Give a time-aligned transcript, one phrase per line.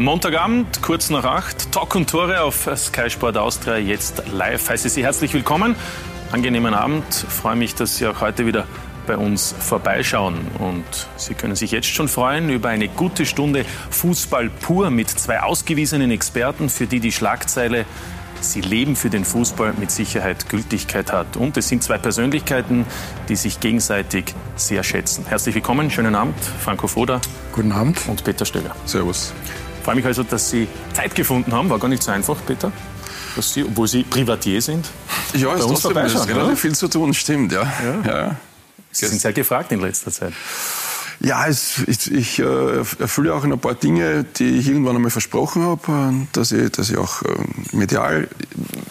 [0.00, 4.70] Montagabend, kurz nach acht, Talk und Tore auf Sky Sport Austria, jetzt live.
[4.70, 5.76] Heiße Sie herzlich willkommen.
[6.32, 7.04] Angenehmen Abend.
[7.12, 8.66] Freue mich, dass Sie auch heute wieder
[9.06, 10.38] bei uns vorbeischauen.
[10.58, 10.86] Und
[11.18, 16.10] Sie können sich jetzt schon freuen über eine gute Stunde Fußball pur mit zwei ausgewiesenen
[16.10, 17.84] Experten, für die die Schlagzeile
[18.40, 21.36] Sie leben für den Fußball mit Sicherheit Gültigkeit hat.
[21.36, 22.86] Und es sind zwei Persönlichkeiten,
[23.28, 25.26] die sich gegenseitig sehr schätzen.
[25.28, 27.20] Herzlich willkommen, schönen Abend, Franco Foda.
[27.52, 28.00] Guten Abend.
[28.08, 28.74] Und Peter Stöger.
[28.86, 29.34] Servus.
[29.90, 31.68] Ich freue mich also, dass Sie Zeit gefunden haben.
[31.68, 32.70] War gar nicht so einfach, Peter.
[33.34, 34.88] Dass Sie, obwohl Sie Privatier sind.
[35.34, 37.62] Ja, es ist trotzdem ist relativ viel zu tun, stimmt, ja.
[37.84, 38.08] ja.
[38.08, 38.36] ja.
[38.92, 40.32] Sie sind sehr gefragt in letzter Zeit.
[41.18, 45.64] Ja, es, ich, ich äh, erfülle auch ein paar Dinge, die ich irgendwann einmal versprochen
[45.64, 47.26] habe, äh, dass ich, dass ich auch äh,
[47.72, 48.28] medial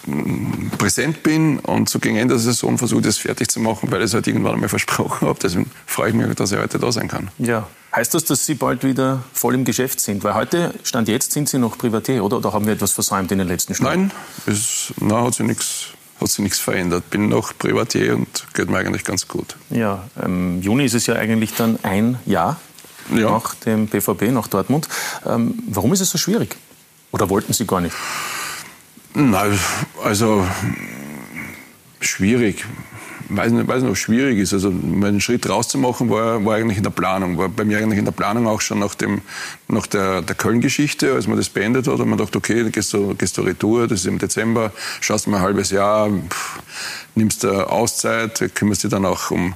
[0.06, 4.00] äh, präsent bin und so gegen Ende der Saison versuche, das fertig zu machen, weil
[4.00, 5.40] ich es halt irgendwann einmal versprochen habe.
[5.42, 7.30] Deswegen freue ich mich, dass ich heute da sein kann.
[7.38, 7.70] Ja.
[7.96, 10.24] Heißt das, dass Sie bald wieder voll im Geschäft sind?
[10.24, 12.38] Weil heute, Stand jetzt, sind Sie noch Privatier, oder?
[12.38, 14.08] Oder haben wir etwas versäumt in den letzten Stunden?
[14.08, 14.12] Nein,
[14.46, 15.88] es, na, hat sich nichts
[16.20, 17.10] hat sich nichts verändert.
[17.10, 19.56] Bin noch Privatier und geht mir eigentlich ganz gut.
[19.70, 22.60] Ja, im Juni ist es ja eigentlich dann ein Jahr
[23.16, 23.32] ja.
[23.32, 24.90] nach dem BVB, nach Dortmund.
[25.26, 26.58] Ähm, warum ist es so schwierig?
[27.12, 27.96] Oder wollten Sie gar nicht?
[29.14, 29.58] Nein,
[30.04, 30.46] also
[32.02, 32.66] schwierig
[33.30, 34.54] weiß nicht, weiß nicht, ob schwierig ist.
[34.54, 37.38] Also meinen Schritt rauszumachen war, war eigentlich in der Planung.
[37.38, 39.22] War bei mir eigentlich in der Planung auch schon nach, dem,
[39.68, 43.16] nach der, der Köln-Geschichte, als man das beendet hat, hat man gedacht, okay, gehst du,
[43.16, 44.72] gehst du retour, das ist im Dezember,
[45.02, 46.60] schaust mal ein halbes Jahr, pff,
[47.16, 49.54] nimmst du Auszeit, kümmerst dich dann auch um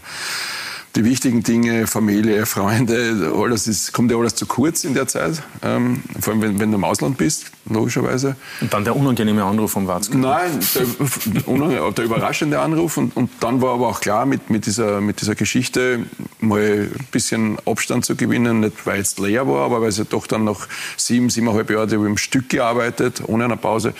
[0.95, 5.41] die wichtigen Dinge, Familie, Freunde, alles ist, kommt ja alles zu kurz in der Zeit.
[5.63, 8.35] Ähm, vor allem, wenn, wenn, du im Ausland bist, logischerweise.
[8.61, 10.15] Und dann der unangenehme Anruf vom Watzke?
[10.17, 12.97] Nein, der, der überraschende Anruf.
[12.97, 16.05] Und, und, dann war aber auch klar, mit, mit, dieser, mit dieser Geschichte
[16.39, 18.59] mal ein bisschen Abstand zu gewinnen.
[18.59, 21.95] Nicht, weil es leer war, aber weil es ja doch dann noch sieben, siebeneinhalb Jahre
[21.95, 23.95] im Stück gearbeitet, ohne eine Pause.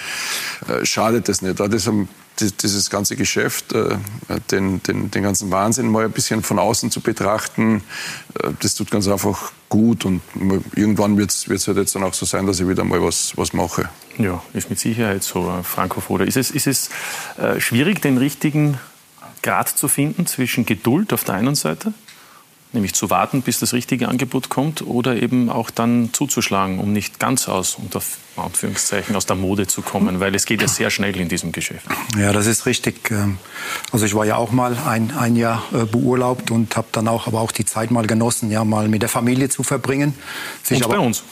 [0.68, 1.60] Äh, schadet das nicht.
[1.60, 1.90] Das
[2.52, 3.98] dieses ganze Geschäft, äh,
[4.52, 7.84] den, den, den ganzen Wahnsinn mal ein bisschen von außen zu betrachten,
[8.42, 10.22] äh, das tut ganz einfach gut und
[10.76, 13.54] irgendwann wird es halt jetzt dann auch so sein, dass ich wieder mal was, was
[13.54, 13.90] mache.
[14.18, 16.26] Ja, ist mit Sicherheit so, äh, Franco Foda.
[16.26, 16.90] Ist es, ist es
[17.58, 18.78] schwierig, den richtigen
[19.42, 21.94] Grad zu finden zwischen Geduld auf der einen Seite
[22.74, 27.20] nämlich zu warten, bis das richtige Angebot kommt oder eben auch dann zuzuschlagen, um nicht
[27.20, 28.02] ganz aus, unter
[28.36, 31.86] Anführungszeichen, aus der Mode zu kommen, weil es geht ja sehr schnell in diesem Geschäft.
[32.18, 33.12] Ja, das ist richtig.
[33.12, 33.38] Ähm,
[33.92, 37.28] also ich war ja auch mal ein, ein Jahr äh, beurlaubt und habe dann auch
[37.28, 40.16] aber auch die Zeit mal genossen, ja mal mit der Familie zu verbringen.
[40.64, 41.24] Sich und bei uns.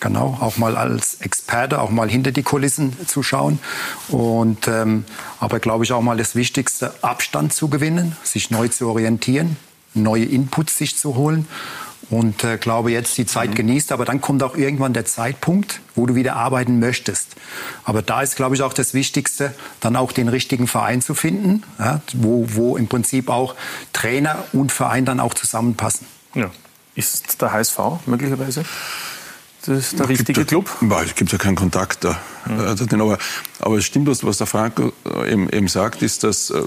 [0.00, 3.58] Genau, auch mal als Experte, auch mal hinter die Kulissen zu schauen.
[4.08, 5.04] Und ähm,
[5.40, 9.56] aber glaube ich auch mal das Wichtigste, Abstand zu gewinnen, sich neu zu orientieren,
[9.98, 11.46] neue Inputs sich zu holen
[12.10, 13.54] und äh, glaube jetzt die Zeit mhm.
[13.54, 13.92] genießt.
[13.92, 17.36] Aber dann kommt auch irgendwann der Zeitpunkt, wo du wieder arbeiten möchtest.
[17.84, 21.62] Aber da ist, glaube ich, auch das Wichtigste, dann auch den richtigen Verein zu finden,
[21.78, 23.54] ja, wo, wo im Prinzip auch
[23.92, 26.06] Trainer und Verein dann auch zusammenpassen.
[26.34, 26.50] Ja.
[26.94, 28.64] Ist der HSV möglicherweise
[29.66, 30.70] das der richtige Club?
[31.04, 32.18] Es gibt ja keinen Kontakt da.
[32.46, 33.00] Mhm.
[33.00, 33.18] Aber,
[33.60, 36.62] aber es stimmt, was, was der Franco äh, eben, eben sagt, ist, dass äh,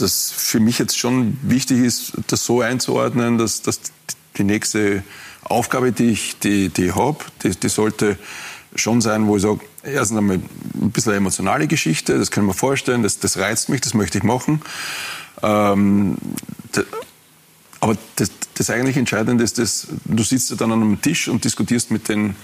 [0.00, 3.80] das für mich jetzt schon wichtig ist, das so einzuordnen, dass, dass
[4.36, 5.02] die nächste
[5.42, 8.18] Aufgabe, die ich, die, die habe, die, die sollte
[8.74, 12.54] schon sein, wo ich sage, erstens einmal ein bisschen eine emotionale Geschichte, das kann man
[12.54, 14.62] vorstellen, das, das reizt mich, das möchte ich machen.
[15.42, 16.16] Ähm,
[16.72, 16.84] das,
[17.80, 21.44] aber das, das eigentlich Entscheidende ist, dass du sitzt ja dann an einem Tisch und
[21.44, 22.36] diskutierst mit den,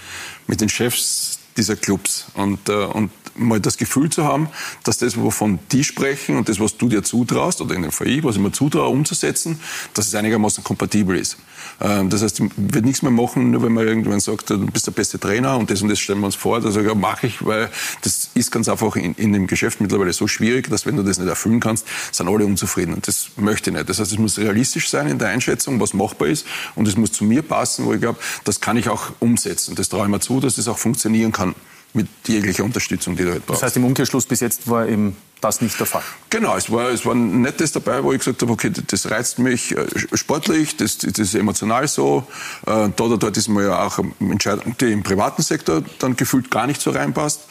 [0.47, 2.27] mit den Chefs dieser Clubs.
[2.33, 4.49] Und, äh, und mal das Gefühl zu haben,
[4.83, 8.23] dass das, wovon die sprechen und das, was du dir zutraust, oder in dem ich,
[8.23, 9.59] was ich mir zutraue, umzusetzen,
[9.93, 11.37] dass es einigermaßen kompatibel ist.
[11.81, 14.87] Ähm, das heißt, ich werde nichts mehr machen, nur wenn man irgendwann sagt, du bist
[14.87, 16.59] der beste Trainer und das und das stellen wir uns vor.
[16.61, 17.69] Da sage ich, mache ich, weil
[18.01, 21.19] das ist ganz einfach in, in dem Geschäft mittlerweile so schwierig, dass wenn du das
[21.19, 22.93] nicht erfüllen kannst, sind alle unzufrieden.
[22.93, 23.89] Und das möchte ich nicht.
[23.89, 26.45] Das heißt, es muss realistisch sein in der Einschätzung, was machbar ist.
[26.75, 29.75] Und es muss zu mir passen, wo ich glaube, das kann ich auch umsetzen.
[29.75, 31.55] Das traue ich mir zu, dass das auch funktionieren kann
[31.93, 33.61] mit jeglicher Unterstützung, die du halt brauchst.
[33.61, 36.01] Das heißt, im Umkehrschluss bis jetzt war eben das nicht der Fall?
[36.29, 39.39] Genau, es war, es war ein nettes dabei, wo ich gesagt habe, okay, das reizt
[39.39, 42.25] mich äh, sportlich, das, das ist emotional so.
[42.65, 46.49] Äh, da oder dort ist mir ja auch Entscheidung, die im privaten Sektor dann gefühlt
[46.49, 47.41] gar nicht so reinpasst.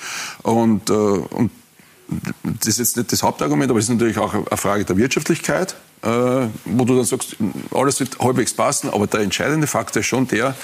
[0.43, 1.51] Und, äh, und
[2.43, 5.75] das ist jetzt nicht das Hauptargument, aber es ist natürlich auch eine Frage der Wirtschaftlichkeit,
[6.03, 6.09] äh,
[6.65, 7.37] wo du dann sagst,
[7.75, 10.55] alles wird halbwegs passen, aber der entscheidende Faktor ist schon der,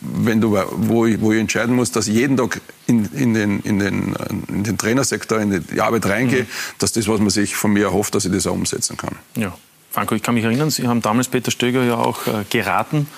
[0.00, 3.60] wenn du, wo, ich, wo ich entscheiden muss, dass ich jeden Tag in, in, den,
[3.60, 4.14] in, den,
[4.48, 6.48] in den Trainersektor, in die Arbeit reingehe, mhm.
[6.78, 9.16] dass das, was man sich von mir erhofft, dass ich das auch umsetzen kann.
[9.36, 9.56] Ja.
[9.92, 13.08] Franco, ich kann mich erinnern, Sie haben damals Peter Stöger ja auch äh, geraten,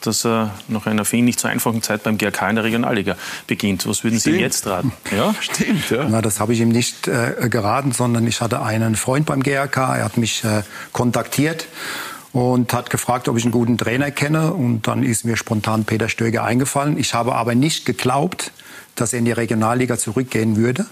[0.00, 3.16] dass er nach einer für ihn nicht so einfachen Zeit beim GRK in der Regionalliga
[3.46, 3.86] beginnt.
[3.86, 4.92] Was würden Sie ihm jetzt raten?
[5.16, 5.90] Ja, stimmt.
[5.90, 6.08] Ja.
[6.08, 9.96] Na, das habe ich ihm nicht äh, geraten, sondern ich hatte einen Freund beim GRK.
[9.96, 10.62] Er hat mich äh,
[10.92, 11.66] kontaktiert
[12.32, 14.52] und hat gefragt, ob ich einen guten Trainer kenne.
[14.52, 16.98] Und dann ist mir spontan Peter Stöger eingefallen.
[16.98, 18.52] Ich habe aber nicht geglaubt,
[18.94, 20.86] dass er in die Regionalliga zurückgehen würde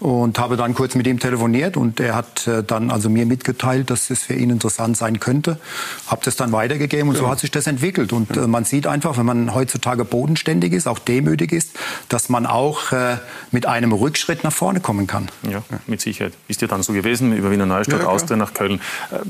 [0.00, 3.90] und habe dann kurz mit ihm telefoniert und er hat äh, dann also mir mitgeteilt,
[3.90, 5.58] dass es für ihn interessant sein könnte.
[6.06, 7.22] Habe das dann weitergegeben und ja.
[7.22, 8.12] so hat sich das entwickelt.
[8.12, 11.78] Und äh, man sieht einfach, wenn man heutzutage bodenständig ist, auch demütig ist,
[12.08, 13.18] dass man auch äh,
[13.50, 15.28] mit einem Rückschritt nach vorne kommen kann.
[15.48, 16.32] Ja, mit Sicherheit.
[16.48, 18.80] Ist ja dann so gewesen, über Wiener Neustadt, ja, Austria nach Köln.
[19.12, 19.20] Ähm,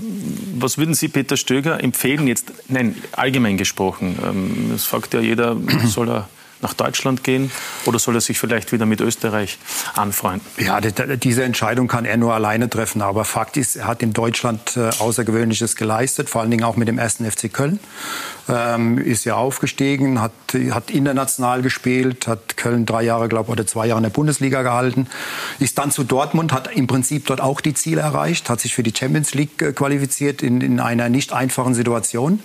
[0.59, 4.19] was würden Sie Peter Stöger empfehlen, jetzt, nein, allgemein gesprochen?
[4.25, 5.57] Ähm, das fragt ja jeder,
[5.87, 6.29] soll er
[6.63, 7.51] nach Deutschland gehen
[7.85, 9.59] oder soll er sich vielleicht wieder mit Österreich
[9.95, 10.47] anfreunden?
[10.57, 13.03] Ja, diese Entscheidung kann er nur alleine treffen.
[13.03, 16.89] Aber Fakt ist, er hat in Deutschland äh, Außergewöhnliches geleistet, vor allen Dingen auch mit
[16.89, 17.81] dem ersten FC Köln.
[18.49, 20.33] Ähm, ist ja aufgestiegen, hat,
[20.71, 24.63] hat international gespielt, hat Köln drei Jahre, glaube ich, oder zwei Jahre in der Bundesliga
[24.63, 25.07] gehalten,
[25.61, 28.83] ist dann zu Dortmund, hat im Prinzip dort auch die Ziele erreicht, hat sich für
[28.83, 32.41] die Champions League äh, qualifiziert in, in einer nicht einfachen Situation.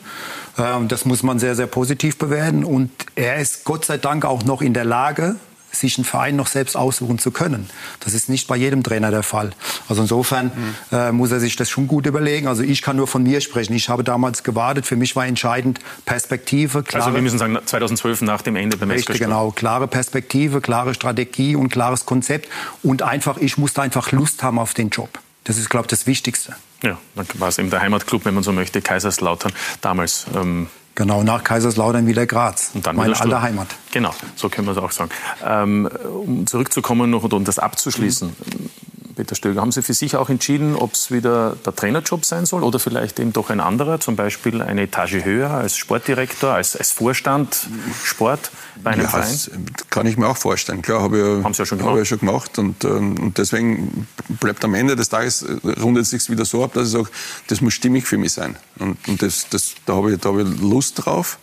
[0.58, 2.64] Ähm, das muss man sehr, sehr positiv bewerten.
[2.64, 5.36] Und er ist Gott sei Dank auch noch in der Lage,
[5.80, 7.70] sich einen Verein noch selbst aussuchen zu können.
[8.00, 9.52] Das ist nicht bei jedem Trainer der Fall.
[9.90, 10.52] Also insofern
[10.92, 10.98] mhm.
[10.98, 12.48] äh, muss er sich das schon gut überlegen.
[12.48, 13.74] Also ich kann nur von mir sprechen.
[13.74, 14.86] Ich habe damals gewartet.
[14.86, 16.84] Für mich war entscheidend Perspektive.
[16.84, 19.52] Klare, also wir müssen sagen 2012 nach dem Ende beim Richtig, genau.
[19.52, 22.50] Klare Perspektive, klare Strategie und klares Konzept.
[22.84, 25.10] Und einfach, ich musste einfach Lust haben auf den Job.
[25.44, 26.56] Das ist, glaube ich, das Wichtigste.
[26.84, 30.28] Ja, dann war es eben der Heimatclub, wenn man so möchte, Kaiserslautern damals.
[30.36, 33.68] Ähm Genau, nach Kaiserslautern wieder Graz, und dann meine alte Heimat.
[33.92, 35.12] Genau, so können wir es auch sagen.
[35.46, 35.88] Ähm,
[36.26, 38.30] um zurückzukommen noch und um das abzuschließen.
[38.30, 38.70] Mhm.
[39.18, 42.64] Peter Stöger, haben Sie für sich auch entschieden, ob es wieder der Trainerjob sein soll
[42.64, 46.92] oder vielleicht eben doch ein anderer, zum Beispiel eine Etage höher als Sportdirektor, als, als
[46.92, 47.68] Vorstand
[48.04, 48.52] Sport
[48.84, 49.38] bei einem ja, Verein?
[49.76, 50.84] Das kann ich mir auch vorstellen.
[50.84, 51.92] Klar, habe ich, haben Sie ja schon gemacht.
[51.92, 54.08] Habe ich schon gemacht und, ähm, und deswegen
[54.40, 55.44] bleibt am Ende des Tages,
[55.82, 57.10] rundet es sich wieder so ab, dass ich sage,
[57.48, 58.56] das muss stimmig für mich sein.
[58.78, 61.40] Und, und das, das, da habe ich, da habe ich Lust drauf.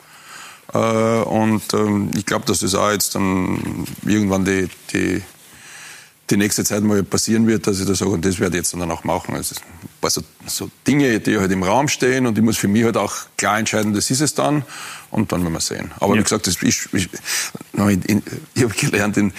[0.73, 5.23] Äh, und ähm, ich glaube, dass das auch jetzt dann irgendwann die, die
[6.31, 8.73] die nächste Zeit mal passieren wird, dass ich da sage, und das werde ich jetzt
[8.73, 9.35] dann auch machen.
[9.35, 12.69] Also ein paar so, so, Dinge, die halt im Raum stehen und ich muss für
[12.69, 14.65] mich halt auch klar entscheiden, das ist es dann
[15.11, 15.91] und dann werden wir sehen.
[16.01, 16.21] Aber ja.
[16.21, 18.19] wie gesagt, das, ich, ich, ich,
[18.55, 19.33] ich habe gelernt, in,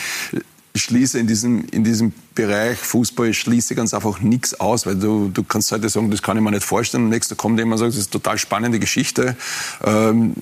[0.74, 4.96] ich schließe in diesem, in diesem Bereich Fußball, ich schließe ganz einfach nichts aus, weil
[4.96, 7.06] du, du kannst heute sagen, das kann ich mir nicht vorstellen.
[7.06, 9.38] Am nächsten kommt jemand und sagt, das ist eine total spannende Geschichte.
[9.84, 10.36] Ähm,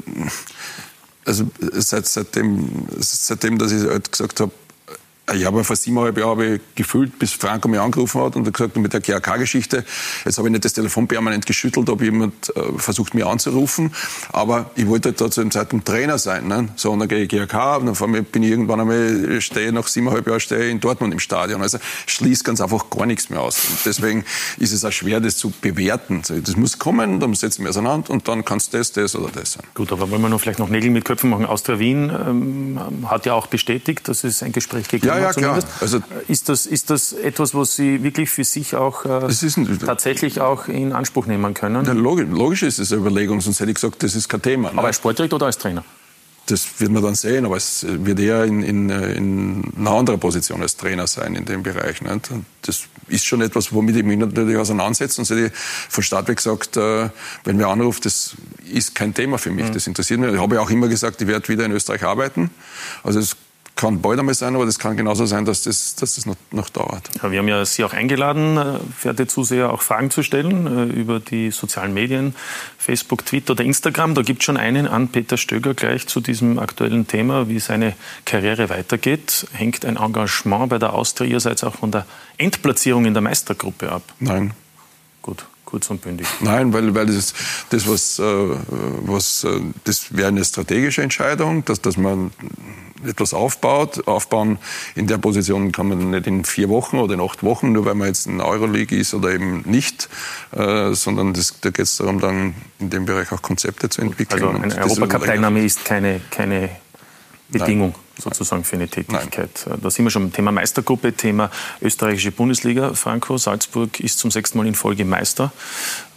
[1.25, 4.51] also seit, seitdem, seitdem, dass ich halt gesagt habe,
[5.31, 8.75] ich habe vor siebeneinhalb Jahren habe ich gefühlt, bis Franco mich angerufen hat und gesagt,
[8.75, 9.85] mit der GAK-Geschichte,
[10.25, 13.93] jetzt habe ich nicht das Telefon permanent geschüttelt, ob jemand äh, versucht, mich anzurufen,
[14.33, 16.47] aber ich wollte halt da zu dem Zeitpunkt Trainer sein.
[16.47, 16.67] Ne?
[16.75, 20.27] So, und dann gehe ich GAK und dann bin ich irgendwann einmal, stehe nach siebeneinhalb
[20.27, 21.61] Jahren stehe in Dortmund im Stadion.
[21.61, 23.57] Also schließt ganz einfach gar nichts mehr aus.
[23.69, 24.25] Und deswegen
[24.57, 26.21] ist es auch schwer, das zu bewerten.
[26.27, 29.53] Das muss kommen, dann setzen wir auseinander und dann kann es das, das oder das
[29.53, 29.63] sein.
[29.73, 31.45] Gut, aber wollen wir noch vielleicht noch Nägel mit Köpfen machen?
[31.45, 35.67] Austria Wien ähm, hat ja auch bestätigt, dass es ein Gespräch gegeben ja, ja, zumindest.
[35.67, 35.81] Klar.
[35.81, 40.41] Also, ist, das, ist das etwas, was Sie wirklich für sich auch äh, ein, tatsächlich
[40.41, 41.85] auch in Anspruch nehmen können?
[41.85, 44.71] Ja, logisch, logisch, ist es eine Überlegung, sonst hätte ich gesagt, das ist kein Thema.
[44.71, 44.77] Ne?
[44.77, 45.83] Aber als Sportdirektor oder als Trainer?
[46.47, 50.61] Das wird man dann sehen, aber es wird eher in, in, in einer anderen Position
[50.61, 52.01] als Trainer sein in dem Bereich.
[52.01, 52.31] Nicht?
[52.63, 55.21] Das ist schon etwas, womit ich mich natürlich auseinandersetze.
[55.21, 57.09] Und hätte ich von Start weg gesagt, äh,
[57.45, 58.35] wenn mir anruft, das
[58.69, 59.73] ist kein Thema für mich, mhm.
[59.73, 60.33] das interessiert mich.
[60.33, 62.49] Ich habe ja auch immer gesagt, ich werde wieder in Österreich arbeiten.
[63.03, 63.37] Also es
[63.75, 66.69] kann bald einmal sein, aber das kann genauso sein, dass das, dass das noch, noch
[66.69, 67.09] dauert.
[67.21, 70.93] Ja, wir haben ja Sie auch eingeladen, äh, verehrte Zuseher, auch Fragen zu stellen äh,
[70.93, 72.35] über die sozialen Medien,
[72.77, 74.13] Facebook, Twitter oder Instagram.
[74.15, 77.95] Da gibt es schon einen an Peter Stöger gleich zu diesem aktuellen Thema, wie seine
[78.25, 79.47] Karriere weitergeht.
[79.53, 82.05] Hängt ein Engagement bei der Austria ihrerseits auch von der
[82.37, 84.03] Endplatzierung in der Meistergruppe ab?
[84.19, 84.51] Nein.
[85.21, 86.27] Gut kurz und bündig.
[86.41, 87.33] Nein, weil, weil das,
[87.71, 89.43] das was, äh, was
[89.85, 92.29] das wäre eine strategische Entscheidung, dass, dass man
[93.03, 94.07] etwas aufbaut.
[94.07, 94.59] Aufbauen
[94.93, 97.95] in der Position kann man nicht in vier Wochen oder in acht Wochen, nur weil
[97.95, 100.09] man jetzt in der Euroleague ist oder eben nicht,
[100.51, 104.43] äh, sondern das, da geht es darum, dann in dem Bereich auch Konzepte zu entwickeln.
[104.43, 106.69] Also eine Europacup-Teilnahme ist keine, keine
[107.49, 108.02] Bedingung Nein.
[108.17, 109.65] Sozusagen für eine Tätigkeit.
[109.65, 109.79] Nein.
[109.81, 111.49] Da sind wir schon beim Thema Meistergruppe, Thema
[111.81, 112.93] österreichische Bundesliga.
[112.93, 115.51] Franco, Salzburg ist zum sechsten Mal in Folge Meister,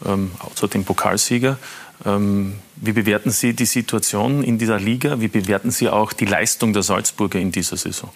[0.05, 1.59] ähm, außer dem Pokalsieger.
[2.05, 5.21] Ähm, wie bewerten Sie die Situation in dieser Liga?
[5.21, 8.11] Wie bewerten Sie auch die Leistung der Salzburger in dieser Saison?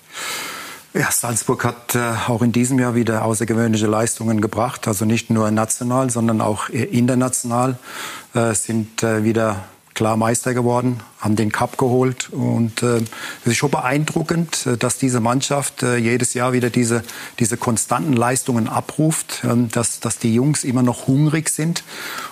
[0.93, 4.89] Ja, Salzburg hat äh, auch in diesem Jahr wieder außergewöhnliche Leistungen gebracht.
[4.89, 7.79] Also nicht nur national, sondern auch international
[8.35, 9.65] äh, sind äh, wieder
[10.01, 12.31] klar Meister geworden, haben den Cup geholt.
[12.31, 13.03] Und äh,
[13.45, 17.03] es ist schon beeindruckend, äh, dass diese Mannschaft äh, jedes Jahr wieder diese,
[17.39, 21.85] diese konstanten Leistungen abruft, äh, dass, dass die Jungs immer noch hungrig sind.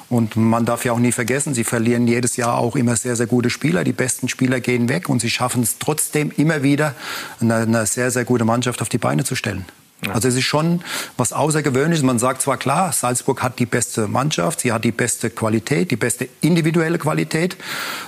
[0.09, 3.27] Und man darf ja auch nie vergessen, sie verlieren jedes Jahr auch immer sehr, sehr
[3.27, 3.85] gute Spieler.
[3.85, 6.95] Die besten Spieler gehen weg und sie schaffen es trotzdem immer wieder,
[7.39, 9.67] eine, eine sehr, sehr gute Mannschaft auf die Beine zu stellen.
[10.05, 10.13] Ja.
[10.13, 10.83] Also es ist schon
[11.17, 12.05] was Außergewöhnliches.
[12.05, 15.97] Man sagt zwar klar, Salzburg hat die beste Mannschaft, sie hat die beste Qualität, die
[15.97, 17.57] beste individuelle Qualität,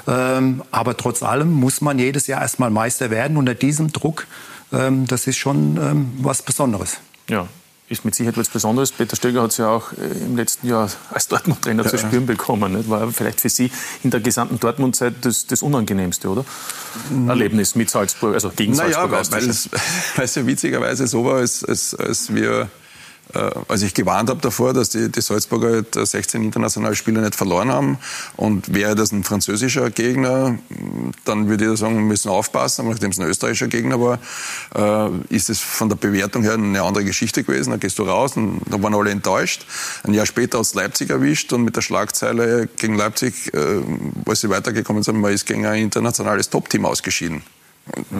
[0.07, 4.27] ähm, aber trotz allem muss man jedes Jahr erstmal Meister werden unter diesem Druck.
[4.73, 6.99] Ähm, das ist schon ähm, was Besonderes.
[7.29, 7.49] Ja,
[7.91, 8.93] ist mit Sicherheit was Besonderes.
[8.93, 11.91] Peter Stöger hat es ja auch äh, im letzten Jahr als Dortmund-Trainer ja.
[11.91, 12.73] zu spüren bekommen.
[12.73, 12.89] Nicht?
[12.89, 13.71] War vielleicht für Sie
[14.05, 16.45] in der gesamten Dortmund-Zeit das, das Unangenehmste, oder?
[17.11, 17.29] Mhm.
[17.29, 19.33] Erlebnis mit Salzburg, also gegen naja, Salzburg.
[19.33, 19.49] Weil,
[20.17, 22.71] weil es ja witzigerweise so war, als, als, als wir
[23.35, 27.71] äh, als ich gewarnt habe davor, dass die, die Salzburger 16 internationale Spiele nicht verloren
[27.71, 27.99] haben
[28.37, 30.59] und wäre das ein französischer Gegner,
[31.25, 34.19] dann würde ich sagen, wir müssen aufpassen, aber nachdem es ein österreichischer Gegner war,
[34.75, 37.71] äh, ist es von der Bewertung her eine andere Geschichte gewesen.
[37.71, 39.67] Da gehst du raus und da waren alle enttäuscht.
[40.03, 43.83] Ein Jahr später aus Leipzig erwischt und mit der Schlagzeile gegen Leipzig, äh,
[44.27, 47.43] als sie weitergekommen sind, man ist gegen ein internationales Top-Team ausgeschieden.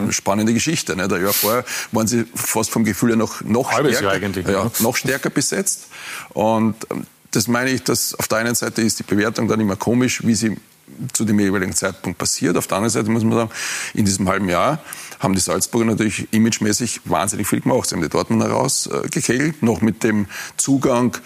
[0.09, 0.95] Spannende Geschichte.
[0.95, 1.07] Ne?
[1.07, 5.29] Der Jahr vorher waren sie fast vom Gefühl her noch, noch, stärker, ja, noch stärker
[5.29, 5.87] besetzt.
[6.29, 9.77] Und ähm, das meine ich, dass auf der einen Seite ist die Bewertung dann immer
[9.77, 10.57] komisch, wie sie
[11.13, 12.57] zu dem jeweiligen Zeitpunkt passiert.
[12.57, 13.51] Auf der anderen Seite muss man sagen,
[13.93, 14.79] in diesem halben Jahr
[15.21, 17.87] haben die Salzburger natürlich imagemäßig wahnsinnig viel gemacht.
[17.87, 20.25] Sie haben die Dortmunder rausgekegelt, noch mit dem
[20.57, 21.17] Zugang,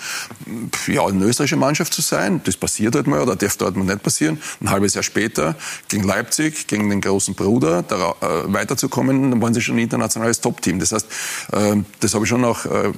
[0.88, 2.42] ja, eine österreichische Mannschaft zu sein.
[2.44, 4.42] Das passiert halt mal, oder darf Dortmund nicht passieren.
[4.62, 5.56] Ein halbes Jahr später
[5.88, 10.42] gegen Leipzig, gegen den großen Bruder, da äh, weiterzukommen, dann waren sie schon ein internationales
[10.42, 10.80] Top-Team.
[10.80, 11.08] Das heißt,
[11.54, 12.92] äh, das habe ich schon auch äh,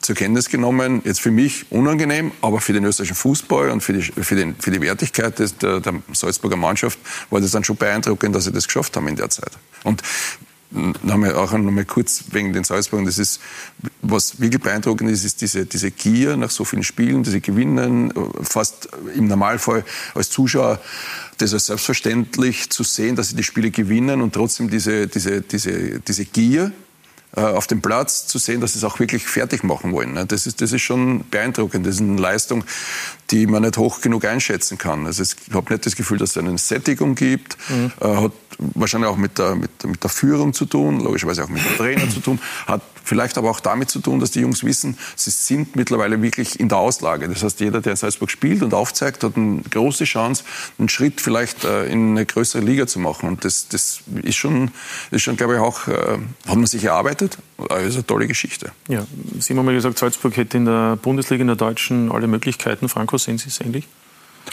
[0.00, 1.02] zur Kenntnis genommen.
[1.04, 4.70] Jetzt für mich unangenehm, aber für den österreichischen Fußball und für die, für den, für
[4.70, 6.98] die Wertigkeit des, der, der Salzburger Mannschaft
[7.30, 9.52] war das dann schon beeindruckend, dass sie das geschafft haben in der Zeit.
[9.84, 10.02] Und
[10.70, 13.06] nochmal auch nochmal kurz wegen den Salzburgern.
[13.06, 13.40] Das ist,
[14.02, 18.88] was wirklich beeindruckend ist, ist diese, diese Gier nach so vielen Spielen, diese Gewinnen, fast
[19.14, 19.84] im Normalfall
[20.14, 20.80] als Zuschauer,
[21.38, 26.00] das als selbstverständlich zu sehen, dass sie die Spiele gewinnen und trotzdem diese, diese, diese,
[26.00, 26.72] diese Gier,
[27.32, 30.14] auf dem Platz zu sehen, dass sie es auch wirklich fertig machen wollen.
[30.14, 30.26] Ne?
[30.26, 31.86] Das ist, das ist schon beeindruckend.
[31.86, 32.64] Das ist eine Leistung,
[33.30, 35.06] die man nicht hoch genug einschätzen kann.
[35.06, 37.58] Also ich habe nicht das Gefühl, dass es eine Sättigung gibt.
[37.68, 37.92] Mhm.
[38.00, 41.64] Äh, hat wahrscheinlich auch mit der, mit, mit der Führung zu tun, logischerweise auch mit
[41.64, 44.98] dem Trainer zu tun, hat vielleicht aber auch damit zu tun, dass die Jungs wissen,
[45.16, 47.28] sie sind mittlerweile wirklich in der Auslage.
[47.28, 50.44] Das heißt, jeder, der in Salzburg spielt und aufzeigt, hat eine große Chance,
[50.78, 53.28] einen Schritt vielleicht äh, in eine größere Liga zu machen.
[53.28, 54.70] Und das, das ist schon,
[55.10, 57.38] ist schon, glaube ich, auch, äh, hat man sich erarbeitet.
[57.68, 58.70] Das ist eine tolle Geschichte.
[58.88, 59.06] Ja,
[59.40, 62.88] Sie haben mal gesagt, Salzburg hätte in der Bundesliga, in der Deutschen, alle Möglichkeiten.
[62.88, 63.88] Franco, sehen Sie es ähnlich?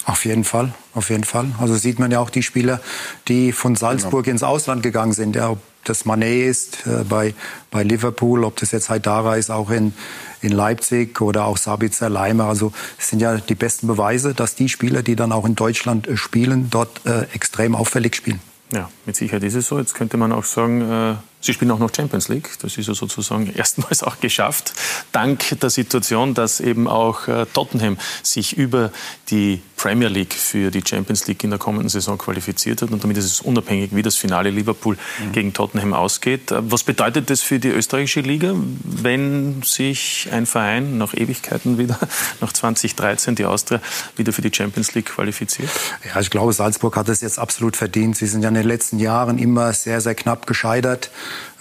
[0.03, 1.47] Auf jeden Fall, auf jeden Fall.
[1.59, 2.81] Also sieht man ja auch die Spieler,
[3.27, 4.33] die von Salzburg genau.
[4.33, 5.35] ins Ausland gegangen sind.
[5.35, 7.33] Ja, das Manet ist äh, bei,
[7.71, 9.93] bei Liverpool, ob das jetzt Haidara ist, auch in,
[10.41, 12.45] in Leipzig oder auch Sabitzer Leimer.
[12.45, 16.07] Also es sind ja die besten Beweise, dass die Spieler, die dann auch in Deutschland
[16.07, 18.39] äh, spielen, dort äh, extrem auffällig spielen.
[18.73, 19.77] Ja, mit Sicherheit ist es so.
[19.77, 21.15] Jetzt könnte man auch sagen, äh,
[21.45, 22.49] Sie spielen auch noch Champions League.
[22.61, 24.73] Das ist ja sozusagen erstmals auch geschafft.
[25.11, 28.91] Dank der Situation, dass eben auch äh, Tottenham sich über
[29.29, 32.91] die Premier League für die Champions League in der kommenden Saison qualifiziert hat.
[32.91, 35.31] Und damit ist es unabhängig, wie das Finale Liverpool mhm.
[35.31, 36.51] gegen Tottenham ausgeht.
[36.51, 41.99] Äh, was bedeutet das für die österreichische Liga, wenn sich ein Verein nach Ewigkeiten wieder,
[42.41, 43.81] nach 2013, die Austria,
[44.15, 45.69] wieder für die Champions League qualifiziert?
[46.13, 48.17] Ja, ich glaube, Salzburg hat es jetzt absolut verdient.
[48.17, 51.09] Sie sind ja in den letzten Jahren immer sehr, sehr knapp gescheitert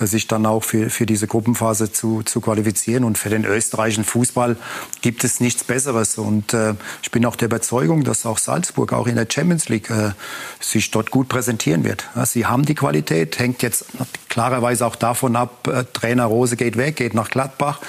[0.00, 3.04] sich dann auch für, für diese Gruppenphase zu, zu qualifizieren.
[3.04, 4.56] Und für den österreichischen Fußball
[5.00, 6.18] gibt es nichts Besseres.
[6.18, 9.88] Und äh, ich bin auch der Überzeugung, dass auch Salzburg auch in der Champions League
[9.88, 10.10] äh,
[10.58, 12.04] sich dort gut präsentieren wird.
[12.16, 13.86] Ja, sie haben die Qualität, hängt jetzt
[14.28, 17.80] klarerweise auch davon ab, äh, Trainer Rose geht weg, geht nach Gladbach.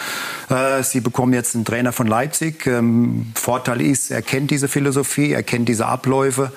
[0.49, 2.67] Äh, sie bekommen jetzt einen Trainer von Leipzig.
[2.67, 6.51] Ähm, Vorteil ist, er kennt diese Philosophie, er kennt diese Abläufe.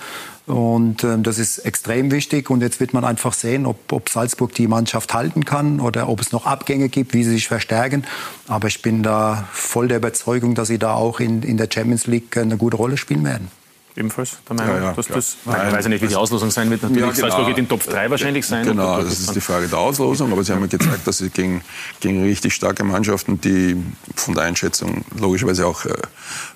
[0.49, 2.51] Und äh, das ist extrem wichtig.
[2.51, 6.21] Und jetzt wird man einfach sehen, ob, ob Salzburg die Mannschaft halten kann oder ob
[6.21, 8.05] es noch Abgänge gibt, wie sie sich verstärken.
[8.47, 12.07] Aber ich bin da voll der Überzeugung, dass sie da auch in, in der Champions
[12.07, 13.58] League eine gute Rolle spielen werden
[13.99, 16.51] ebenfalls der Meinung, ja, ja, dass das, nein, ich weiß ja nicht, wie die Auslosung
[16.51, 16.83] sein wird.
[16.83, 17.21] Natürlich, ja, genau.
[17.21, 18.65] Salzburg wird in Top 3 wahrscheinlich sein.
[18.65, 20.33] Genau, das ist die Frage der Auslosung.
[20.33, 21.63] Aber Sie haben ja gezeigt, dass Sie gegen,
[22.01, 23.77] gegen richtig starke Mannschaften, die
[24.15, 25.91] von der Einschätzung logischerweise auch äh,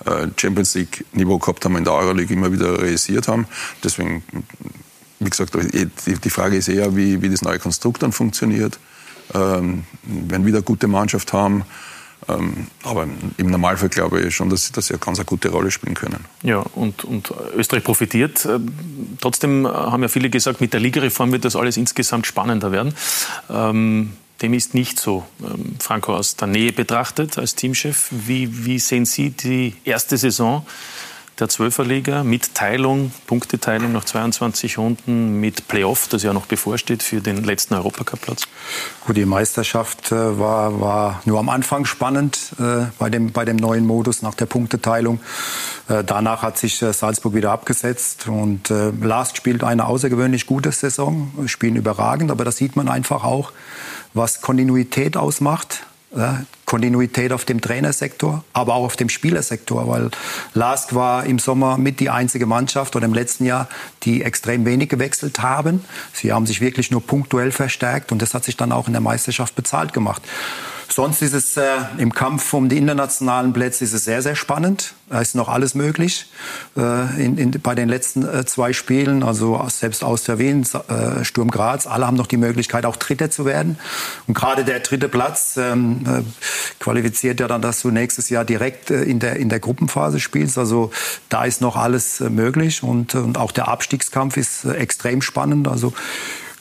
[0.05, 3.47] äh Champions League-Niveau gehabt haben, in der Euroleague immer wieder realisiert haben.
[3.83, 4.23] Deswegen,
[5.19, 8.79] wie gesagt, die Frage ist eher, wie, wie das neue Konstrukt dann funktioniert.
[9.35, 11.65] Ähm, wenn wir wieder eine gute Mannschaft haben,
[12.26, 15.95] aber im Normalfall glaube ich schon, dass sie das ja ganz eine gute Rolle spielen
[15.95, 16.25] können.
[16.43, 18.47] Ja, und, und Österreich profitiert.
[18.47, 18.73] Ähm,
[19.21, 22.95] trotzdem haben ja viele gesagt, mit der Ligareform wird das alles insgesamt spannender werden.
[23.50, 25.25] Ähm, dem ist nicht so.
[25.41, 28.09] Ähm, Franco aus der Nähe betrachtet als Teamchef.
[28.11, 30.67] Wie, wie sehen Sie die erste Saison
[31.39, 37.21] der Zwölferliga mit Teilung, Punkteteilung nach 22 Runden, mit Playoff, das ja noch bevorsteht für
[37.21, 38.43] den letzten Europacup-Platz?
[39.07, 43.57] Gut, die Meisterschaft äh, war, war nur am Anfang spannend äh, bei, dem, bei dem
[43.57, 45.21] neuen Modus nach der Punkteteilung.
[45.89, 50.73] Äh, danach hat sich äh, Salzburg wieder abgesetzt und äh, Last spielt eine außergewöhnlich gute
[50.73, 53.53] Saison, spielen überragend, aber das sieht man einfach auch,
[54.15, 55.87] was Kontinuität ausmacht
[56.17, 60.11] ja, Kontinuität auf dem Trainersektor, aber auch auf dem Spielersektor, weil
[60.55, 63.69] Lask war im Sommer mit die einzige Mannschaft oder im letzten Jahr,
[64.05, 65.85] die extrem wenig gewechselt haben.
[66.14, 69.02] Sie haben sich wirklich nur punktuell verstärkt und das hat sich dann auch in der
[69.02, 70.23] Meisterschaft bezahlt gemacht.
[70.95, 71.63] Sonst ist es äh,
[71.97, 74.93] im Kampf um die internationalen Plätze ist es sehr, sehr spannend.
[75.09, 76.27] Da ist noch alles möglich.
[76.77, 81.25] Äh, in, in, bei den letzten äh, zwei Spielen, also selbst aus der Wien, äh,
[81.25, 83.79] Sturm Graz, alle haben noch die Möglichkeit, auch Dritter zu werden.
[84.27, 86.23] Und gerade der dritte Platz ähm, äh,
[86.79, 90.59] qualifiziert ja dann, dass du nächstes Jahr direkt äh, in, der, in der Gruppenphase spielst.
[90.59, 90.91] Also
[91.31, 92.83] da ist noch alles möglich.
[92.83, 95.69] Und, und auch der Abstiegskampf ist extrem spannend.
[95.69, 95.95] Also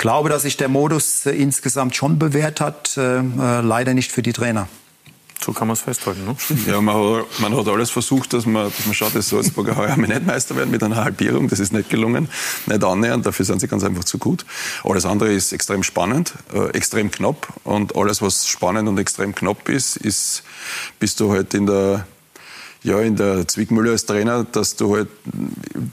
[0.02, 4.22] glaube, dass sich der Modus äh, insgesamt schon bewährt hat, äh, äh, leider nicht für
[4.22, 4.68] die Trainer.
[5.44, 6.26] So kann man es festhalten.
[6.26, 6.36] Ne?
[6.68, 9.98] Ja, man hat, man hat, alles versucht, dass man, dass man schaut, dass Salzburger heuer
[9.98, 11.48] nicht Meister werden mit einer Halbierung.
[11.48, 12.30] Das ist nicht gelungen,
[12.68, 13.26] nicht annähernd.
[13.26, 14.46] Dafür sind sie ganz einfach zu gut.
[14.84, 17.48] Alles andere ist extrem spannend, äh, extrem knapp.
[17.64, 20.44] Und alles, was spannend und extrem knapp ist, ist,
[21.00, 22.06] bist du halt in der
[22.84, 25.08] ja, in der Zwickmühle als Trainer, dass du halt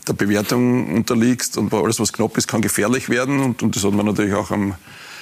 [0.06, 3.40] der Bewertung unterliegst und alles, was knapp ist, kann gefährlich werden.
[3.40, 4.74] Und, und das hat man natürlich auch am,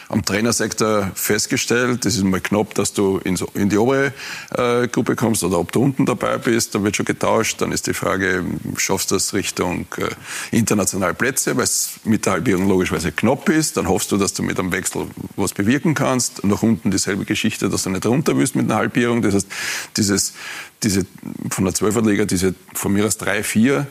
[0.09, 2.05] am Trainersektor festgestellt.
[2.05, 4.13] Das ist mal knapp, dass du in, so, in die obere
[4.57, 6.75] äh, Gruppe kommst oder ob du unten dabei bist.
[6.75, 7.61] Da wird schon getauscht.
[7.61, 8.45] Dann ist die Frage,
[8.77, 13.77] schaffst du das Richtung äh, internationale Plätze, weil es mit der Halbierung logischerweise knapp ist.
[13.77, 16.45] Dann hoffst du, dass du mit einem Wechsel was bewirken kannst.
[16.45, 19.23] Nach unten dieselbe Geschichte, dass du nicht runter willst mit einer Halbierung.
[19.23, 19.49] Das heißt,
[19.97, 20.35] dieses,
[20.83, 21.05] diese,
[21.51, 23.87] von der Zwölferliga, diese von mir aus drei, vier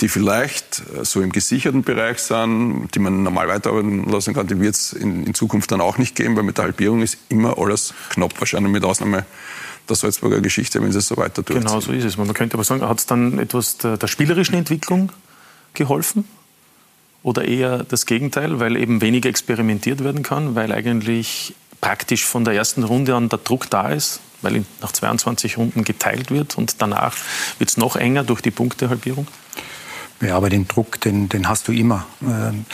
[0.00, 4.60] die vielleicht äh, so im gesicherten Bereich sind, die man normal weiterarbeiten lassen kann, die
[4.60, 7.58] wird es in, in, Zukunft dann auch nicht geben, weil mit der Halbierung ist immer
[7.58, 9.24] alles knapp, wahrscheinlich mit Ausnahme
[9.88, 11.66] der Salzburger Geschichte, wenn es so weiter durchzieht.
[11.66, 12.16] Genau, so ist es.
[12.16, 15.12] Man könnte aber sagen, hat es dann etwas der, der spielerischen Entwicklung
[15.74, 16.24] geholfen?
[17.22, 22.54] Oder eher das Gegenteil, weil eben weniger experimentiert werden kann, weil eigentlich praktisch von der
[22.54, 27.16] ersten Runde an der Druck da ist, weil nach 22 Runden geteilt wird und danach
[27.58, 29.26] wird es noch enger durch die Punktehalbierung?
[30.20, 32.06] Ja, aber den Druck, den, den hast du immer.
[32.22, 32.64] Ähm,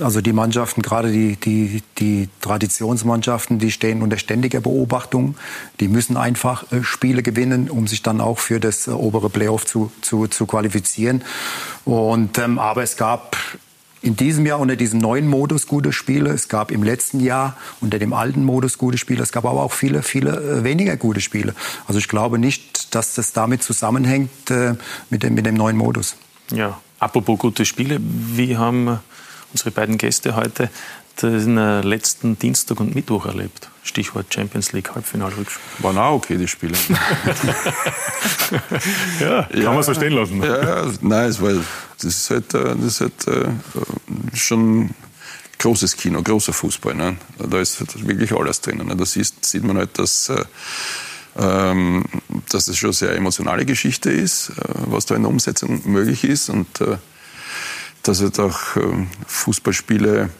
[0.00, 5.36] also die Mannschaften, gerade die, die, die Traditionsmannschaften, die stehen unter ständiger Beobachtung.
[5.78, 9.64] Die müssen einfach äh, Spiele gewinnen, um sich dann auch für das äh, obere Playoff
[9.64, 11.22] zu, zu, zu qualifizieren.
[11.84, 13.36] Und, ähm, aber es gab
[14.02, 16.30] in diesem Jahr unter diesem neuen Modus gute Spiele.
[16.30, 19.22] Es gab im letzten Jahr unter dem alten Modus gute Spiele.
[19.22, 21.54] Es gab aber auch viele, viele äh, weniger gute Spiele.
[21.86, 24.30] Also ich glaube nicht, dass das damit zusammenhängt
[25.10, 26.16] mit, dem, mit dem neuen Modus.
[26.50, 28.98] Ja, Apropos gute Spiele, wie haben
[29.52, 30.68] unsere beiden Gäste heute
[31.22, 33.68] den äh, letzten Dienstag und Mittwoch erlebt?
[33.82, 35.84] Stichwort Champions League Halbfinalrückspiel.
[35.84, 36.74] Waren auch okay, die Spiele.
[39.20, 40.42] ja, kann ja, man so stehen lassen.
[40.42, 41.52] Ja, nein, es war,
[41.96, 43.48] das ist halt, äh, das ist halt äh,
[44.36, 44.90] schon
[45.58, 46.94] großes Kino, großer Fußball.
[46.94, 47.16] Ne?
[47.38, 48.78] Da ist wirklich alles drin.
[48.84, 48.96] Ne?
[48.96, 50.30] Da sieht, sieht man halt, dass
[51.38, 52.04] ähm,
[52.50, 54.52] dass es schon eine sehr emotionale Geschichte ist, äh,
[54.86, 56.96] was da in der Umsetzung möglich ist und äh,
[58.02, 60.30] dass halt auch äh, Fußballspiele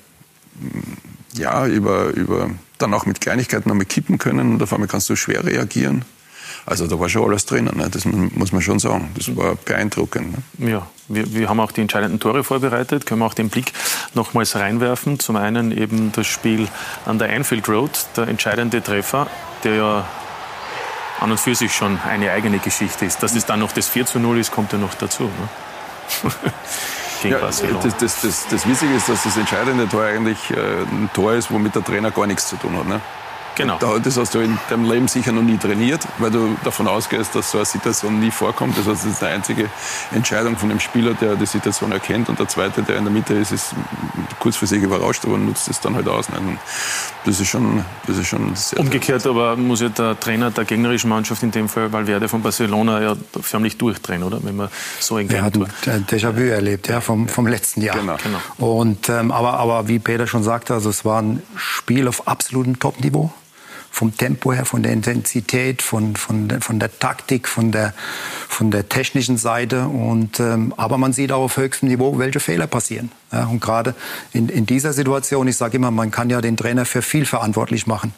[0.61, 5.09] mm, ja, über, über, dann auch mit Kleinigkeiten einmal kippen können und auf einmal kannst
[5.09, 6.05] du schwer reagieren.
[6.67, 7.89] Also da war schon alles drinnen, ne?
[7.91, 9.11] das muss man schon sagen.
[9.15, 10.37] Das war beeindruckend.
[10.59, 10.71] Ne?
[10.71, 13.73] Ja, wir, wir, haben auch die entscheidenden Tore vorbereitet, können wir auch den Blick
[14.15, 15.19] nochmals reinwerfen.
[15.19, 16.69] Zum einen eben das Spiel
[17.07, 19.29] an der Anfield Road, der entscheidende Treffer,
[19.65, 20.09] der ja
[21.21, 23.23] an und für sich schon eine eigene Geschichte ist.
[23.23, 25.25] Dass es dann noch das 4 zu 0 ist, kommt ja noch dazu.
[25.25, 26.31] Ne?
[27.31, 27.63] ja, das,
[27.99, 31.75] das, das, das Witzige ist, dass das entscheidende Tor eigentlich äh, ein Tor ist, womit
[31.75, 32.87] der Trainer gar nichts zu tun hat.
[32.87, 33.01] Ne?
[33.59, 33.79] Genau.
[33.99, 37.51] Das hast du in deinem Leben sicher noch nie trainiert, weil du davon ausgehst, dass
[37.51, 38.79] so eine Situation nie vorkommt.
[38.79, 39.69] Das heißt, das ist die einzige
[40.13, 42.29] Entscheidung von dem Spieler, der die Situation erkennt.
[42.29, 43.75] Und der zweite, der in der Mitte ist, ist
[44.39, 46.29] kurzfristig überrascht, aber nutzt es dann halt aus.
[47.25, 51.11] Das ist schon, das ist schon sehr, Umgekehrt aber muss ja der Trainer der gegnerischen
[51.11, 54.39] Mannschaft, in dem Fall Valverde von Barcelona, ja förmlich durchdrehen, oder?
[54.43, 54.69] Wenn man
[55.01, 57.99] so ein Er hat ein Déjà-vu erlebt, ja, vom, vom letzten Jahr.
[57.99, 58.17] Genau.
[58.23, 58.39] genau.
[58.59, 62.79] Und, ähm, aber, aber wie Peter schon sagte, also es war ein Spiel auf absolutem
[62.79, 63.33] Top-Niveau.
[63.91, 67.95] Vom Tempo her, von der Intensität, von, von, von der Taktik, von der,
[68.49, 69.87] von der technischen Seite.
[69.87, 73.11] Und, ähm, aber man sieht auch auf höchstem Niveau, welche Fehler passieren.
[73.33, 73.95] Ja, und gerade
[74.33, 77.87] in, in dieser Situation, ich sage immer, man kann ja den Trainer für viel verantwortlich
[77.87, 78.15] machen.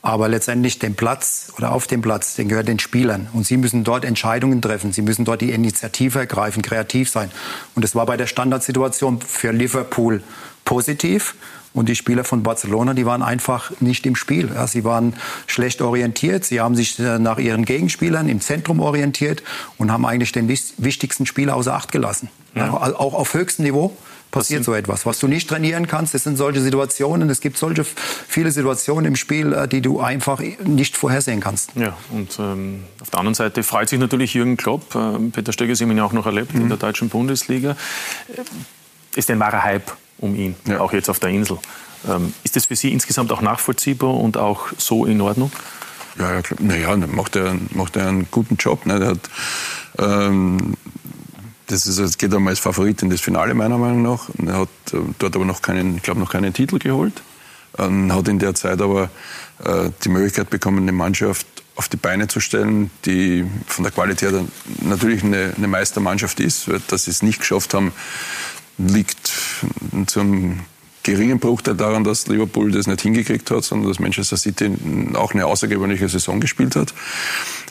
[0.00, 3.28] Aber letztendlich den Platz oder auf dem Platz, den gehört den Spielern.
[3.32, 4.92] Und sie müssen dort Entscheidungen treffen.
[4.92, 7.30] Sie müssen dort die Initiative ergreifen, kreativ sein.
[7.74, 10.22] Und das war bei der Standardsituation für Liverpool
[10.64, 11.34] positiv.
[11.74, 14.50] Und die Spieler von Barcelona, die waren einfach nicht im Spiel.
[14.54, 15.14] Ja, sie waren
[15.46, 16.44] schlecht orientiert.
[16.44, 19.42] Sie haben sich äh, nach ihren Gegenspielern im Zentrum orientiert
[19.76, 22.30] und haben eigentlich den wichtigsten Spieler außer Acht gelassen.
[22.54, 22.72] Ja.
[22.72, 23.96] auch auf höchstem Niveau
[24.30, 25.06] passiert so etwas.
[25.06, 27.28] Was du nicht trainieren kannst, das sind solche Situationen.
[27.30, 31.70] Es gibt solche viele Situationen im Spiel, äh, die du einfach nicht vorhersehen kannst.
[31.76, 34.94] Ja, und ähm, auf der anderen Seite freut sich natürlich Jürgen Klopp.
[34.94, 36.62] Äh, Peter Stöger ist ihn ja auch noch erlebt mhm.
[36.62, 37.76] in der deutschen Bundesliga.
[39.14, 40.80] Ist ein wahrer Hype um ihn, ja.
[40.80, 41.58] auch jetzt auf der Insel.
[42.08, 45.50] Ähm, ist das für Sie insgesamt auch nachvollziehbar und auch so in Ordnung?
[46.18, 48.86] Ja, ja naja, macht er, macht er einen guten Job.
[48.86, 48.98] Ne?
[48.98, 49.30] Der hat,
[49.98, 50.74] ähm,
[51.66, 54.28] das ist, es geht einmal als Favorit in das Finale meiner Meinung nach.
[54.44, 57.22] Er hat äh, dort aber noch keinen, ich glaube, noch keinen Titel geholt.
[57.78, 59.10] Ähm, hat in der Zeit aber
[59.64, 64.32] äh, die Möglichkeit bekommen, eine Mannschaft auf die Beine zu stellen, die von der Qualität
[64.32, 64.44] her
[64.82, 66.68] natürlich eine, eine Meistermannschaft ist.
[66.88, 67.92] Dass sie es nicht geschafft haben,
[68.78, 69.32] liegt
[70.06, 70.60] zu einem
[71.02, 74.70] geringen Bruchteil daran, dass Liverpool das nicht hingekriegt hat, sondern dass Manchester City
[75.14, 76.92] auch eine außergewöhnliche Saison gespielt hat.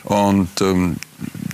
[0.04, 0.96] Und ähm,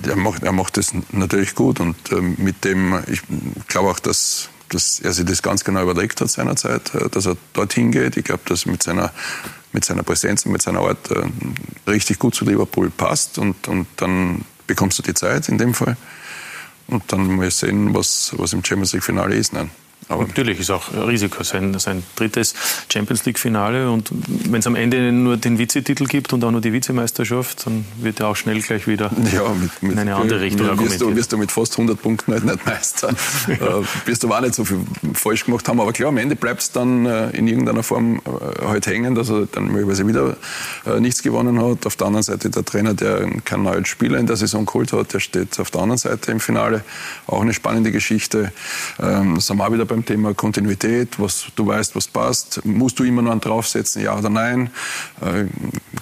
[0.06, 1.80] er, macht, er macht das natürlich gut.
[1.80, 3.20] Und ähm, mit dem, ich
[3.68, 7.36] glaube auch, dass, dass er sich das ganz genau überlegt hat seinerzeit, äh, dass er
[7.52, 8.16] dorthin geht.
[8.16, 9.12] Ich glaube, dass mit seiner,
[9.72, 11.26] mit seiner Präsenz und mit seiner Art äh,
[11.90, 13.38] richtig gut zu Liverpool passt.
[13.38, 15.98] Und, und dann bekommst du die Zeit in dem Fall.
[16.86, 19.52] Und dann mal sehen, was, was im Champions League-Finale ist.
[19.52, 19.70] Nein.
[20.08, 22.54] Aber Natürlich ist auch Risiko sein, sein drittes
[22.92, 23.90] Champions League-Finale.
[23.90, 27.84] Und wenn es am Ende nur den Vizetitel gibt und auch nur die Vizemeisterschaft, dann
[27.98, 30.78] wird er auch schnell gleich wieder ja, mit, mit, in eine andere Richtung.
[30.78, 33.08] Wirst du, wirst du mit fast 100 Punkten halt nicht Meister.
[33.48, 33.56] äh,
[34.06, 34.80] wirst du aber auch nicht so viel
[35.14, 35.80] falsch gemacht haben.
[35.80, 39.30] Aber klar, am Ende bleibt es dann äh, in irgendeiner Form äh, halt hängen, dass
[39.30, 40.36] er dann möglicherweise wieder
[40.86, 41.86] äh, nichts gewonnen hat.
[41.86, 45.12] Auf der anderen Seite der Trainer, der keinen neuen Spieler in der Saison geholt hat,
[45.14, 46.82] der steht auf der anderen Seite im Finale.
[47.26, 48.52] Auch eine spannende Geschichte.
[49.00, 52.64] Ähm, sind wir auch wieder bei beim Thema Kontinuität, was du weißt, was passt.
[52.64, 54.70] Musst du immer noch einen draufsetzen, ja oder nein?
[55.20, 55.44] Äh,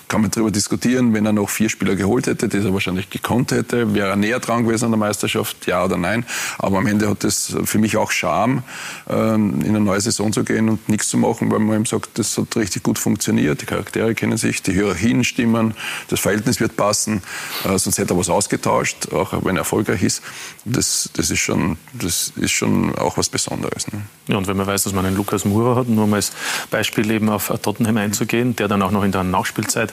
[0.08, 1.12] kann man darüber diskutieren.
[1.12, 4.40] Wenn er noch vier Spieler geholt hätte, die er wahrscheinlich gekonnt hätte, wäre er näher
[4.40, 6.24] dran gewesen an der Meisterschaft, ja oder nein?
[6.58, 8.62] Aber am Ende hat es für mich auch Charme,
[9.08, 12.18] ähm, in eine neue Saison zu gehen und nichts zu machen, weil man ihm sagt,
[12.18, 13.60] das hat richtig gut funktioniert.
[13.60, 15.74] Die Charaktere kennen sich, die Hierarchien stimmen,
[16.08, 17.22] das Verhältnis wird passen.
[17.64, 20.22] Äh, sonst hätte er was ausgetauscht, auch wenn er erfolgreich ist.
[20.64, 23.90] Das, das, ist, schon, das ist schon auch was Besonderes.
[23.90, 24.02] Ne?
[24.28, 26.32] Ja, und wenn man weiß, dass man einen Lukas Mura hat, nur um als
[26.70, 29.92] Beispiel eben auf Tottenham einzugehen, der dann auch noch in der Nachspielzeit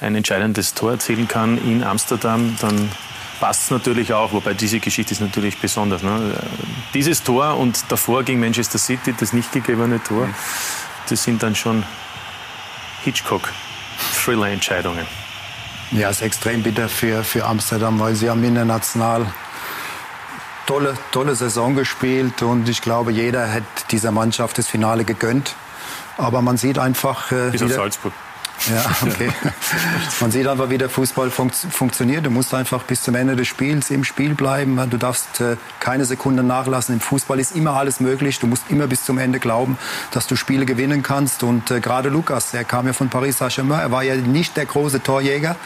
[0.00, 2.90] ein entscheidendes Tor erzielen kann in Amsterdam, dann
[3.40, 6.02] passt es natürlich auch, wobei diese Geschichte ist natürlich besonders.
[6.02, 6.32] Ne?
[6.94, 10.30] Dieses Tor und davor gegen Manchester City, das nicht gegebene Tor,
[11.08, 11.84] das sind dann schon
[13.04, 15.06] Hitchcock-Thriller-Entscheidungen.
[15.92, 19.32] Ja, es ist extrem bitter für, für Amsterdam, weil sie haben international
[20.66, 25.54] tolle, tolle Saison gespielt und ich glaube, jeder hätte dieser Mannschaft das Finale gegönnt.
[26.18, 27.30] Aber man sieht einfach.
[27.32, 28.12] Äh, Bis auf Salzburg.
[28.70, 29.30] Ja, okay.
[30.20, 32.24] Man sieht einfach, wie der Fußball fun funktioniert.
[32.24, 34.80] Du musst einfach bis zum Ende des Spiels im Spiel bleiben.
[34.90, 36.94] Du darfst äh, keine Sekunde nachlassen.
[36.94, 38.38] Im Fußball ist immer alles möglich.
[38.38, 39.76] Du musst immer bis zum Ende glauben,
[40.10, 41.42] dass du Spiele gewinnen kannst.
[41.42, 43.80] Und äh, gerade Lukas, der kam ja von Paris Saint-Germain.
[43.80, 45.56] Er war ja nicht der große Torjäger.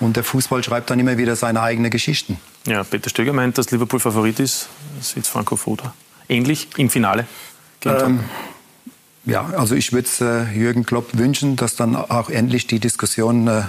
[0.00, 2.38] Und der Fußball schreibt dann immer wieder seine eigenen Geschichten.
[2.66, 4.68] Ja, Peter Stöger meint, dass Liverpool Favorit ist.
[5.00, 5.92] Sieht Franco Foda
[6.32, 7.26] ähnlich im Finale?
[7.84, 8.20] Ähm,
[9.24, 13.46] ja, also ich würde es äh, Jürgen Klopp wünschen, dass dann auch endlich die Diskussion
[13.48, 13.62] äh,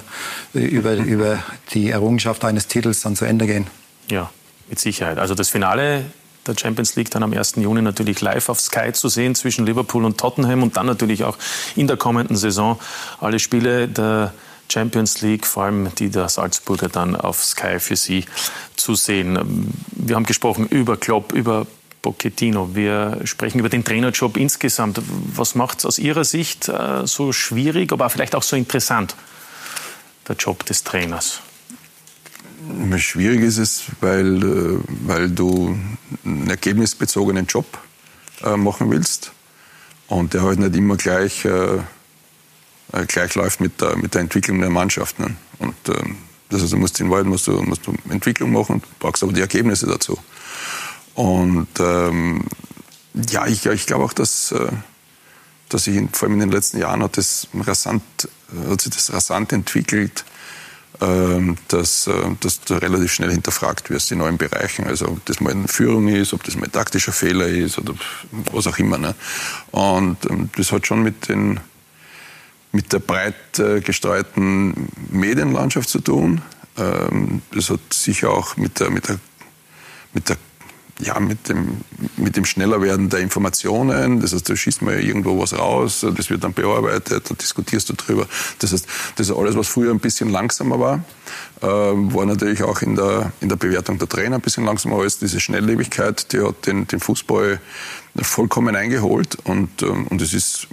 [0.54, 3.68] über, über die Errungenschaft eines Titels dann zu Ende gehen.
[4.10, 4.32] Ja,
[4.70, 5.20] mit Sicherheit.
[5.20, 6.06] Also das Finale
[6.48, 7.56] der Champions League dann am 1.
[7.58, 11.38] Juni natürlich live auf Sky zu sehen zwischen Liverpool und Tottenham und dann natürlich auch
[11.76, 12.80] in der kommenden Saison
[13.22, 14.34] alle Spiele der
[14.72, 18.26] Champions League, vor allem die der Salzburger dann auf Sky für Sie
[18.84, 19.72] zu sehen.
[19.92, 21.66] Wir haben gesprochen über Klopp, über
[22.02, 22.76] Pochettino.
[22.76, 25.02] Wir sprechen über den Trainerjob insgesamt.
[25.36, 29.16] Was macht es aus Ihrer Sicht äh, so schwierig, aber vielleicht auch so interessant,
[30.28, 31.40] der Job des Trainers?
[32.98, 35.80] Schwierig ist es, weil, äh, weil du
[36.26, 37.66] einen ergebnisbezogenen Job
[38.44, 39.32] äh, machen willst
[40.08, 41.48] und der halt nicht immer gleich
[43.08, 45.18] gleich läuft mit der, mit der Entwicklung der Mannschaft.
[45.18, 45.36] Ne?
[45.58, 46.18] Und ähm,
[46.54, 49.42] das heißt, du musst in Wahrheit musst du, musst du Entwicklung machen, brauchst aber die
[49.42, 50.18] Ergebnisse dazu.
[51.16, 52.44] Und ähm,
[53.30, 54.72] ja, ich, ich glaube auch, dass, äh,
[55.70, 58.04] dass sich vor allem in den letzten Jahren hat das rasant
[58.70, 60.26] hat sich das rasant entwickelt,
[61.02, 64.86] ähm, dass, äh, dass du relativ schnell hinterfragt wirst in neuen Bereichen.
[64.86, 67.94] Also ob das mal eine Führung ist, ob das mal ein taktischer Fehler ist oder
[68.52, 68.98] was auch immer.
[68.98, 69.16] Ne?
[69.72, 71.60] Und ähm, das hat schon mit, den,
[72.74, 76.42] mit der breit äh, gestreuten Medienlandschaft zu tun.
[76.78, 79.20] Ähm, das hat sicher auch mit der, mit der,
[80.14, 80.38] mit der
[81.00, 81.82] ja, mit dem,
[82.18, 84.22] mit dem Schnellerwerden der Informationen.
[84.22, 87.94] Das heißt, du schießt mal irgendwo was raus, das wird dann bearbeitet, dann diskutierst du
[87.94, 88.28] drüber.
[88.60, 91.04] Das heißt, das alles, was früher ein bisschen langsamer war,
[91.62, 95.20] äh, war natürlich auch in der, in der Bewertung der Trainer ein bisschen langsamer als
[95.20, 97.60] diese Schnelllebigkeit, die hat den, den Fußball
[98.22, 100.68] vollkommen eingeholt und, ähm, und es ist,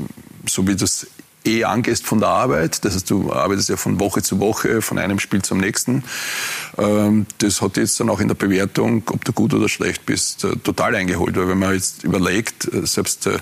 [0.47, 1.07] so wie das
[1.45, 2.85] eh angehst von der Arbeit.
[2.85, 6.05] Das heißt, du arbeitest ja von Woche zu Woche, von einem Spiel zum nächsten.
[6.79, 10.45] Ähm, das hat jetzt dann auch in der Bewertung, ob du gut oder schlecht bist,
[10.45, 11.37] äh, total eingeholt.
[11.37, 13.39] Weil wenn man jetzt überlegt, äh, selbst äh,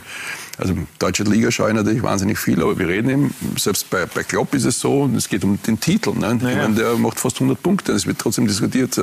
[0.58, 4.24] also deutsche Liga schaue ich natürlich wahnsinnig viel, aber wir reden eben, selbst bei, bei
[4.24, 6.12] Klopp ist es so, es geht um den Titel.
[6.12, 6.36] Ne?
[6.36, 7.92] Ich meine, der macht fast 100 Punkte.
[7.92, 9.00] Es wird trotzdem diskutiert,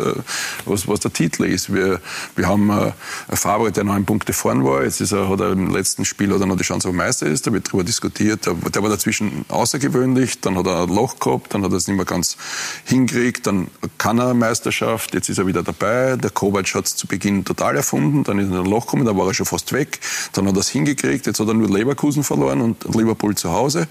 [0.66, 1.74] was, was der Titel ist.
[1.74, 2.02] Wir,
[2.36, 2.92] wir haben äh,
[3.36, 4.84] Fabre, der neun Punkte vorn war.
[4.84, 7.26] Jetzt ist er, hat er im letzten Spiel hat er noch die Chance auf Meister
[7.28, 7.48] ist.
[7.48, 8.46] Da wird darüber diskutiert.
[8.46, 10.42] Der, der war dazwischen außergewöhnlich.
[10.42, 11.54] Dann hat er ein Loch gehabt.
[11.54, 12.38] Dann hat er es nicht mehr ganz
[12.86, 13.48] hingekriegt.
[13.48, 15.14] Dann kann er Meisterschaft.
[15.14, 16.18] Jetzt ist er wieder dabei.
[16.18, 18.24] Der Kovac hat es zu Beginn total erfunden.
[18.24, 19.06] Dann ist er in ein Loch gekommen.
[19.06, 20.00] Da war er schon fast weg.
[20.34, 21.26] Dann hat er es hingekriegt.
[21.26, 23.88] Jetzt hat er nur Leverkusen verloren und Liverpool zu Hause.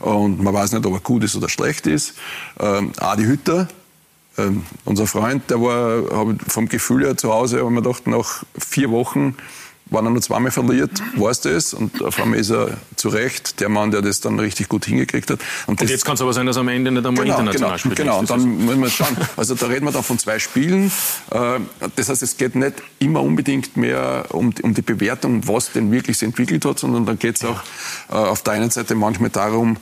[0.00, 2.14] Und man weiß nicht, ob er gut ist oder schlecht ist.
[2.58, 3.68] Ähm, Adi Hütter,
[4.38, 8.90] ähm, unser Freund, der war vom Gefühl her zu Hause, aber man gedacht, nach vier
[8.90, 9.36] Wochen
[9.90, 11.74] wenn er nur zweimal verliert, weiß das.
[11.74, 15.30] Und auf einmal ist er zu Recht der Mann, der das dann richtig gut hingekriegt
[15.30, 15.40] hat.
[15.66, 17.70] Und, und jetzt kann es aber sein, dass er am Ende nicht einmal genau, international
[17.70, 17.96] genau, spielt.
[17.96, 19.16] Genau, und dann müssen wir schauen.
[19.36, 20.92] Also da reden wir dann von zwei Spielen.
[21.30, 21.60] Äh,
[21.96, 26.18] das heißt, es geht nicht immer unbedingt mehr um, um die Bewertung, was denn wirklich
[26.18, 27.60] sich entwickelt hat, sondern dann geht es auch
[28.10, 29.76] äh, auf der einen Seite manchmal darum,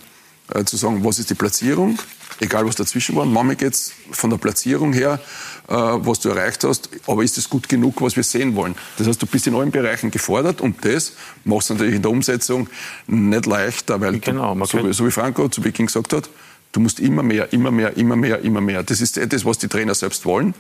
[0.55, 1.99] äh, zu sagen, was ist die Platzierung,
[2.41, 3.27] egal was dazwischen war.
[3.27, 5.21] Manchmal geht es von der Platzierung her,
[5.69, 8.75] äh, was du erreicht hast, aber ist es gut genug, was wir sehen wollen?
[8.97, 11.13] Das heißt, du bist in allen Bereichen gefordert und das
[11.45, 12.69] machst du natürlich in der Umsetzung
[13.07, 16.29] nicht leichter, weil genau, du, so, so wie Franco zu Beginn gesagt hat,
[16.73, 18.83] Du musst immer mehr, immer mehr, immer mehr, immer mehr.
[18.83, 20.55] Das ist etwas, was die Trainer selbst wollen.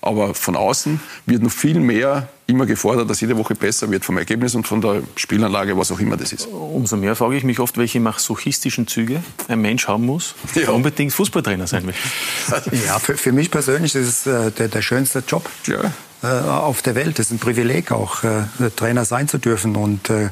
[0.00, 4.16] Aber von außen wird noch viel mehr immer gefordert, dass jede Woche besser wird vom
[4.18, 6.46] Ergebnis und von der Spielanlage, was auch immer das ist.
[6.46, 10.70] Umso mehr frage ich mich oft, welche masochistischen Züge ein Mensch haben muss, der ja.
[10.70, 11.94] unbedingt Fußballtrainer sein will.
[12.86, 15.48] Ja, für, für mich persönlich ist es äh, der, der schönste Job.
[15.66, 15.92] Ja
[16.22, 17.18] äh, auf der Welt.
[17.18, 18.44] Das ist ein Privileg, auch äh,
[18.74, 19.76] Trainer sein zu dürfen.
[19.76, 20.30] Und äh,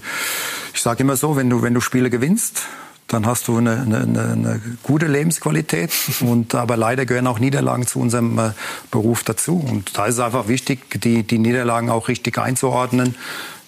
[0.75, 2.63] ich sage immer so, wenn du, wenn du Spiele gewinnst,
[3.09, 5.93] dann hast du eine, eine, eine gute Lebensqualität.
[6.21, 8.51] Und aber leider gehören auch Niederlagen zu unserem äh,
[8.91, 9.59] Beruf dazu.
[9.59, 13.15] Und da ist es einfach wichtig, die, die Niederlagen auch richtig einzuordnen,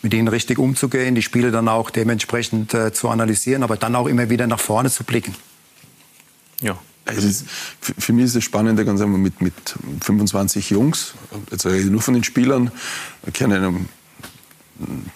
[0.02, 4.06] mit ihnen richtig umzugehen, die Spiele dann auch dementsprechend äh, zu analysieren, aber dann auch
[4.06, 5.34] immer wieder nach vorne zu blicken.
[6.60, 6.78] Ja.
[7.06, 7.46] Ist,
[7.80, 9.54] für mich ist es spannend, ganz einfach mit, mit
[10.02, 11.14] 25 Jungs,
[11.50, 12.70] jetzt rede ich nur von den Spielern,
[13.32, 13.88] kennen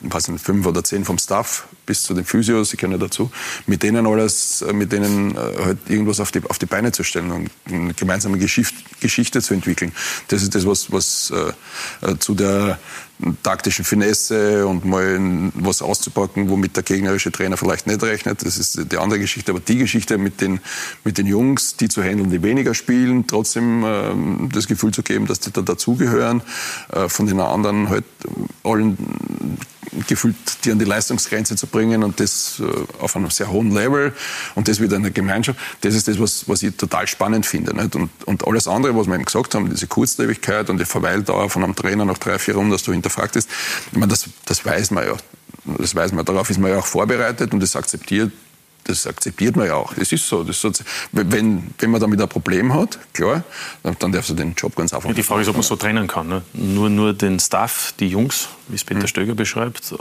[0.00, 3.30] was sind fünf oder zehn vom Staff bis zu den Physios, sie kennen dazu,
[3.66, 7.04] mit denen alles, äh, mit denen äh, halt irgendwas auf die, auf die Beine zu
[7.04, 9.92] stellen und eine gemeinsame Geschichte, Geschichte zu entwickeln.
[10.28, 12.78] Das ist das, was, was äh, äh zu der
[13.42, 18.44] taktischen Finesse und mal was auszupacken, womit der gegnerische Trainer vielleicht nicht rechnet.
[18.44, 19.52] Das ist die andere Geschichte.
[19.52, 20.60] Aber die Geschichte mit den,
[21.04, 25.26] mit den Jungs, die zu handeln, die weniger spielen, trotzdem äh, das Gefühl zu geben,
[25.26, 26.42] dass die da dazugehören,
[26.92, 28.04] äh, von den anderen halt
[28.64, 28.96] allen
[30.06, 34.12] gefühlt die an die Leistungsgrenze zu bringen und das äh, auf einem sehr hohen Level
[34.54, 37.74] und das wieder in der Gemeinschaft, das ist das, was, was ich total spannend finde.
[37.74, 37.94] Nicht?
[37.94, 41.64] Und, und alles andere, was wir eben gesagt haben, diese Kurzlebigkeit und die Verweildauer von
[41.64, 43.48] einem Trainer nach drei, vier Runden, dass du hinterfragt ist,
[43.90, 45.16] ich meine, das, das weiß man ja.
[45.78, 48.32] Das weiß man, darauf ist man ja auch vorbereitet und das akzeptiert
[48.84, 49.94] das akzeptiert man ja auch.
[49.94, 50.42] Das ist so.
[50.42, 53.44] Das ist so wenn, wenn man damit ein Problem hat, klar,
[53.82, 56.06] dann darfst du den Job ganz einfach ja, Die Frage ist, ob man so trennen
[56.08, 56.28] kann.
[56.28, 56.42] Ne?
[56.52, 59.06] Nur, nur den Staff, die Jungs, wie es Peter mhm.
[59.06, 59.94] Stöger beschreibt,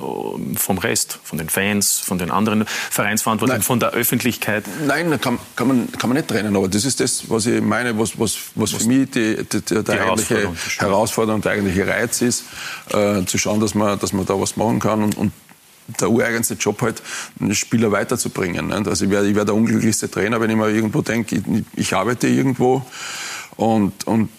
[0.56, 4.66] vom Rest, von den Fans, von den anderen Vereinsverantwortlichen, von der Öffentlichkeit.
[4.88, 6.56] Nein, kann, kann, man, kann man nicht trennen.
[6.56, 9.62] Aber das ist das, was ich meine, was, was, was, was für mich die, die,
[9.62, 12.46] die, die eigentliche Herausforderung, Herausforderung, der eigentliche Reiz ist,
[12.90, 15.04] äh, zu schauen, dass man, dass man da was machen kann.
[15.04, 15.32] Und, und
[16.00, 17.02] der ureigenste Job halt,
[17.40, 18.68] einen Spieler weiterzubringen.
[18.68, 18.88] Nicht?
[18.88, 21.44] Also ich wäre ich wär der unglücklichste Trainer, wenn ich mir irgendwo denke, ich,
[21.76, 22.86] ich arbeite irgendwo
[23.58, 24.30] und, und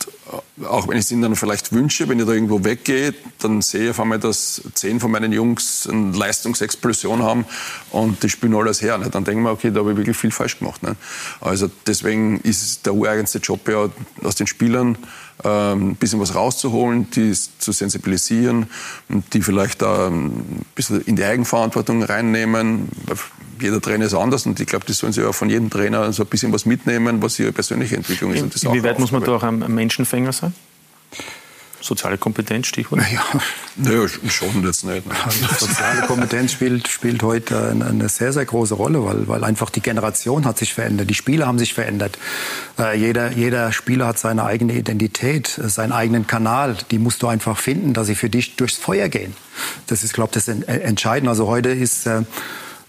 [0.65, 3.85] auch wenn ich es ihnen dann vielleicht wünsche, wenn ich da irgendwo weggehe, dann sehe
[3.85, 7.45] ich auf einmal, dass zehn von meinen Jungs eine Leistungsexplosion haben
[7.91, 8.99] und die spielen alles her.
[8.99, 9.15] Nicht?
[9.15, 10.83] Dann denken wir, okay, da habe ich wirklich viel falsch gemacht.
[10.83, 10.97] Nicht?
[11.41, 13.91] Also deswegen ist der ureigenste Job ja
[14.23, 14.97] aus den Spielern,
[15.43, 18.67] ein bisschen was rauszuholen, die zu sensibilisieren
[19.09, 22.89] und die vielleicht da ein bisschen in die Eigenverantwortung reinnehmen
[23.63, 26.25] jeder Trainer ist anders und ich glaube, das sollen sie auch von jedem Trainer so
[26.25, 28.65] ein bisschen was mitnehmen, was ihre persönliche Entwicklung ist.
[28.65, 30.53] Inwieweit muss man da auch ein Menschenfänger sein?
[31.83, 33.03] Soziale Kompetenz, Stichwort?
[33.03, 33.21] Naja,
[33.77, 35.07] naja schon jetzt nicht.
[35.07, 35.15] Ne?
[35.59, 40.45] Soziale Kompetenz spielt, spielt heute eine sehr, sehr große Rolle, weil, weil einfach die Generation
[40.45, 42.19] hat sich verändert, die Spieler haben sich verändert.
[42.79, 46.77] Äh, jeder, jeder Spieler hat seine eigene Identität, seinen eigenen Kanal.
[46.91, 49.35] Die musst du einfach finden, dass sie für dich durchs Feuer gehen.
[49.89, 51.31] Das ist, glaube ich, das Entscheidende.
[51.31, 52.07] Also heute ist...
[52.07, 52.23] Äh,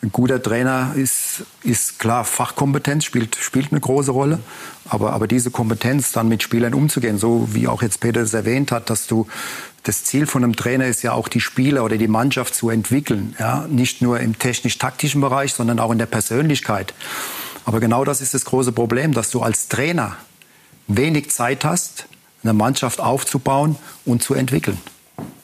[0.04, 4.40] ein guter Trainer ist, ist klar, Fachkompetenz spielt, spielt eine große Rolle.
[4.90, 8.72] Aber, aber diese Kompetenz, dann mit Spielern umzugehen, so wie auch jetzt Peter es erwähnt
[8.74, 9.28] hat, dass du
[9.84, 13.36] das Ziel von einem Trainer ist ja auch die Spieler oder die Mannschaft zu entwickeln.
[13.40, 13.66] Ja?
[13.70, 16.94] Nicht nur im technisch-taktischen Bereich, sondern auch in der Persönlichkeit.
[17.66, 20.18] Aber genau das ist das große Problem, dass du als Trainer
[20.88, 22.08] wenig Zeit hast,
[22.44, 24.78] eine Mannschaft aufzubauen und zu entwickeln.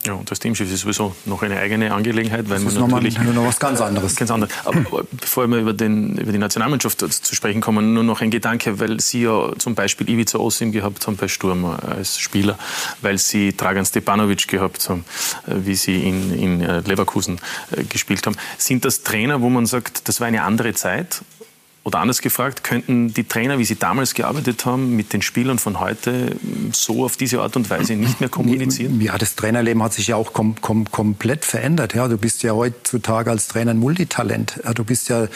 [0.10, 3.32] Ja, und das Teamschiff ist sowieso noch eine eigene Angelegenheit, weil das man natürlich noch,
[3.32, 4.16] noch was ganz anderes.
[4.16, 4.52] Ganz anderes.
[4.66, 8.32] Aber, aber bevor wir über, den, über die Nationalmannschaft zu sprechen kommen, nur noch ein
[8.32, 12.58] Gedanke, weil Sie ja zum Beispiel Ivica Osim gehabt haben bei Sturm als Spieler,
[13.04, 15.06] weil Sie Dragan Stepanovic gehabt haben,
[15.46, 18.36] äh, wie Sie in, in äh, Leverkusen äh, gespielt haben.
[18.58, 21.22] Sind das Trainer, wo man sagt, das war eine andere Zeit?
[21.90, 25.80] Oder anders gefragt, könnten die Trainer, wie sie damals gearbeitet haben, mit den Spielern von
[25.80, 26.36] heute
[26.72, 29.02] so auf diese Art und Weise nicht mehr kommunizieren?
[29.02, 31.96] Ja, das Trainerleben hat sich ja auch kom kom komplett verändert.
[31.96, 34.60] Ja, du bist ja heutzutage als Trainer ein Multitalent.
[34.64, 35.30] Ja, du bist ja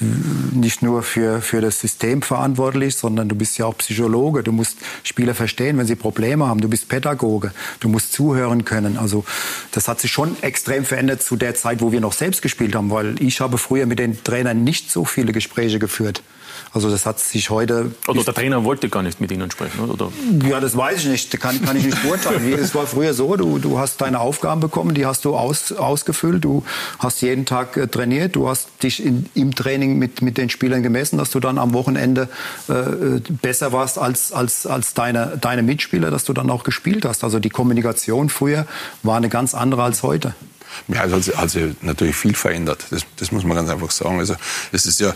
[0.00, 4.42] nicht nur für, für das System verantwortlich, sondern du bist ja auch Psychologe.
[4.42, 6.60] Du musst Spieler verstehen, wenn sie Probleme haben.
[6.60, 7.52] Du bist Pädagoge.
[7.80, 8.96] Du musst zuhören können.
[8.96, 9.24] Also
[9.72, 12.90] das hat sich schon extrem verändert zu der Zeit, wo wir noch selbst gespielt haben,
[12.90, 16.22] weil ich habe früher mit den Trainern nicht so viele Gespräche geführt.
[16.74, 17.92] Also das hat sich heute...
[18.08, 20.10] Oder der Trainer wollte gar nicht mit Ihnen sprechen, oder?
[20.44, 21.40] Ja, das weiß ich nicht.
[21.40, 22.52] Kann, kann ich nicht beurteilen.
[22.52, 26.44] Es war früher so, du, du hast deine Aufgaben bekommen, die hast du aus, ausgefüllt.
[26.44, 26.64] Du
[26.98, 28.34] hast jeden Tag äh, trainiert.
[28.34, 31.74] Du hast dich in, im Training mit, mit den Spielern gemessen, dass du dann am
[31.74, 32.28] Wochenende
[32.68, 37.22] äh, besser warst als, als, als deine, deine Mitspieler, dass du dann auch gespielt hast.
[37.22, 38.66] Also die Kommunikation früher
[39.04, 40.34] war eine ganz andere als heute.
[40.88, 42.86] Ja, also hat, hat sich natürlich viel verändert.
[42.90, 44.18] Das, das, muss man ganz einfach sagen.
[44.18, 44.36] Also
[44.72, 45.14] es ist ja,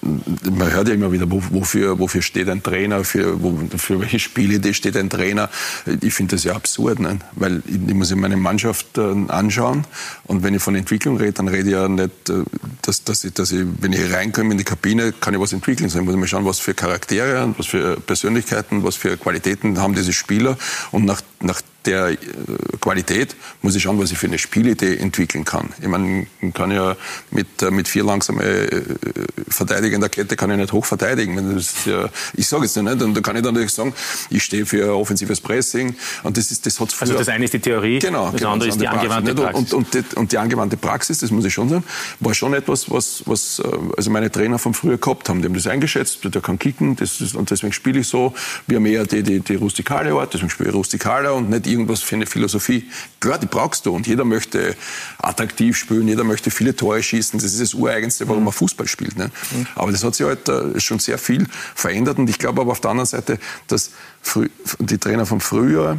[0.00, 4.74] man hört ja immer wieder, wofür, wofür steht ein Trainer, für, wo, für welche Spielidee
[4.74, 5.50] steht ein Trainer.
[6.00, 7.18] Ich finde das ja absurd, ne?
[7.32, 9.84] weil ich, ich muss meine Mannschaft äh, anschauen
[10.24, 12.42] und wenn ich von Entwicklung rede, dann rede ich ja nicht, äh,
[12.82, 15.88] dass, dass, ich, dass ich, wenn ich reinkomme in die Kabine, kann ich was entwickeln.
[15.88, 19.94] Sondern ich muss mir schauen, was für Charaktere, was für Persönlichkeiten, was für Qualitäten haben
[19.94, 20.56] diese Spieler
[20.92, 22.16] und nach, nach der äh,
[22.80, 25.70] Qualität muss ich schauen, was ich für eine Spielidee entwickeln kann.
[25.80, 26.96] Ich meine, man kann ja
[27.30, 28.82] mit, äh, mit vier langsame äh,
[29.48, 31.54] Verteidiger in der Kette kann ich nicht hoch verteidigen.
[31.54, 33.94] Das ja, ich sage jetzt nicht, und da kann ich dann natürlich sagen,
[34.30, 37.60] ich stehe für offensives Pressing und das ist das hat Also das eine ist die
[37.60, 39.72] Theorie, genau, das genau, andere ist die angewandte Praxis.
[39.72, 41.84] Und, und, und, und, die angewandte Praxis, das muss ich schon sagen,
[42.20, 43.62] war schon etwas, was, was
[43.96, 45.40] also meine Trainer von früher gehabt haben.
[45.40, 48.34] Die haben das eingeschätzt, der kann kicken das ist, und deswegen spiele ich so.
[48.66, 52.02] Wir haben eher die, die, die rustikale Art, deswegen spiele ich rustikaler und nicht irgendwas
[52.02, 52.88] für eine Philosophie.
[53.20, 54.76] Klar, die brauchst du und jeder möchte
[55.18, 57.38] attraktiv spielen, jeder möchte viele Tore schießen.
[57.38, 59.16] Das ist das Ureigenste, warum man Fußball spielt.
[59.16, 59.30] Ne?
[59.52, 59.66] Mhm.
[59.74, 62.80] Aber das hat sich halt äh, schon sehr viel verändert und ich glaube aber auf
[62.80, 63.90] der anderen Seite, dass
[64.80, 65.98] die Trainer von früher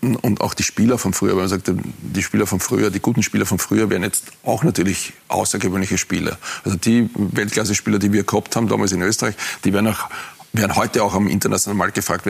[0.00, 3.22] und auch die Spieler von früher, weil man sagt, die Spieler von früher, die guten
[3.22, 6.38] Spieler von früher wären jetzt auch natürlich außergewöhnliche Spieler.
[6.64, 10.08] Also die Weltklasse-Spieler, die wir gehabt haben damals in Österreich, die werden, auch,
[10.52, 12.26] werden heute auch am internationalen Markt gefragt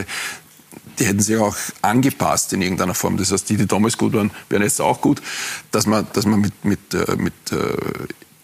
[0.99, 3.17] die hätten sich auch angepasst in irgendeiner Form.
[3.17, 5.23] Das heißt, die, die damals gut waren, wären jetzt auch gut.
[5.71, 7.77] Dass man, dass man mit, mit, äh, mit äh,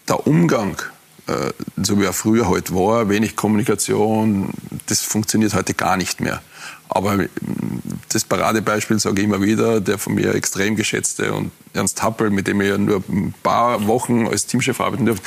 [0.07, 0.77] der Umgang,
[1.27, 4.51] äh, so wie er früher halt war, wenig Kommunikation,
[4.87, 6.41] das funktioniert heute gar nicht mehr.
[6.89, 7.19] Aber
[8.09, 12.47] das Paradebeispiel sage ich immer wieder, der von mir extrem geschätzte und Ernst Happel, mit
[12.47, 15.23] dem ich ja nur ein paar Wochen als Teamchef arbeiten durfte,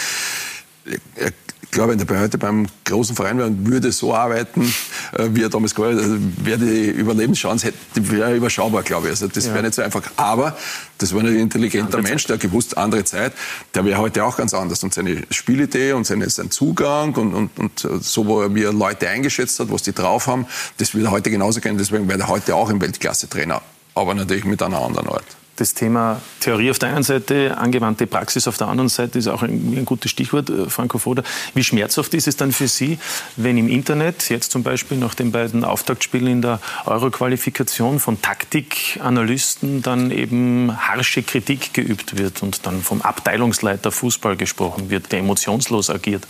[1.72, 4.72] glaube, wenn er heute beim großen Verein wäre und würde so arbeiten,
[5.18, 7.78] äh, wie er damals gearbeitet hat, also wäre die Überlebenschance hätte,
[8.10, 9.12] wäre überschaubar, glaube ich.
[9.12, 9.54] Also das ja.
[9.54, 10.02] wäre nicht so einfach.
[10.16, 10.56] Aber
[10.98, 13.32] das war ein intelligenter andere Mensch, der gewusst, andere Zeit,
[13.74, 14.84] der wäre heute auch ganz anders.
[14.84, 18.72] Und seine Spielidee und seine, sein Zugang und, und, und so, wo er, wie er
[18.72, 21.78] Leute eingeschätzt hat, was die drauf haben, das würde er heute genauso kennen.
[21.78, 23.62] Deswegen wäre er heute auch ein Weltklasse-Trainer.
[23.94, 25.24] Aber natürlich mit einer anderen Art.
[25.62, 29.44] Das Thema Theorie auf der einen Seite, angewandte Praxis auf der anderen Seite ist auch
[29.44, 31.22] ein, ein gutes Stichwort, äh, Franco Foda.
[31.54, 32.98] Wie schmerzhaft ist es dann für Sie,
[33.36, 39.82] wenn im Internet, jetzt zum Beispiel nach den beiden Auftaktspielen in der Euro-Qualifikation von Taktikanalysten
[39.82, 45.90] dann eben harsche Kritik geübt wird und dann vom Abteilungsleiter Fußball gesprochen wird, der emotionslos
[45.90, 46.26] agiert?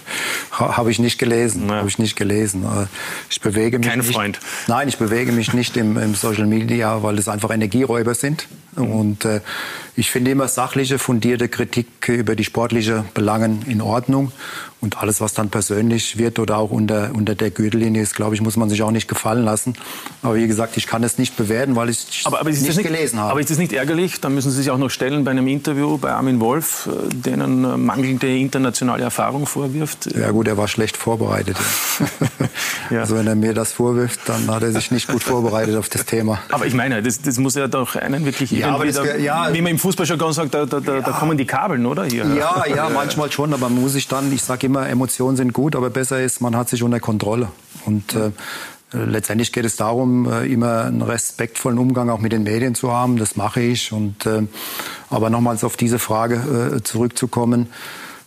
[0.50, 1.68] Habe ich nicht gelesen.
[1.68, 1.76] Ja.
[1.76, 2.64] Habe ich nicht gelesen.
[2.64, 2.86] Äh,
[3.30, 4.38] ich bewege mich Kein nicht, Freund.
[4.66, 8.46] Nein, ich bewege mich nicht im, im Social Media, weil es einfach Energieräuber sind.
[8.76, 8.90] Mhm.
[8.90, 9.40] Und äh,
[9.94, 14.32] ich finde immer sachliche, fundierte Kritik über die sportliche Belangen in Ordnung.
[14.82, 18.40] Und alles, was dann persönlich wird oder auch unter, unter der Gürtellinie ist, glaube ich,
[18.40, 19.74] muss man sich auch nicht gefallen lassen.
[20.22, 23.20] Aber wie gesagt, ich kann es nicht bewerten, weil ich aber, aber nicht, nicht gelesen
[23.20, 23.30] habe.
[23.30, 24.20] Aber ist das nicht ärgerlich?
[24.20, 27.62] Dann müssen Sie sich auch noch stellen bei einem Interview bei Armin Wolf, äh, denen
[27.62, 30.08] äh, mangelnde internationale Erfahrung vorwirft.
[30.16, 31.56] Ja gut, er war schlecht vorbereitet.
[32.90, 33.02] ja.
[33.02, 36.06] Also wenn er mir das vorwirft, dann hat er sich nicht gut vorbereitet auf das
[36.06, 36.40] Thema.
[36.50, 39.60] Aber ich meine, das, das muss ja doch einen wirklich ja, irgendwie, da, ja, wie
[39.60, 42.04] man im Fußballjargon sagt, da, da, da, da kommen die Kabeln, oder?
[42.04, 42.24] Hier.
[42.34, 45.74] Ja, ja, manchmal schon, aber man muss sich dann, ich sage immer, Emotionen sind gut,
[45.74, 47.48] aber besser ist, man hat sich unter Kontrolle.
[47.84, 48.30] Und äh,
[48.92, 53.16] letztendlich geht es darum, äh, immer einen respektvollen Umgang auch mit den Medien zu haben.
[53.16, 53.92] Das mache ich.
[53.92, 54.42] Und, äh,
[55.10, 57.68] aber nochmals auf diese Frage äh, zurückzukommen.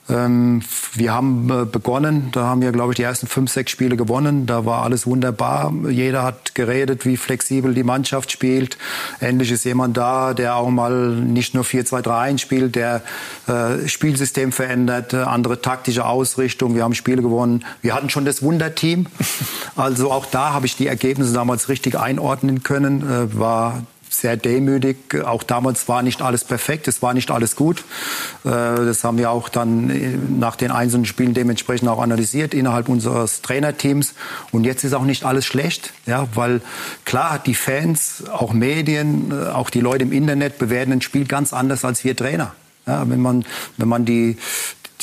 [0.08, 0.62] Ähm,
[0.94, 4.46] wir haben äh, begonnen, da haben wir, glaube ich, die ersten fünf, sechs Spiele gewonnen.
[4.46, 5.74] Da war alles wunderbar.
[5.90, 8.78] Jeder hat geredet, wie flexibel die Mannschaft spielt.
[9.20, 13.02] Endlich ist jemand da, der auch mal nicht nur 4-2-3-1 spielt, der
[13.48, 16.76] äh, Spielsystem verändert, äh, andere taktische Ausrichtung.
[16.76, 17.66] Wir haben Spiele gewonnen.
[17.82, 19.08] Wir hatten schon das Wunderteam.
[19.78, 23.02] Also auch da habe ich die Ergebnisse damals richtig einordnen können.
[23.02, 23.84] Äh, war
[24.20, 25.16] sehr demütig.
[25.24, 27.80] Auch damals war nicht alles perfekt, es war nicht alles gut.
[28.44, 32.90] Äh, das haben wir auch dann äh, nach den einzelnen Spielen dementsprechend auch analysiert innerhalb
[32.90, 34.14] unseres Trainerteams.
[34.52, 36.62] Und jetzt ist auch nicht alles schlecht, ja, weil
[37.06, 41.54] klar, die Fans, auch Medien, äh, auch die Leute im Internet bewerten ein Spiel ganz
[41.54, 42.54] anders als wir Trainer.
[42.88, 43.46] Ja, wenn man,
[43.78, 44.38] wenn man die,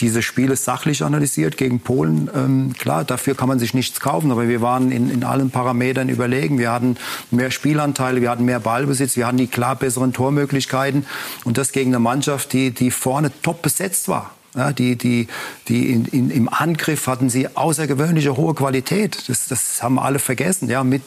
[0.03, 2.28] diese Spiele sachlich analysiert gegen Polen.
[2.34, 6.09] Ähm, klar, dafür kann man sich nichts kaufen, aber wir waren in, in allen Parametern
[6.09, 6.59] überlegen.
[6.59, 6.96] Wir hatten
[7.30, 11.07] mehr Spielanteile, wir hatten mehr Ballbesitz, wir hatten die klar besseren Tormöglichkeiten
[11.44, 14.32] und das gegen eine Mannschaft, die, die vorne top besetzt war.
[14.55, 15.28] Ja, die, die,
[15.68, 19.28] die in, in, Im Angriff hatten sie außergewöhnliche hohe Qualität.
[19.28, 20.68] Das, das haben alle vergessen.
[20.68, 21.03] Ja, mit,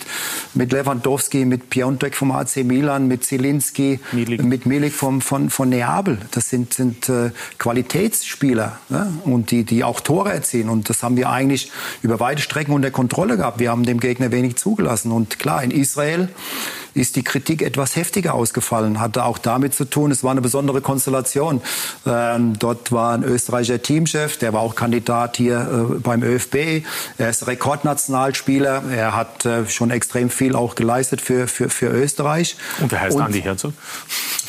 [0.55, 4.43] mit Lewandowski, mit Piontek vom AC Milan, mit Zielinski, Milik.
[4.43, 6.17] mit Milik vom, von, von Neapel.
[6.31, 7.29] Das sind, sind äh,
[7.59, 10.69] Qualitätsspieler ja, und die, die auch Tore erzielen.
[10.69, 11.71] Und das haben wir eigentlich
[12.01, 13.59] über weite Strecken unter Kontrolle gehabt.
[13.59, 15.11] Wir haben dem Gegner wenig zugelassen.
[15.11, 16.29] Und klar, in Israel
[16.95, 18.99] ist die Kritik etwas heftiger ausgefallen.
[18.99, 21.61] Hatte auch damit zu tun, es war eine besondere Konstellation.
[22.05, 26.83] Ähm, dort war ein Österreicher Teamchef, der war auch Kandidat hier äh, beim ÖFB.
[27.17, 28.83] Er ist Rekordnationalspieler.
[28.91, 32.55] Er hat äh, schon extrem viel auch geleistet für, für, für Österreich.
[32.79, 33.73] Und wer heißt und, Andi Herzog?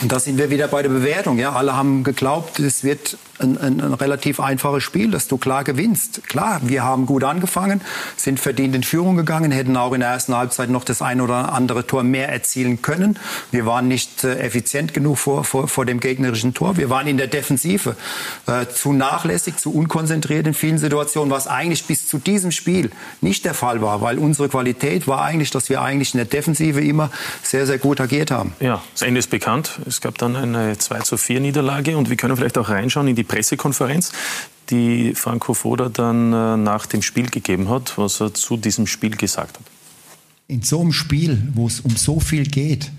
[0.03, 1.39] Und da sind wir wieder bei der Bewertung.
[1.39, 5.65] Ja, alle haben geglaubt, es wird ein, ein, ein, relativ einfaches Spiel, dass du klar
[5.65, 6.27] gewinnst.
[6.29, 7.81] Klar, wir haben gut angefangen,
[8.17, 11.53] sind verdient in Führung gegangen, hätten auch in der ersten Halbzeit noch das ein oder
[11.53, 13.19] andere Tor mehr erzielen können.
[13.51, 16.77] Wir waren nicht äh, effizient genug vor, vor, vor dem gegnerischen Tor.
[16.77, 17.97] Wir waren in der Defensive
[18.47, 22.91] äh, zu nachlässig, zu unkonzentriert in vielen Situationen, was eigentlich bis zu diesem Spiel
[23.21, 26.81] nicht der Fall war, weil unsere Qualität war eigentlich, dass wir eigentlich in der Defensive
[26.81, 27.11] immer
[27.43, 28.53] sehr, sehr gut agiert haben.
[28.61, 29.79] Ja, das Ende ist bekannt.
[29.87, 33.17] Es gab dann eine 2 zu 4 Niederlage und wir können vielleicht auch reinschauen in
[33.17, 34.13] die Pressekonferenz,
[34.71, 39.17] die Franco Foda dann äh, nach dem Spiel gegeben hat, was er zu diesem Spiel
[39.17, 39.67] gesagt hat.
[40.49, 42.91] In so einem Spiel, wo es um so viel geht,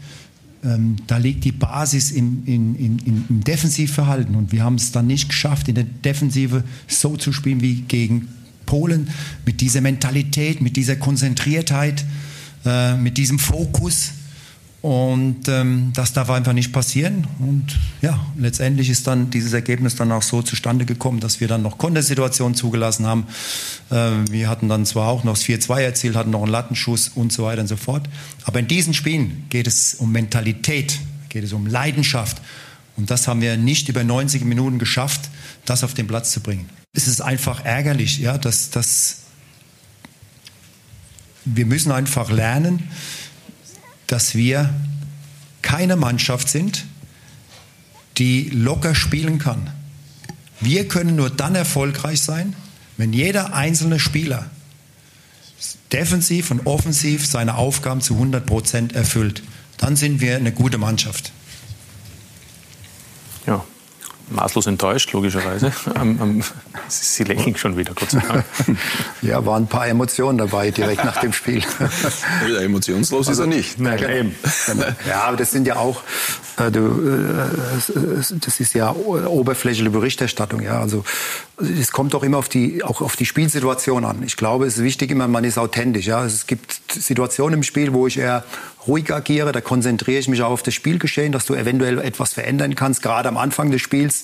[0.63, 4.35] ähm, da liegt die Basis im, in, in, im Defensivverhalten.
[4.35, 8.29] Und wir haben es dann nicht geschafft, in der Defensive so zu spielen wie gegen
[8.65, 9.09] Polen,
[9.45, 12.05] mit dieser Mentalität, mit dieser Konzentriertheit,
[12.65, 14.11] äh, mit diesem Fokus.
[14.81, 17.25] Und ähm, das darf einfach nicht passieren.
[17.39, 21.63] Und ja, letztendlich ist dann dieses Ergebnis dann auch so zustande gekommen, dass wir dann
[21.63, 23.25] noch Kontersituationen zugelassen haben.
[23.91, 27.33] Ähm, wir hatten dann zwar auch noch das 4-2 erzielt, hatten noch einen Lattenschuss und
[27.33, 28.07] so weiter und so fort.
[28.45, 30.99] Aber in diesen Spielen geht es um Mentalität,
[31.29, 32.39] geht es um Leidenschaft.
[32.97, 35.29] Und das haben wir nicht über 90 Minuten geschafft,
[35.65, 36.69] das auf den Platz zu bringen.
[36.93, 39.17] Es ist einfach ärgerlich, ja, dass, dass
[41.45, 42.89] wir müssen einfach lernen,
[44.07, 44.73] dass wir
[45.61, 46.85] keine Mannschaft sind,
[48.17, 49.69] die locker spielen kann.
[50.59, 52.55] Wir können nur dann erfolgreich sein,
[52.97, 54.49] wenn jeder einzelne Spieler
[55.91, 59.43] defensiv und offensiv seine Aufgaben zu 100 Prozent erfüllt.
[59.77, 61.31] Dann sind wir eine gute Mannschaft.
[64.29, 65.71] Ja, maßlos enttäuscht, logischerweise.
[66.87, 68.45] Sie lächeln schon wieder, Gott sei Dank.
[69.21, 71.63] Ja, waren ein paar Emotionen dabei direkt nach dem Spiel.
[72.47, 73.79] Ja, emotionslos also, ist er nicht.
[73.79, 74.31] Nein, genau.
[74.67, 74.85] genau.
[75.07, 76.01] Ja, aber das sind ja auch,
[76.57, 80.61] äh, du, äh, das ist ja oberflächliche Berichterstattung.
[80.61, 81.03] Ja, also
[81.59, 84.23] es kommt doch immer auf die, auch auf die Spielsituation an.
[84.23, 86.05] Ich glaube, es ist wichtig immer, man ist authentisch.
[86.05, 88.43] Ja, es gibt Situationen im Spiel, wo ich eher
[88.87, 92.75] ruhig agiere, da konzentriere ich mich auch auf das Spielgeschehen, dass du eventuell etwas verändern
[92.75, 93.01] kannst.
[93.01, 94.16] Gerade am Anfang des Spiels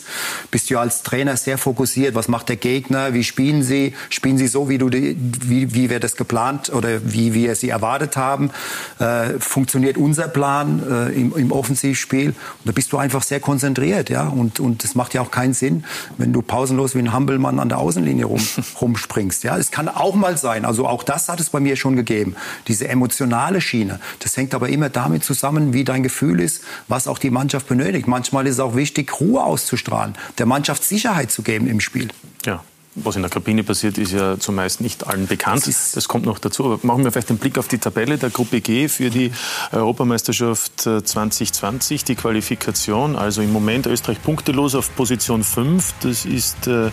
[0.51, 2.15] bist du als Trainer sehr fokussiert.
[2.15, 3.13] Was macht der Gegner?
[3.13, 3.93] Wie spielen sie?
[4.09, 7.69] Spielen sie so, wie, du die, wie, wie wir das geplant oder wie wir sie
[7.69, 8.51] erwartet haben?
[8.99, 12.29] Äh, funktioniert unser Plan äh, im, im Offensivspiel?
[12.29, 12.35] Und
[12.65, 14.09] da bist du einfach sehr konzentriert.
[14.09, 14.27] Ja?
[14.27, 15.85] Und, und das macht ja auch keinen Sinn,
[16.17, 18.41] wenn du pausenlos wie ein Hampelmann an der Außenlinie rum,
[18.81, 19.43] rumspringst.
[19.43, 19.57] Ja?
[19.57, 20.65] Es kann auch mal sein.
[20.65, 22.35] Also auch das hat es bei mir schon gegeben.
[22.67, 23.99] Diese emotionale Schiene.
[24.19, 28.07] Das hängt aber immer damit zusammen, wie dein Gefühl ist, was auch die Mannschaft benötigt.
[28.07, 29.43] Manchmal ist es auch wichtig, Ruhe
[29.83, 32.09] auszustrahlen, der Mannschaft Sicherheit zu geben im Spiel.
[32.45, 32.63] Ja.
[32.95, 35.65] Was in der Kabine passiert, ist ja zumeist nicht allen bekannt.
[35.65, 36.65] Das, kommt noch dazu.
[36.65, 39.31] Aber machen wir vielleicht einen Blick auf die Tabelle der Gruppe G für die
[39.71, 43.15] Europameisterschaft 2020, äh, die Qualifikation.
[43.15, 45.91] Also im Moment Österreich punktelos auf Position 5.
[46.01, 46.91] Das ist äh,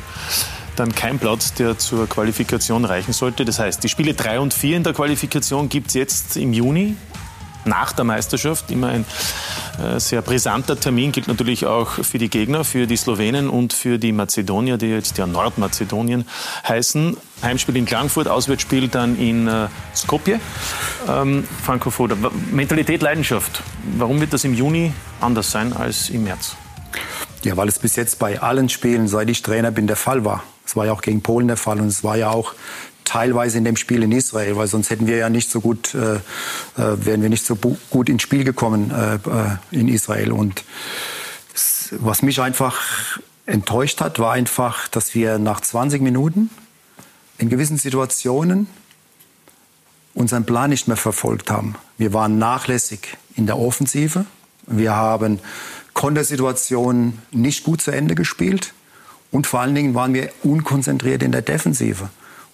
[0.74, 3.45] dann kein Platz, der zur Qualifikation reichen sollte.
[3.45, 6.97] Das heißt, die Spiele 3 und 4 in der Qualifikation gibt es jetzt im Juni
[7.65, 8.71] nach der Meisterschaft.
[8.71, 9.05] Immer ein
[9.79, 13.99] äh, sehr brisanter Termin, gilt natürlich auch für die Gegner, für die Slowenen und für
[13.99, 16.27] die Mazedonier, die jetzt ja Nordmazedonien
[16.67, 17.17] heißen.
[17.43, 20.41] Heimspiel in Klagenfurt, Auswärtsspiel dann in äh, Skopje.
[21.09, 21.91] Ähm, Franco
[22.51, 23.63] Mentalität, Leidenschaft.
[23.97, 26.57] Warum wird das im Juni anders sein als im März?
[27.43, 30.43] Ja, weil es bis jetzt bei allen Spielen, seit ich Trainer bin, der Fall war.
[30.67, 32.55] Es war ja auch gegen Polen der Fall und es war ja auch
[33.11, 36.15] teilweise in dem Spiel in Israel, weil sonst hätten wir ja nicht so gut, äh,
[36.15, 36.21] äh
[36.77, 40.31] wären wir nicht so gut ins Spiel gekommen äh, äh in Israel.
[40.31, 40.63] Und
[41.91, 46.51] was mich einfach enttäuscht hat, war einfach, dass wir nach 20 Minuten
[47.39, 48.69] in gewissen Situationen
[50.15, 51.75] unseren Plan nicht mehr verfolgt haben.
[51.99, 54.25] Wir waren nachlässig in der Offensive.
[54.69, 55.41] Wir haben
[55.95, 58.73] Kontersituationen nicht gut zu Ende gespielt.
[59.33, 62.09] Und vor allen Dingen waren wir unkonzentriert in der Defensive.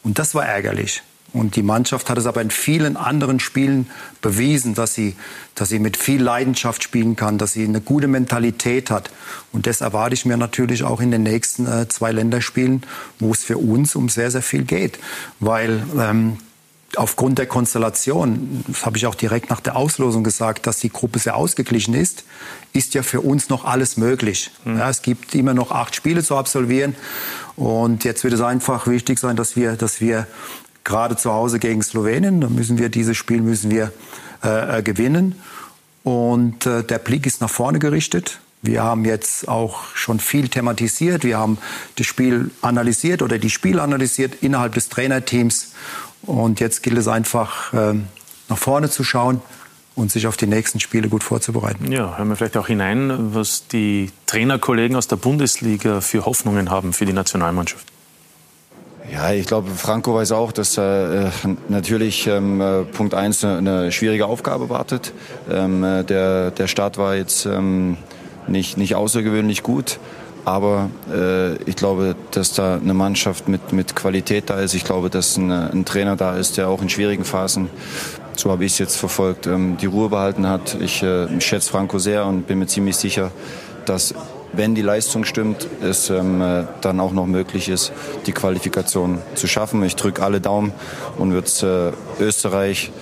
[0.06, 1.02] Und das war ärgerlich.
[1.32, 3.90] Und die Mannschaft hat es aber in vielen anderen Spielen
[4.22, 5.16] bewiesen, dass sie,
[5.56, 9.10] dass sie mit viel Leidenschaft spielen kann, dass sie eine gute Mentalität hat.
[9.50, 12.84] Und das erwarte ich mir natürlich auch in den nächsten äh, zwei Länderspielen,
[13.18, 15.00] wo es für uns um sehr, sehr viel geht.
[15.40, 16.38] Weil ähm,
[16.98, 21.18] aufgrund der Konstellation, das habe ich auch direkt nach der Auslosung gesagt, dass die Gruppe
[21.18, 22.24] sehr ausgeglichen ist,
[22.72, 24.50] ist ja für uns noch alles möglich.
[24.64, 24.78] Mhm.
[24.78, 26.94] Ja, es gibt immer noch acht Spiele zu absolvieren
[27.56, 30.26] und jetzt wird es einfach wichtig sein, dass wir, dass wir
[30.84, 33.92] gerade zu Hause gegen Slowenien, da müssen wir dieses Spiel müssen wir
[34.44, 35.34] äh, äh, gewinnen
[36.04, 38.38] und äh, der Blick ist nach vorne gerichtet.
[38.62, 41.24] Wir haben jetzt auch schon viel thematisiert.
[41.24, 41.58] Wir haben
[41.96, 45.72] das Spiel analysiert oder die Spiel analysiert innerhalb des Trainerteams
[46.26, 48.06] und jetzt gilt es einfach, ähm,
[48.48, 49.40] nach vorne zu schauen
[49.94, 51.90] und sich auf die nächsten Spiele gut vorzubereiten.
[51.90, 56.92] Ja, hören wir vielleicht auch hinein, was die Trainerkollegen aus der Bundesliga für Hoffnungen haben
[56.92, 57.86] für die Nationalmannschaft.
[59.12, 61.30] Ja, ich glaube, Franco weiß auch, dass äh,
[61.68, 65.12] natürlich ähm, äh, Punkt eins eine, eine, schwierige Aufgabe wartet.
[65.48, 67.96] Ähm, äh, der, der Start war jetzt ähm,
[68.48, 69.98] nicht, nicht außergewöhnlich gut.
[70.46, 74.74] Aber äh, ich glaube, dass da eine Mannschaft mit, mit Qualität da ist.
[74.74, 77.68] Ich glaube, dass ein, ein Trainer da ist, der auch in schwierigen Phasen,
[78.36, 80.76] so habe ich es jetzt verfolgt, ähm, die Ruhe behalten hat.
[80.80, 83.32] Ich äh, schätze Franco sehr und bin mir ziemlich sicher,
[83.86, 84.14] dass
[84.52, 87.92] wenn die Leistung stimmt, es ähm, äh, dann auch noch möglich ist,
[88.26, 89.82] die Qualifikation zu schaffen.
[89.82, 90.72] Ich drücke alle Daumen
[91.18, 92.92] und würde äh, Österreich,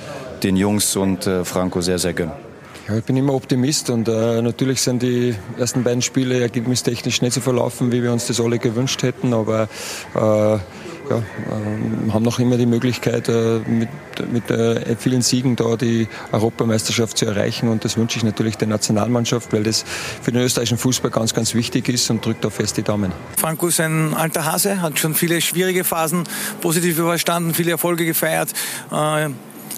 [0.42, 2.43] den Jungs und äh, Franco sehr, sehr gönnen.
[2.88, 7.32] Ja, ich bin immer Optimist und äh, natürlich sind die ersten beiden Spiele ergebnistechnisch nicht
[7.32, 9.68] so verlaufen, wie wir uns das alle gewünscht hätten, aber
[10.14, 13.88] äh, ja, äh, haben noch immer die Möglichkeit, äh, mit,
[14.30, 18.68] mit äh, vielen Siegen da die Europameisterschaft zu erreichen und das wünsche ich natürlich der
[18.68, 19.84] Nationalmannschaft, weil das
[20.20, 23.12] für den österreichischen Fußball ganz, ganz wichtig ist und drückt da fest die Daumen.
[23.38, 26.24] Franco ist ein alter Hase, hat schon viele schwierige Phasen
[26.60, 28.50] positiv überstanden, viele Erfolge gefeiert.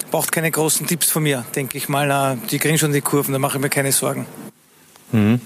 [0.07, 2.39] Äh, braucht keine großen Tipps von mir, denke ich mal.
[2.51, 4.27] Die kriegen schon die Kurven, da mache ich mir keine Sorgen.
[5.13, 5.41] Mhm.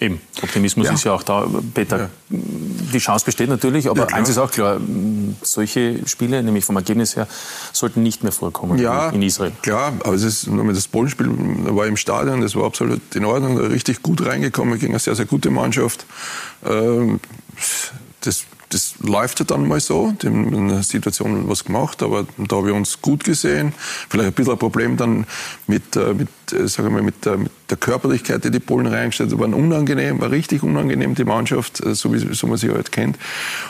[0.00, 0.92] Eben, Optimismus ja.
[0.92, 1.98] ist ja auch da, Peter.
[1.98, 2.08] Ja.
[2.30, 4.80] Die Chance besteht natürlich, aber ja, eins ist auch klar,
[5.42, 7.26] solche Spiele, nämlich vom Ergebnis her,
[7.72, 9.52] sollten nicht mehr vorkommen ja, in Israel.
[9.60, 14.00] Klar, aber es ist, das Polenspiel war im Stadion, das war absolut in Ordnung, richtig
[14.02, 16.06] gut reingekommen gegen eine sehr, sehr gute Mannschaft.
[16.64, 17.18] Ähm,
[18.20, 20.14] das das läuft ja dann mal so.
[20.24, 23.72] Haben in einer Situation was gemacht, aber da habe ich uns gut gesehen.
[24.08, 25.26] Vielleicht ein bisschen ein Problem dann
[25.66, 29.32] mit, äh, mit, äh, sagen wir, mit, der, mit der Körperlichkeit, die die Polen reingestellt
[29.32, 29.40] haben.
[29.40, 33.18] War unangenehm, war richtig unangenehm, die Mannschaft, äh, so wie so man sie halt kennt.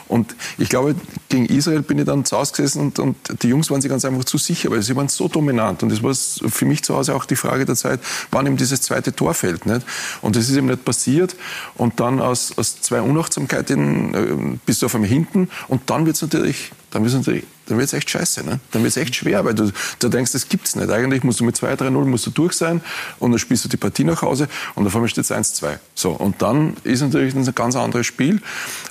[0.09, 0.95] Und ich glaube,
[1.29, 4.05] gegen Israel bin ich dann zu Hause gesessen und, und die Jungs waren sich ganz
[4.05, 5.83] einfach zu sicher, weil sie waren so dominant.
[5.83, 8.83] Und das war für mich zu Hause auch die Frage der Zeit, wann ihm dieses
[8.83, 9.67] zweite Tor fällt.
[9.67, 9.83] Nicht?
[10.23, 11.37] Und das ist eben nicht passiert.
[11.77, 16.17] Und dann aus, aus zwei Unachtsamkeiten äh, bist du auf einmal hinten und dann wird
[16.17, 18.45] es natürlich, dann wird's natürlich dann wird es echt scheiße.
[18.45, 18.61] Ne?
[18.73, 20.91] Dann wird es echt schwer, weil du, du denkst, das gibt's nicht.
[20.91, 22.81] Eigentlich musst du mit 2-3-0 musst du durch sein
[23.19, 25.79] und dann spielst du die Partie nach Hause und auf einmal steht es 1-2.
[25.95, 28.41] So, und dann ist natürlich ein ganz anderes Spiel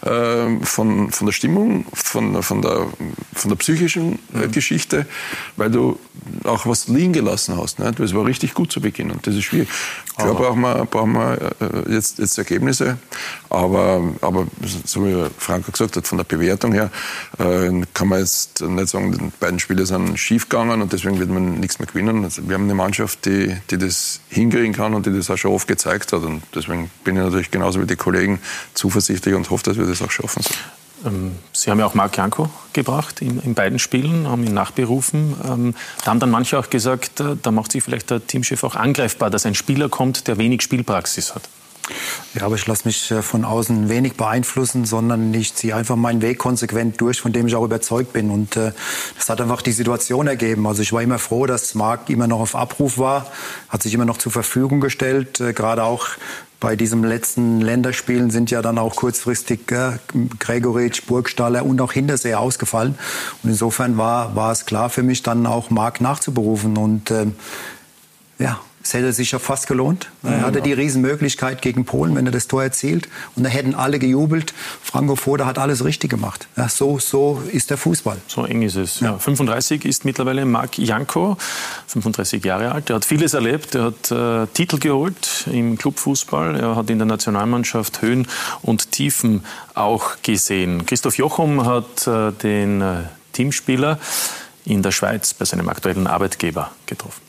[0.04, 2.88] äh, von, von der Stimmung, von, von, der,
[3.34, 4.52] von der psychischen äh, mhm.
[4.52, 5.06] Geschichte,
[5.56, 6.00] weil du
[6.44, 7.80] auch was liegen gelassen hast.
[7.80, 7.92] Ne?
[7.92, 9.70] Das war richtig gut zu Beginn und das ist schwierig.
[10.18, 12.98] Klar brauchen wir, brauchen wir äh, jetzt, jetzt Ergebnisse,
[13.50, 14.48] aber, aber
[14.86, 16.90] so wie Franco gesagt hat, von der Bewertung her
[17.40, 21.30] äh, kann man jetzt nicht sagen, die beiden Spiele sind schief gegangen und deswegen wird
[21.30, 22.24] man nichts mehr gewinnen.
[22.24, 25.52] Also wir haben eine Mannschaft, die, die das hinkriegen kann und die das auch schon
[25.52, 26.24] oft gezeigt hat.
[26.24, 28.40] Und deswegen bin ich natürlich genauso wie die Kollegen
[28.74, 30.44] zuversichtlich und hoffe, dass wir das auch schaffen.
[31.06, 35.36] Ähm, Sie haben ja auch Marc Janko gebracht in, in, beiden Spielen, haben ihn nachberufen.
[35.46, 38.76] Ähm, da haben dann manche auch gesagt, äh, da macht sich vielleicht der Teamchef auch
[38.76, 41.44] angreifbar, dass ein Spieler kommt, der wenig Spielpraxis hat.
[42.34, 46.22] Ja, aber ich lasse mich äh, von außen wenig beeinflussen, sondern ich ziehe einfach meinen
[46.22, 48.30] Weg konsequent durch, von dem ich auch überzeugt bin.
[48.30, 48.72] Und äh,
[49.16, 50.68] das hat einfach die Situation ergeben.
[50.68, 53.28] Also ich war immer froh, dass Marc immer noch auf Abruf war,
[53.70, 55.40] hat sich immer noch zur Verfügung gestellt.
[55.40, 56.08] Äh, gerade auch
[56.60, 59.98] bei diesem letzten Länderspielen sind ja dann auch kurzfristig äh,
[60.40, 62.98] Gregoritsch, Burgstaller und auch Hintersee ausgefallen.
[63.44, 66.78] Und insofern war, war es klar für mich, dann auch Marc nachzuberufen.
[66.78, 67.28] Und äh,
[68.40, 70.10] ja, es hätte sich ja fast gelohnt.
[70.24, 73.10] Er hatte die Riesenmöglichkeit gegen Polen, wenn er das Tor erzielt.
[73.36, 74.54] Und da hätten alle gejubelt.
[74.82, 76.48] Franco Foda hat alles richtig gemacht.
[76.56, 78.16] Ja, so, so ist der Fußball.
[78.28, 79.02] So eng ist es.
[79.02, 79.18] Ja.
[79.18, 81.36] 35 ist mittlerweile Marc Janko,
[81.88, 82.90] 35 Jahre alt.
[82.90, 83.76] Er hat vieles erlebt.
[83.76, 86.56] Er hat äh, Titel geholt im Clubfußball.
[86.56, 88.26] Er hat in der Nationalmannschaft Höhen
[88.62, 90.86] und Tiefen auch gesehen.
[90.86, 92.96] Christoph Jochum hat äh, den äh,
[93.34, 94.00] Teamspieler
[94.64, 97.28] in der Schweiz bei seinem aktuellen Arbeitgeber getroffen.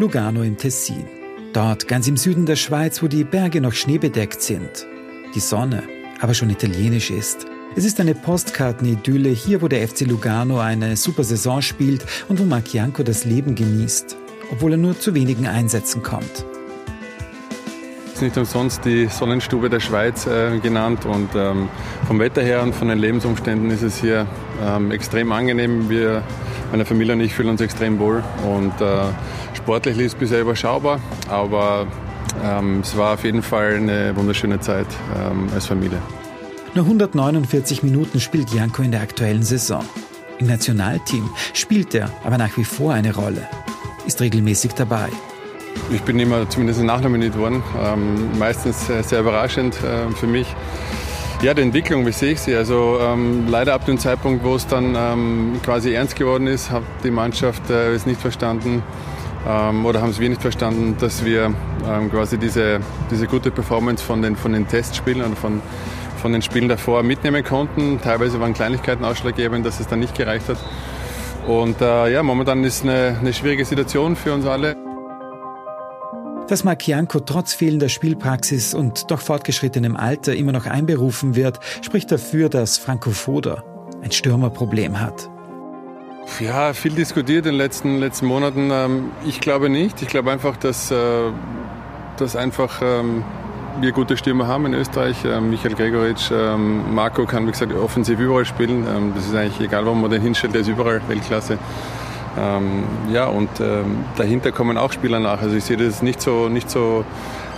[0.00, 1.06] Lugano im Tessin.
[1.52, 4.86] Dort, ganz im Süden der Schweiz, wo die Berge noch schneebedeckt sind.
[5.34, 5.82] Die Sonne
[6.20, 7.46] aber schon italienisch ist.
[7.74, 12.44] Es ist eine Postkartenidylle hier, wo der FC Lugano eine super Saison spielt und wo
[12.44, 14.16] Marc Janko das Leben genießt,
[14.52, 16.44] obwohl er nur zu wenigen Einsätzen kommt
[18.18, 21.68] ist nicht umsonst die Sonnenstube der Schweiz äh, genannt und ähm,
[22.08, 24.26] vom Wetter her und von den Lebensumständen ist es hier
[24.60, 25.88] ähm, extrem angenehm.
[25.88, 26.24] Wir,
[26.72, 28.84] meine Familie und ich fühlen uns extrem wohl und äh,
[29.68, 30.98] sportlich ist es bisher überschaubar,
[31.28, 31.86] aber
[32.42, 36.00] ähm, es war auf jeden Fall eine wunderschöne Zeit ähm, als Familie.
[36.74, 39.84] Nur 149 Minuten spielt Janko in der aktuellen Saison.
[40.38, 43.46] Im Nationalteam spielt er aber nach wie vor eine Rolle,
[44.06, 45.10] ist regelmäßig dabei.
[45.92, 47.62] Ich bin immer zumindest nachnominiert worden.
[47.78, 50.46] Ähm, meistens sehr, sehr überraschend äh, für mich.
[51.42, 52.54] Ja, die Entwicklung, wie sehe ich sie?
[52.54, 56.84] Also ähm, leider ab dem Zeitpunkt, wo es dann ähm, quasi ernst geworden ist, hat
[57.04, 58.82] die Mannschaft äh, es nicht verstanden
[59.48, 61.52] ähm, oder haben es wir nicht verstanden, dass wir
[61.88, 62.80] ähm, quasi diese,
[63.10, 65.62] diese gute Performance von den, von den Testspielen und von,
[66.20, 68.00] von den Spielen davor mitnehmen konnten.
[68.02, 70.58] Teilweise waren Kleinigkeiten ausschlaggebend, dass es dann nicht gereicht hat.
[71.46, 74.76] Und äh, ja, momentan ist eine, eine schwierige Situation für uns alle.
[76.46, 82.48] Dass Markianko trotz fehlender Spielpraxis und doch fortgeschrittenem Alter immer noch einberufen wird, spricht dafür,
[82.48, 83.64] dass Franco Foda
[84.02, 85.30] ein Stürmerproblem hat.
[86.40, 88.70] Ja, viel diskutiert in den letzten, letzten Monaten.
[88.70, 90.02] Ähm, ich glaube nicht.
[90.02, 90.96] Ich glaube einfach, dass, äh,
[92.16, 93.24] dass einfach ähm,
[93.80, 95.16] wir gute Stürmer haben in Österreich.
[95.24, 99.12] Ähm, Michael Gregoritsch, Marco kann, wie gesagt, offensiv überall spielen.
[99.14, 101.58] Das ist eigentlich egal, wo man den hinstellt, der ist überall Weltklasse.
[103.12, 103.48] Ja, und
[104.16, 105.42] dahinter kommen auch Spieler nach.
[105.42, 107.04] Also ich sehe das nicht so, nicht so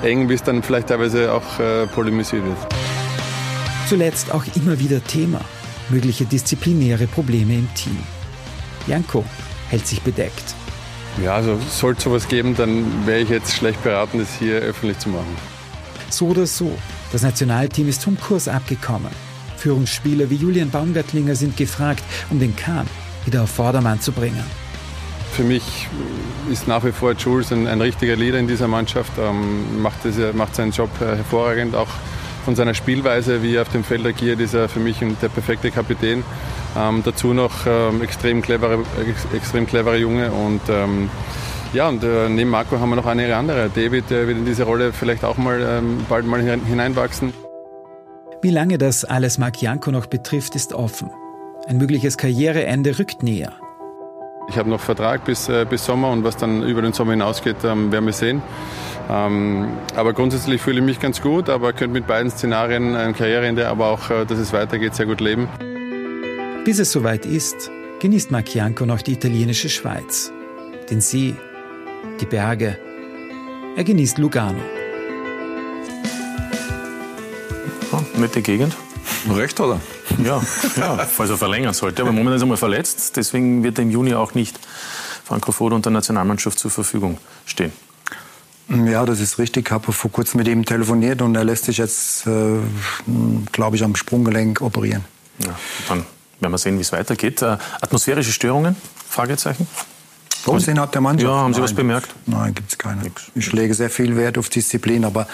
[0.02, 2.56] eng, wie es dann vielleicht teilweise auch äh, polemisiert wird.
[3.88, 5.40] Zuletzt auch immer wieder Thema.
[5.88, 7.98] Mögliche disziplinäre Probleme im Team.
[8.86, 9.24] Janko
[9.68, 10.54] hält sich bedeckt.
[11.22, 14.98] Ja, also sollte es sowas geben, dann wäre ich jetzt schlecht beraten, das hier öffentlich
[14.98, 15.36] zu machen.
[16.08, 16.76] So oder so,
[17.12, 19.10] das Nationalteam ist vom Kurs abgekommen.
[19.56, 22.86] Führungsspieler wie Julian Baumgartlinger sind gefragt, um den Kahn
[23.26, 24.44] wieder auf Vordermann zu bringen.
[25.32, 25.88] Für mich
[26.50, 30.16] ist nach wie vor Jules ein, ein richtiger Leader in dieser Mannschaft, ähm, macht, das,
[30.34, 31.88] macht seinen Job hervorragend, auch
[32.44, 35.70] von seiner Spielweise, wie er auf dem Feld agiert, ist er für mich der perfekte
[35.70, 36.24] Kapitän.
[36.76, 41.10] Ähm, dazu noch ähm, extrem, clevere, ex, extrem clevere Junge und ähm,
[41.72, 43.70] ja, und äh, neben Marco haben wir noch eine andere.
[43.74, 47.32] David, der wird in diese Rolle vielleicht auch mal ähm, bald mal hineinwachsen.
[48.42, 51.10] Wie lange das alles Marc Janko noch betrifft, ist offen.
[51.68, 53.52] Ein mögliches Karriereende rückt näher.
[54.48, 57.64] Ich habe noch Vertrag bis, äh, bis Sommer und was dann über den Sommer hinausgeht,
[57.64, 58.42] ähm, werden wir sehen.
[59.08, 63.68] Ähm, aber grundsätzlich fühle ich mich ganz gut, aber könnte mit beiden Szenarien ein Karriereende,
[63.68, 65.48] aber auch, äh, dass es weitergeht, sehr gut leben.
[66.64, 70.30] Bis es soweit ist, genießt Marc Janko noch die italienische Schweiz,
[70.90, 71.34] den See,
[72.20, 72.78] die Berge.
[73.76, 74.60] Er genießt Lugano.
[77.90, 78.76] Ja, nette Gegend.
[79.30, 79.80] Recht hat er.
[80.22, 80.42] Ja,
[80.76, 82.02] ja, falls er verlängern sollte.
[82.02, 83.16] Aber momentan ist er mal verletzt.
[83.16, 84.58] Deswegen wird er im Juni auch nicht
[85.24, 87.72] Franco Foda und der Nationalmannschaft zur Verfügung stehen.
[88.68, 89.68] Ja, das ist richtig.
[89.68, 92.58] Ich habe vor kurzem mit ihm telefoniert und er lässt sich jetzt, äh,
[93.50, 95.04] glaube ich, am Sprunggelenk operieren.
[95.42, 95.58] Ja,
[95.88, 96.04] dann
[96.40, 97.42] werden wir sehen, wie es weitergeht.
[97.42, 98.76] Äh, atmosphärische Störungen?
[99.08, 99.66] Fragezeichen?
[100.46, 101.30] Uns innerhalb der Mannschaft?
[101.30, 102.14] Ja, haben Sie Nein, was bemerkt?
[102.26, 103.02] Nein, gibt es keine.
[103.34, 105.26] Ich lege sehr viel Wert auf Disziplin, aber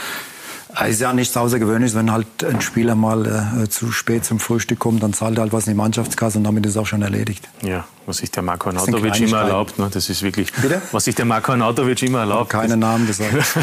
[0.85, 4.79] es ist ja nichts Außergewöhnliches, wenn halt ein Spieler mal äh, zu spät zum Frühstück
[4.79, 7.03] kommt, dann zahlt er halt was in die Mannschaftskasse und damit ist es auch schon
[7.03, 7.49] erledigt.
[7.63, 9.79] Ja, was sich der Marco Arnautovic immer erlaubt.
[9.79, 9.89] Ne?
[9.91, 10.83] Das ist wirklich, Bitte?
[10.93, 12.51] was sich der Marco Arnautovic immer erlaubt.
[12.51, 13.33] Keine Namen gesagt.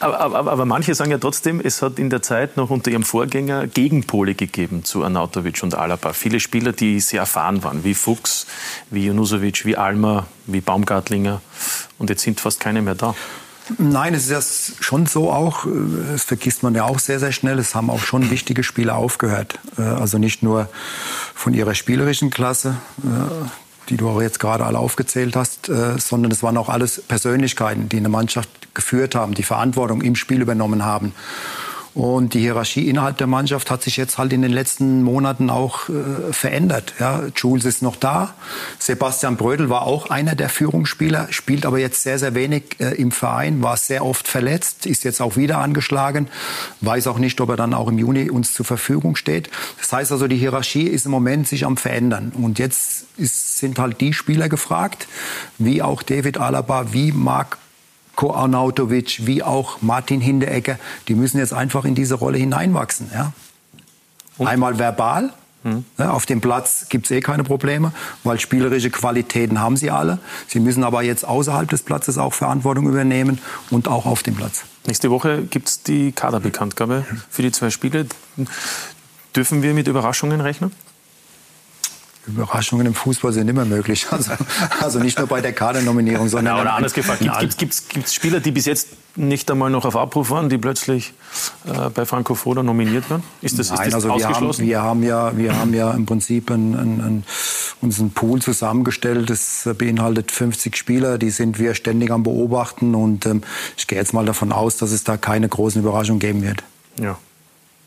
[0.00, 3.04] aber, aber, aber manche sagen ja trotzdem, es hat in der Zeit noch unter ihrem
[3.04, 6.12] Vorgänger Gegenpole gegeben zu Arnautovic und Alaba.
[6.12, 8.46] Viele Spieler, die sehr erfahren waren, wie Fuchs,
[8.90, 11.40] wie Junusovic, wie Almer, wie Baumgartlinger.
[11.98, 13.14] Und jetzt sind fast keine mehr da.
[13.78, 15.70] Nein, es ist ja schon so auch, äh,
[16.12, 19.58] das vergisst man ja auch sehr, sehr schnell, es haben auch schon wichtige Spieler aufgehört.
[19.78, 20.68] Äh, Also nicht nur
[21.34, 23.08] von ihrer spielerischen Klasse, äh,
[23.88, 27.98] die du auch jetzt gerade alle aufgezählt hast, sondern es waren auch alles Persönlichkeiten, die
[27.98, 31.12] eine Mannschaft geführt haben, die Verantwortung im Spiel übernommen haben.
[31.94, 35.88] Und die Hierarchie innerhalb der Mannschaft hat sich jetzt halt in den letzten Monaten auch
[35.88, 36.94] äh, verändert.
[36.98, 38.34] Ja, Jules ist noch da.
[38.80, 43.12] Sebastian Brödel war auch einer der Führungsspieler, spielt aber jetzt sehr, sehr wenig äh, im
[43.12, 46.28] Verein, war sehr oft verletzt, ist jetzt auch wieder angeschlagen.
[46.80, 49.48] Weiß auch nicht, ob er dann auch im Juni uns zur Verfügung steht.
[49.78, 52.32] Das heißt also, die Hierarchie ist im Moment sich am Verändern.
[52.34, 55.06] Und jetzt ist, sind halt die Spieler gefragt,
[55.58, 57.58] wie auch David Alaba, wie Marc
[58.16, 63.10] Ko Arnautovic, wie auch Martin Hinteregger, die müssen jetzt einfach in diese Rolle hineinwachsen.
[63.12, 63.32] Ja?
[64.38, 65.32] Einmal verbal,
[65.98, 67.92] ja, auf dem Platz gibt's eh keine Probleme,
[68.22, 70.18] weil spielerische Qualitäten haben sie alle.
[70.46, 73.40] Sie müssen aber jetzt außerhalb des Platzes auch Verantwortung übernehmen
[73.70, 74.64] und auch auf dem Platz.
[74.86, 78.06] Nächste Woche gibt es die Kaderbekanntgabe für die zwei Spiele.
[79.34, 80.70] Dürfen wir mit Überraschungen rechnen?
[82.26, 84.06] Überraschungen im Fußball sind immer möglich.
[84.14, 84.32] Also,
[84.80, 87.20] also nicht nur bei der Kadernominierung, sondern Ja, oder an- anders gefragt,
[87.58, 91.12] gibt es Spieler, die bis jetzt nicht einmal noch auf Abruf waren, die plötzlich
[91.66, 93.22] äh, bei Franco Foda nominiert werden?
[93.42, 94.66] Ist das, Nein, ist das also wir haben, ausgeschlossen?
[94.66, 97.24] wir haben ja, wir haben ja im Prinzip einen, einen, einen,
[97.80, 99.30] unseren Pool zusammengestellt.
[99.30, 103.42] Das beinhaltet 50 Spieler, die sind wir ständig am beobachten und ähm,
[103.76, 106.62] ich gehe jetzt mal davon aus, dass es da keine großen Überraschungen geben wird.
[107.00, 107.18] ja.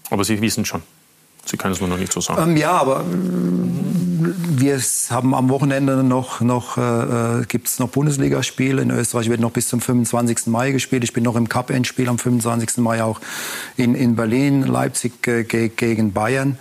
[0.09, 0.83] Aber Sie wissen schon.
[1.47, 2.51] Sie können es nur noch nicht so sagen.
[2.51, 4.79] Ähm, ja, aber ähm, wir
[5.09, 8.81] haben am Wochenende noch, noch äh, gibt es noch Bundesligaspiele.
[8.81, 10.47] In Österreich wird noch bis zum 25.
[10.47, 11.03] Mai gespielt.
[11.03, 12.77] Ich bin noch im Cup-Endspiel am 25.
[12.77, 13.19] Mai auch
[13.75, 16.57] in, in Berlin, Leipzig äh, ge gegen Bayern.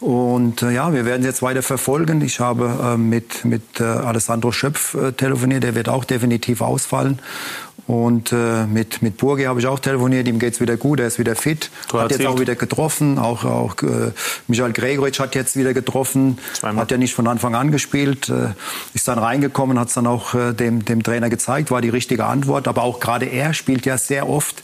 [0.00, 2.20] Und äh, ja, wir werden jetzt weiter verfolgen.
[2.22, 5.64] Ich habe äh, mit, mit äh, Alessandro Schöpf äh, telefoniert.
[5.64, 7.18] Der wird auch definitiv ausfallen.
[7.86, 10.28] Und äh, mit, mit Burgi habe ich auch telefoniert.
[10.28, 11.00] Ihm geht's wieder gut.
[11.00, 11.70] Er ist wieder fit.
[11.88, 13.18] Tor Hat jetzt auch wieder getroffen.
[13.18, 14.12] Auch, auch äh,
[14.48, 16.38] Michael Gregoritsch hat jetzt wieder getroffen.
[16.54, 16.82] Zweimal.
[16.82, 18.28] Hat ja nicht von Anfang an gespielt.
[18.28, 18.50] Äh,
[18.94, 21.70] ist dann reingekommen, hat es dann auch äh, dem, dem Trainer gezeigt.
[21.70, 22.68] War die richtige Antwort.
[22.68, 24.62] Aber auch gerade er spielt ja sehr oft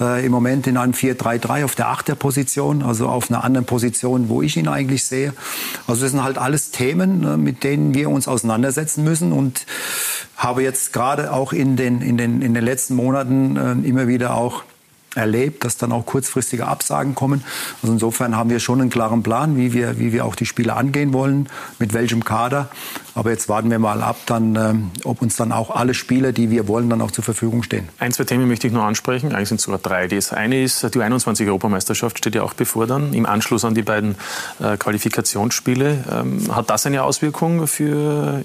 [0.00, 2.82] äh, im Moment in einem 4-3-3 auf der Achterposition.
[2.82, 5.32] Also auf einer anderen Position, wo ich ihn eigentlich sehe.
[5.86, 9.32] Also das sind halt alles Themen, äh, mit denen wir uns auseinandersetzen müssen.
[9.32, 9.66] Und
[10.38, 14.34] habe jetzt gerade auch in den, in den, in den letzten Monaten äh, immer wieder
[14.34, 14.62] auch
[15.14, 17.44] erlebt, dass dann auch kurzfristige Absagen kommen.
[17.82, 20.74] Also insofern haben wir schon einen klaren Plan, wie wir, wie wir auch die Spiele
[20.74, 22.68] angehen wollen, mit welchem Kader.
[23.14, 26.50] Aber jetzt warten wir mal ab, dann, ähm, ob uns dann auch alle Spieler, die
[26.50, 27.88] wir wollen, dann auch zur Verfügung stehen.
[27.98, 29.34] Ein, zwei Themen möchte ich noch ansprechen.
[29.34, 30.06] Eigentlich sind es sogar drei.
[30.06, 34.14] Das eine ist, die 21-Europameisterschaft steht ja auch bevor dann, im Anschluss an die beiden
[34.60, 36.04] äh, Qualifikationsspiele.
[36.12, 38.44] Ähm, hat das eine Auswirkung für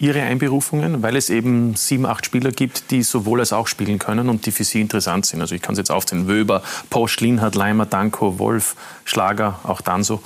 [0.00, 4.30] Ihre Einberufungen, weil es eben sieben, acht Spieler gibt, die sowohl als auch spielen können
[4.30, 5.42] und die für Sie interessant sind?
[5.42, 6.26] Also ich kann es jetzt aufzählen.
[6.26, 10.22] Wöber, Posch, Linhardt, Leimer, Danko, Wolf, Schlager, auch Danso.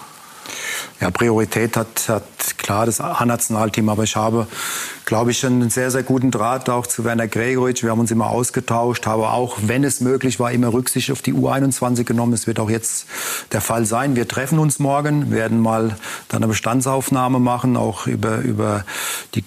[1.00, 2.24] Ja, Priorität hat, hat
[2.58, 4.46] klar das A-Nationalteam, aber ich habe,
[5.06, 7.82] glaube ich, einen sehr, sehr guten Draht auch zu Werner Gregoritsch.
[7.82, 11.34] Wir haben uns immer ausgetauscht, habe auch, wenn es möglich war, immer Rücksicht auf die
[11.34, 12.32] U21 genommen.
[12.32, 13.06] Es wird auch jetzt
[13.52, 14.14] der Fall sein.
[14.14, 15.96] Wir treffen uns morgen, werden mal
[16.28, 18.84] dann eine Bestandsaufnahme machen, auch über, über
[19.34, 19.44] die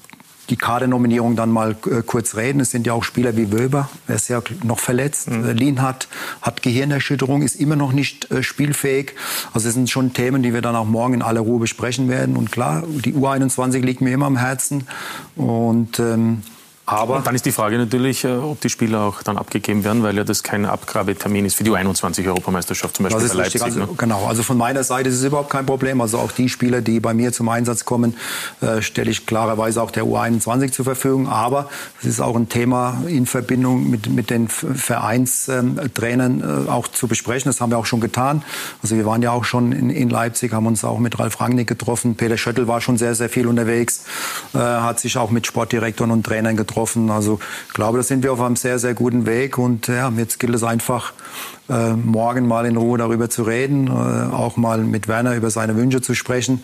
[0.50, 2.60] die Kadernominierung dann mal äh, kurz reden.
[2.60, 5.30] Es sind ja auch Spieler wie Wöber, er ist ja noch verletzt.
[5.30, 5.46] Mhm.
[5.46, 6.08] Äh, Lienhardt
[6.42, 9.14] hat Gehirnerschütterung, ist immer noch nicht äh, spielfähig.
[9.54, 12.38] Also es sind schon Themen, die wir dann auch morgen in aller Ruhe besprechen werden.
[12.38, 14.88] Und klar, die U21 liegt mir immer am Herzen.
[15.36, 16.44] Und ähm,
[16.90, 20.04] aber und dann ist die Frage natürlich, äh, ob die Spieler auch dann abgegeben werden,
[20.04, 23.62] weil ja das kein Abgabetermin ist für die U21-Europameisterschaft zum Beispiel bei Leipzig.
[23.62, 23.90] Also, ne?
[23.98, 26.00] Genau, also von meiner Seite ist es überhaupt kein Problem.
[26.00, 28.16] Also auch die Spieler, die bei mir zum Einsatz kommen,
[28.62, 31.28] äh, stelle ich klarerweise auch der U21 zur Verfügung.
[31.28, 31.70] Aber
[32.00, 37.50] es ist auch ein Thema in Verbindung mit, mit den Vereinstrainern äh, auch zu besprechen.
[37.50, 38.44] Das haben wir auch schon getan.
[38.82, 41.68] Also wir waren ja auch schon in, in Leipzig, haben uns auch mit Ralf Rangnick
[41.68, 42.16] getroffen.
[42.16, 44.06] Peter Schöttl war schon sehr, sehr viel unterwegs,
[44.54, 47.10] äh, hat sich auch mit Sportdirektoren und Trainern getroffen getroffen.
[47.10, 49.58] Also ich glaube, da sind wir auf einem sehr, sehr guten Weg.
[49.58, 51.14] Und ja, jetzt gilt es einfach,
[51.70, 55.76] äh, morgen mal in Ruhe darüber zu reden, äh, auch mal mit Werner über seine
[55.76, 56.64] Wünsche zu sprechen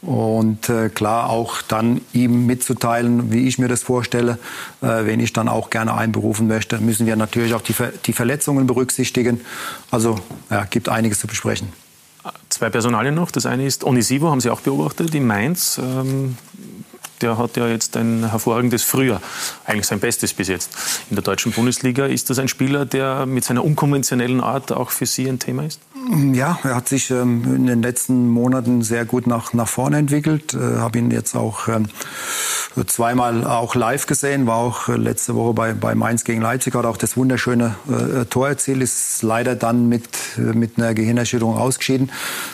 [0.00, 4.38] und äh, klar auch dann ihm mitzuteilen, wie ich mir das vorstelle,
[4.80, 6.78] äh, wen ich dann auch gerne einberufen möchte.
[6.78, 9.40] Müssen wir natürlich auch die, Ver die Verletzungen berücksichtigen.
[9.90, 11.72] Also ja, gibt einiges zu besprechen.
[12.48, 13.30] Zwei Personalien noch.
[13.30, 15.78] Das eine ist Onisivo, haben Sie auch beobachtet, in Mainz.
[15.82, 16.36] Ähm
[17.20, 19.20] der hat ja jetzt ein hervorragendes Frühjahr,
[19.64, 20.70] eigentlich sein Bestes bis jetzt.
[21.10, 25.06] In der deutschen Bundesliga ist das ein Spieler, der mit seiner unkonventionellen Art auch für
[25.06, 25.80] Sie ein Thema ist?
[26.10, 30.52] Ja, er hat sich ähm, in den letzten Monaten sehr gut nach, nach vorne entwickelt.
[30.52, 31.86] Äh, Habe ihn jetzt auch ähm,
[32.86, 36.84] zweimal auch live gesehen, war auch äh, letzte Woche bei, bei Mainz gegen Leipzig, hat
[36.84, 42.10] auch das wunderschöne äh, Tor erzielt, ist leider dann mit, äh, mit einer Gehirnerschütterung ausgeschieden.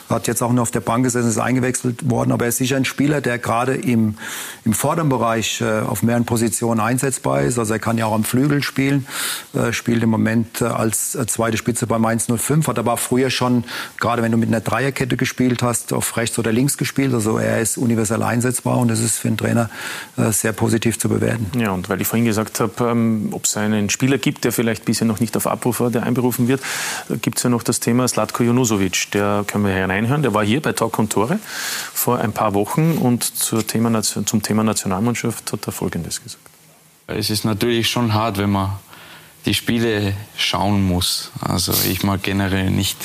[0.09, 2.77] Hat jetzt auch nur auf der Bank gesessen, ist eingewechselt worden, aber er ist sicher
[2.77, 4.17] ein Spieler, der gerade im,
[4.65, 7.59] im vorderen Bereich äh, auf mehreren Positionen einsetzbar ist.
[7.59, 9.07] Also er kann ja auch am Flügel spielen,
[9.55, 13.40] äh, spielt im Moment äh, als zweite Spitze bei Mainz 05, hat aber früher schon
[13.41, 13.65] schon,
[13.99, 17.15] gerade wenn du mit einer Dreierkette gespielt hast, auf rechts oder links gespielt.
[17.15, 19.71] Also er ist universell einsetzbar und das ist für einen Trainer
[20.19, 21.51] äh, sehr positiv zu bewerten.
[21.59, 24.85] Ja, und weil ich vorhin gesagt habe, ähm, ob es einen Spieler gibt, der vielleicht
[24.85, 26.61] bisher noch nicht auf Abruf war, der einberufen wird,
[27.09, 29.11] äh, gibt es ja noch das Thema Slatko Junusovic.
[29.13, 30.23] Der können wir hineinhören.
[30.23, 31.39] Der war hier bei Talk und Tore
[31.95, 33.33] vor ein paar Wochen und
[33.69, 36.45] Thema, zum Thema Nationalmannschaft hat er Folgendes gesagt.
[37.07, 38.79] Es ist natürlich schon hart, wenn man
[39.47, 41.31] die Spiele schauen muss.
[41.41, 42.97] Also ich mag generell nicht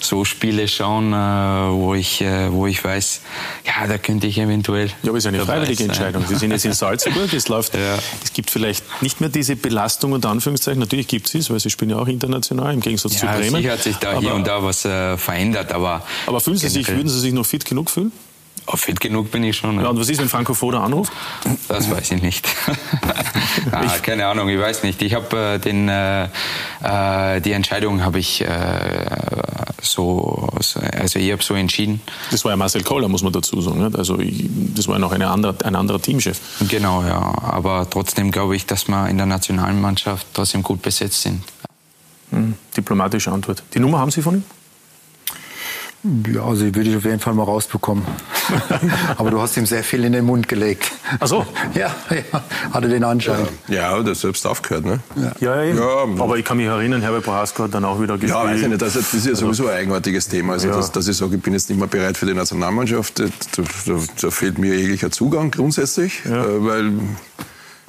[0.00, 3.20] so Spiele schauen, äh, wo ich, äh, wo ich weiß,
[3.66, 4.88] ja, da könnte ich eventuell.
[5.02, 6.24] Ja, aber es ist eine freiwillige Entscheidung.
[6.26, 7.98] Sie sind jetzt in Salzburg, es läuft, ja.
[8.22, 10.78] es gibt vielleicht nicht mehr diese Belastung unter Anführungszeichen.
[10.78, 13.56] Natürlich gibt es weil Sie spielen ja auch international im Gegensatz ja, zu Bremen.
[13.56, 16.02] Sicher hat sich da aber, hier und da was äh, verändert, aber.
[16.26, 18.12] Aber fühlen Sie sich, würden Sie sich noch fit genug fühlen?
[18.66, 19.80] Oh, fit genug bin ich schon.
[19.80, 21.12] Ja, und was ist, wenn Franco Foda anruft?
[21.68, 22.46] Das weiß ich nicht.
[23.72, 25.02] ah, keine Ahnung, ich weiß nicht.
[25.02, 26.28] Ich habe äh, den äh,
[26.82, 28.48] äh, die Entscheidung habe ich äh,
[29.80, 32.00] so, also ich habe so entschieden.
[32.30, 33.84] Das war ja Marcel Kohler, muss man dazu sagen.
[33.84, 33.96] Nicht?
[33.98, 36.40] Also ich, das war ja noch eine andere, ein anderer Teamchef.
[36.68, 37.34] Genau, ja.
[37.42, 41.42] Aber trotzdem glaube ich, dass wir in der Nationalmannschaft trotzdem gut besetzt sind.
[42.30, 43.62] Hm, diplomatische Antwort.
[43.74, 44.44] Die Nummer haben Sie von ihm?
[46.32, 48.04] Ja, also die würde ich auf jeden Fall mal rausbekommen.
[49.16, 50.92] Aber du hast ihm sehr viel in den Mund gelegt.
[51.20, 51.46] Ach so?
[51.74, 53.46] Ja, ja hatte den Anschein.
[53.68, 55.00] Ja, ja der selbst aufgehört, ne?
[55.40, 58.30] Ja, ja, ja, Aber ich kann mich erinnern, Herbert Prohaska hat dann auch wieder gespielt.
[58.30, 58.82] Ja, weiß ich nicht.
[58.82, 60.54] Das, ist ja sowieso ein eigenartiges Thema.
[60.54, 60.76] Also, ja.
[60.76, 63.92] dass, dass, ich sage, ich bin jetzt nicht mehr bereit für die Nationalmannschaft, da, da,
[64.20, 66.44] da fehlt mir jeglicher Zugang grundsätzlich, ja.
[66.44, 66.92] Äh, weil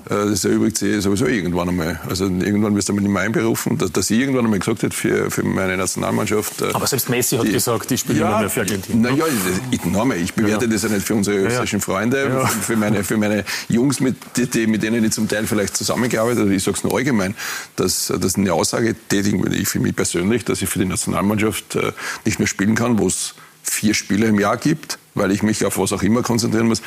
[0.09, 1.99] das erübrigt sich sowieso irgendwann einmal.
[2.09, 5.31] Also irgendwann wirst du mit ihm einberufen, dass, dass ich irgendwann einmal gesagt habe für,
[5.31, 6.61] für meine Nationalmannschaft.
[6.61, 9.01] Äh, Aber selbst Messi hat die, gesagt, ich spiele ja, nicht mehr für Argentinien.
[9.01, 9.25] Naja,
[9.71, 10.71] ich, nochmal, ich bewerte ja.
[10.71, 11.85] das ja nicht für unsere österreichischen ja.
[11.85, 16.41] Freunde, für, meine, für meine Jungs, mit, die, mit denen ich zum Teil vielleicht zusammengearbeitet
[16.41, 16.53] habe.
[16.53, 17.35] Ich sage es nur allgemein,
[17.75, 21.75] dass, dass eine Aussage tätigen würde ich für mich persönlich, dass ich für die Nationalmannschaft
[21.75, 21.93] äh,
[22.25, 25.77] nicht mehr spielen kann, wo es vier Spiele im Jahr gibt, weil ich mich auf
[25.77, 26.81] was auch immer konzentrieren muss,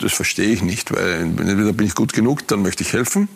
[0.00, 3.28] das verstehe ich nicht, weil entweder bin ich gut genug, dann möchte ich helfen,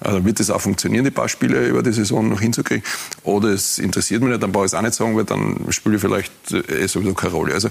[0.00, 2.84] dann also wird es auch funktionieren, die paar Spiele über die Saison noch hinzukriegen,
[3.22, 5.96] oder es interessiert mich nicht, dann brauche ich es auch nicht sagen, weil dann spiele
[5.96, 7.54] ich vielleicht eh sowieso keine Rolle.
[7.54, 7.68] Also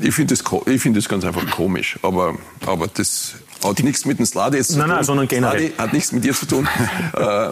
[0.00, 0.44] ich finde das,
[0.80, 4.78] find das ganz einfach komisch, aber, aber das hat nichts mit dem Slade jetzt zu
[4.78, 4.96] nein, tun.
[4.96, 5.58] Nein, sondern generell.
[5.58, 6.68] Slade hat nichts mit dir zu tun,
[7.12, 7.48] äh,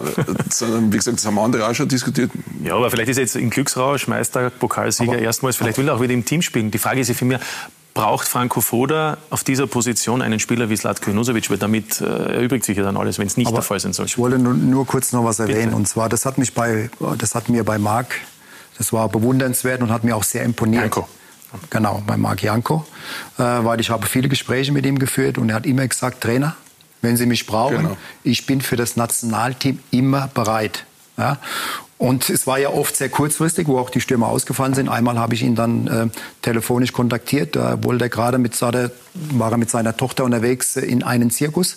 [0.49, 2.31] sondern wie gesagt, das haben andere auch schon diskutiert.
[2.63, 5.95] Ja, aber vielleicht ist er jetzt in Glücksrausch Meister, Pokalsieger aber, erstmals, vielleicht will er
[5.95, 6.71] auch wieder im Team spielen.
[6.71, 7.39] Die Frage ist ja für mich,
[7.93, 12.65] braucht Franco Foda auf dieser Position einen Spieler wie Slatko Junusovic, weil damit äh, erübrigt
[12.65, 14.05] sich ja dann alles, wenn es nicht aber der Fall sein soll.
[14.05, 15.75] Ich wollte nur, nur kurz noch was erwähnen, Bitte.
[15.75, 18.15] und zwar, das hat mich bei, das hat mir bei Marc,
[18.77, 20.83] das war bewundernswert und hat mir auch sehr imponiert.
[20.83, 21.07] Janko.
[21.71, 22.85] Genau, bei Marc Janko,
[23.37, 26.55] äh, weil ich habe viele Gespräche mit ihm geführt und er hat immer gesagt, Trainer,
[27.01, 27.97] wenn Sie mich brauchen, genau.
[28.23, 30.85] ich bin für das Nationalteam immer bereit.
[31.19, 31.37] Ja?
[31.99, 34.87] Und es war ja oft sehr kurzfristig, wo auch die Stürmer ausgefallen sind.
[34.87, 36.07] Einmal habe ich ihn dann äh,
[36.41, 37.57] telefonisch kontaktiert.
[37.57, 38.89] Da wollte er gerade mit seiner,
[39.33, 41.75] war er mit seiner Tochter unterwegs in einen Zirkus.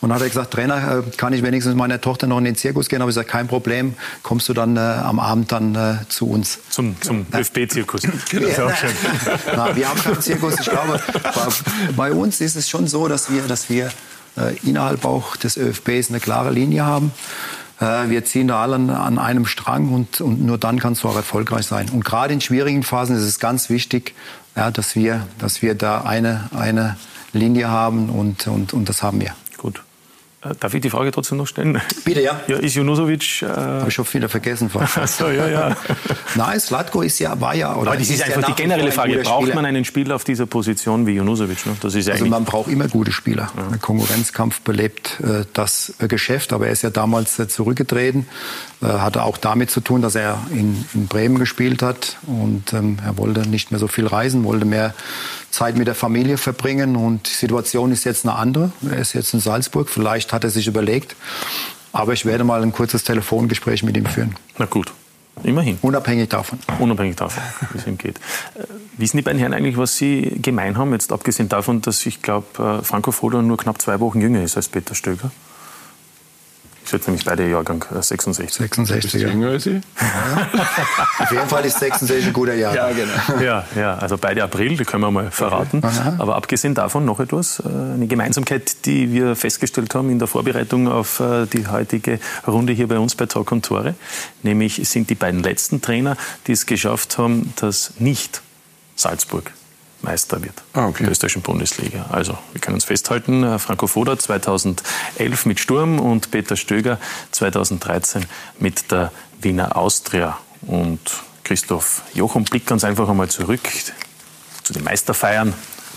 [0.00, 2.56] Und hat er gesagt, Trainer, äh, kann ich wenigstens mit meiner Tochter noch in den
[2.56, 3.02] Zirkus gehen?
[3.02, 6.60] Aber ich gesagt, kein Problem, kommst du dann äh, am Abend dann äh, zu uns.
[6.70, 8.02] Zum, zum ÖFB-Zirkus.
[8.30, 8.48] genau.
[8.48, 8.72] Ja,
[9.54, 10.54] na, wir haben keinen Zirkus.
[10.60, 11.48] Ich glaube, bei,
[11.94, 13.90] bei, uns ist es schon so, dass wir, dass wir
[14.38, 17.12] äh, innerhalb auch des ÖFBs eine klare Linie haben.
[17.80, 21.16] Äh, wir ziehen da alle an einem Strang und, und nur dann kannst du auch
[21.16, 21.88] erfolgreich sein.
[21.90, 24.14] Und gerade in schwierigen Phasen ist es ganz wichtig,
[24.56, 26.96] ja, dass, wir, dass wir da eine, eine
[27.32, 29.34] Linie haben und, und, und das haben wir.
[30.40, 31.80] Äh, darf ich die Frage trotzdem noch stellen?
[32.04, 32.40] Bitte, ja.
[32.46, 33.42] Ja, ist Junusovic...
[33.42, 34.70] Äh Habe ich schon wieder vergessen.
[35.06, 35.76] so, ja, ja.
[36.36, 37.74] Nein, Slatko ist ja, war ja...
[37.74, 39.18] Oder Aber das ist, ist einfach die generelle Frage.
[39.18, 39.54] Braucht Spieler.
[39.56, 41.66] man einen Spieler auf dieser Position wie Junusovic?
[41.66, 41.76] Ne?
[41.80, 43.50] Das ist also man braucht immer gute Spieler.
[43.56, 43.64] Ja.
[43.64, 46.52] Der Konkurrenzkampf belebt äh, das Geschäft.
[46.52, 48.28] Aber er ist ja damals äh, zurückgetreten.
[48.80, 52.16] Äh, hatte auch damit zu tun, dass er in, in Bremen gespielt hat.
[52.26, 54.94] Und ähm, er wollte nicht mehr so viel reisen, wollte mehr
[55.50, 56.94] Zeit mit der Familie verbringen.
[56.94, 58.70] Und die Situation ist jetzt eine andere.
[58.88, 59.88] Er ist jetzt in Salzburg.
[59.88, 61.16] Vielleicht hat er sich überlegt.
[61.92, 64.36] Aber ich werde mal ein kurzes Telefongespräch mit ihm führen.
[64.58, 64.92] Na gut.
[65.42, 65.78] Immerhin.
[65.82, 66.58] Unabhängig davon.
[66.78, 68.16] Unabhängig davon, wie es ihm geht.
[68.54, 68.64] Äh,
[68.96, 72.80] wissen die beiden Herren eigentlich, was sie gemein haben, jetzt abgesehen davon, dass ich glaube,
[72.80, 75.30] äh, Franco Foda nur knapp zwei Wochen jünger ist als Peter Stöger?
[76.88, 78.50] Ich jetzt nämlich beide Jahrgang 66.
[78.50, 79.28] 66, ja.
[79.28, 79.74] jünger als ich.
[79.74, 80.48] Ja.
[81.18, 82.74] Auf jeden Fall ist 66 ein guter Jahr.
[82.74, 83.42] Ja, genau.
[83.44, 85.82] Ja, ja, also beide April, die können wir mal verraten.
[85.84, 86.14] Okay.
[86.16, 90.88] Aber abgesehen davon noch etwas, äh, eine Gemeinsamkeit, die wir festgestellt haben in der Vorbereitung
[90.88, 93.94] auf äh, die heutige Runde hier bei uns bei Talk und Tore.
[94.42, 96.16] Nämlich sind die beiden letzten Trainer,
[96.46, 98.40] die es geschafft haben, dass nicht
[98.96, 99.52] Salzburg
[100.00, 101.04] Meister wird ah, okay.
[101.04, 102.06] der österreichischen Bundesliga.
[102.10, 106.98] Also wir können uns festhalten, äh, Franco Foda 2011 mit Sturm und Peter Stöger
[107.32, 108.24] 2013
[108.58, 110.38] mit der Wiener Austria.
[110.62, 111.00] Und
[111.44, 113.60] Christoph Jochum blickt ganz einfach einmal zurück
[114.62, 115.54] zu den Meisterfeiern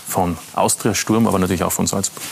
[0.08, 2.22] von Austria Sturm, aber natürlich auch von Salzburg.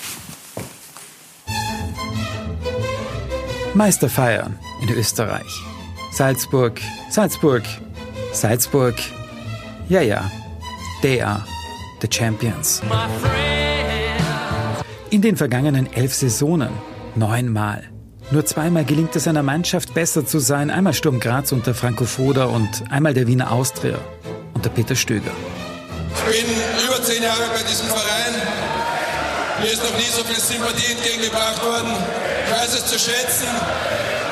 [3.75, 5.63] Meisterfeiern in Österreich.
[6.13, 7.63] Salzburg, Salzburg,
[8.33, 8.97] Salzburg.
[9.89, 10.31] Ja, ja,
[11.03, 11.45] der
[12.01, 12.83] The Champions.
[15.11, 16.71] In den vergangenen elf Saisonen
[17.17, 17.85] neunmal.
[18.31, 20.71] Nur zweimal gelingt es einer Mannschaft besser zu sein.
[20.71, 23.99] Einmal Sturm Graz unter Franco Foda und einmal der Wiener Austria
[24.55, 25.33] unter Peter Stöger.
[26.31, 26.47] Ich bin
[26.87, 28.35] über zehn Jahre bei diesem Verein.
[29.61, 31.91] Mir ist noch nie so viel Sympathie entgegengebracht worden.
[32.47, 33.49] Ich weiß es zu schätzen.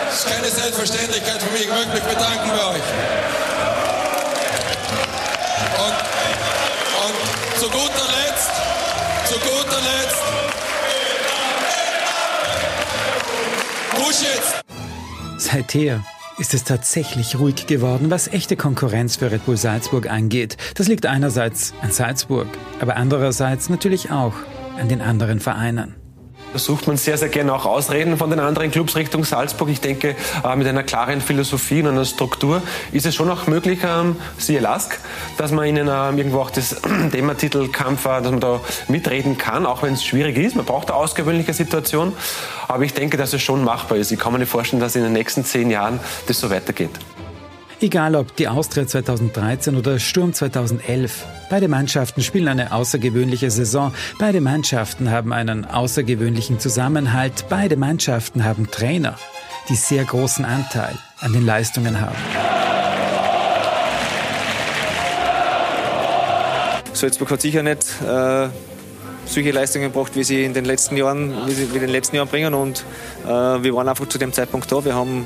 [0.08, 1.62] Es ist keine Selbstverständlichkeit für mich.
[1.62, 3.77] Ich möchte mich bedanken bei euch.
[7.58, 8.50] Zu guter Letzt,
[9.24, 10.22] zu guter Letzt,
[14.22, 14.62] jetzt!
[15.38, 16.04] Seither
[16.38, 20.56] ist es tatsächlich ruhig geworden, was echte Konkurrenz für Red Bull Salzburg angeht.
[20.76, 22.46] Das liegt einerseits an Salzburg,
[22.80, 24.34] aber andererseits natürlich auch
[24.78, 25.96] an den anderen Vereinen.
[26.52, 29.68] Da sucht man sehr, sehr gerne auch Ausreden von den anderen Clubs Richtung Salzburg.
[29.68, 33.80] Ich denke, äh, mit einer klaren Philosophie und einer Struktur ist es schon auch möglich,
[33.84, 34.98] ähm, siehe Lask,
[35.36, 36.80] dass man ihnen ähm, irgendwo auch das
[37.12, 40.56] Thema Titelkampf, äh, dass man da mitreden kann, auch wenn es schwierig ist.
[40.56, 42.14] Man braucht eine ausgewöhnliche Situation.
[42.66, 44.10] Aber ich denke, dass es schon machbar ist.
[44.10, 46.90] Ich kann mir nicht vorstellen, dass in den nächsten zehn Jahren das so weitergeht.
[47.80, 54.40] Egal ob die Austria 2013 oder Sturm 2011, beide Mannschaften spielen eine außergewöhnliche Saison, beide
[54.40, 59.16] Mannschaften haben einen außergewöhnlichen Zusammenhalt, beide Mannschaften haben Trainer,
[59.68, 62.16] die sehr großen Anteil an den Leistungen haben.
[66.94, 68.48] Salzburg hat sicher nicht äh,
[69.24, 72.26] solche Leistungen gebracht, wie sie in den letzten Jahren, wie sie in den letzten Jahren
[72.26, 72.54] bringen.
[72.54, 72.84] Und
[73.24, 74.84] äh, wir waren einfach zu dem Zeitpunkt da.
[74.84, 75.24] Wir haben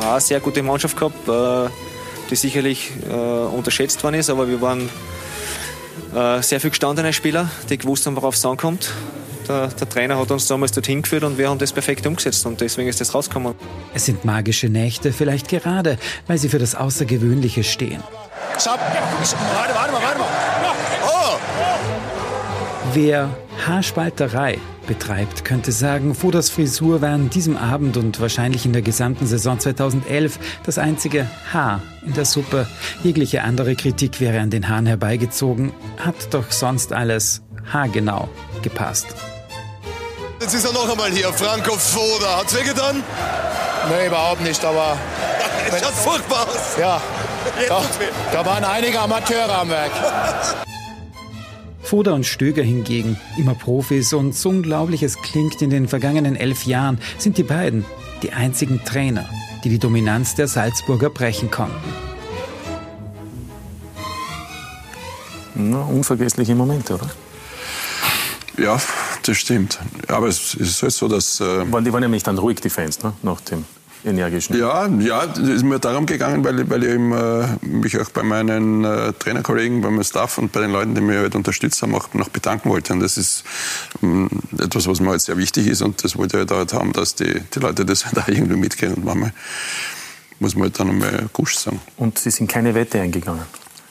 [0.00, 1.70] eine sehr gute Mannschaft gehabt, äh,
[2.30, 4.88] die sicherlich äh, unterschätzt worden ist, aber wir waren
[6.14, 8.92] äh, sehr viel gestandene Spieler, die gewusst haben, worauf es ankommt.
[9.48, 12.60] Der, der, Trainer hat uns damals dorthin geführt und wir haben das perfekt umgesetzt und
[12.60, 13.54] deswegen ist das rausgekommen.
[13.94, 18.02] Es sind magische Nächte, vielleicht gerade, weil sie für das Außergewöhnliche stehen.
[18.58, 18.80] Stopp!
[18.80, 20.55] Warte, warte mal, warte mal!
[22.96, 23.28] Wer
[23.66, 29.26] Haarspalterei betreibt, könnte sagen, Fodas Frisur war an diesem Abend und wahrscheinlich in der gesamten
[29.26, 32.66] Saison 2011 das einzige Haar in der Suppe.
[33.02, 38.30] Jegliche andere Kritik wäre an den Haaren herbeigezogen, hat doch sonst alles haargenau
[38.62, 39.08] gepasst.
[40.40, 42.38] Jetzt ist er noch einmal hier, Franco Foda.
[42.38, 43.04] Hat's wehgetan?
[43.90, 44.96] Nee, überhaupt nicht, aber...
[45.68, 46.78] Es schaut furchtbar aus.
[46.80, 47.02] Ja,
[47.68, 47.82] da,
[48.32, 49.90] da waren einige Amateure am Werk.
[51.86, 56.66] Foda und Stöger hingegen, immer Profis und so unglaublich es klingt, in den vergangenen elf
[56.66, 57.84] Jahren sind die beiden
[58.22, 59.24] die einzigen Trainer,
[59.62, 61.76] die die Dominanz der Salzburger brechen konnten.
[65.54, 67.08] Na, unvergessliche Momente, oder?
[68.58, 68.80] Ja,
[69.22, 69.78] das stimmt.
[70.08, 71.40] Aber es ist halt so, dass...
[71.40, 73.12] Äh die waren ja nicht dann ruhig, die Fans, ne?
[73.22, 73.64] nach dem
[74.06, 74.56] energischen.
[74.56, 76.98] Ja, ja, es ist mir darum gegangen, weil, ich, weil ich
[77.62, 81.16] mich auch bei meinen äh, Trainerkollegen, bei meinem Staff und bei den Leuten, die mich
[81.16, 82.92] halt unterstützt haben, auch noch bedanken wollte.
[82.92, 83.44] Und das ist
[84.02, 84.28] ähm,
[84.58, 85.82] etwas, was mir halt sehr wichtig ist.
[85.82, 88.94] Und das wollte ich halt haben, dass die, die Leute das halt auch irgendwie mitgehen.
[88.94, 89.32] Und manchmal
[90.38, 91.80] muss man halt dann einmal Gusch sagen.
[91.96, 93.42] Und Sie sind keine Wette eingegangen?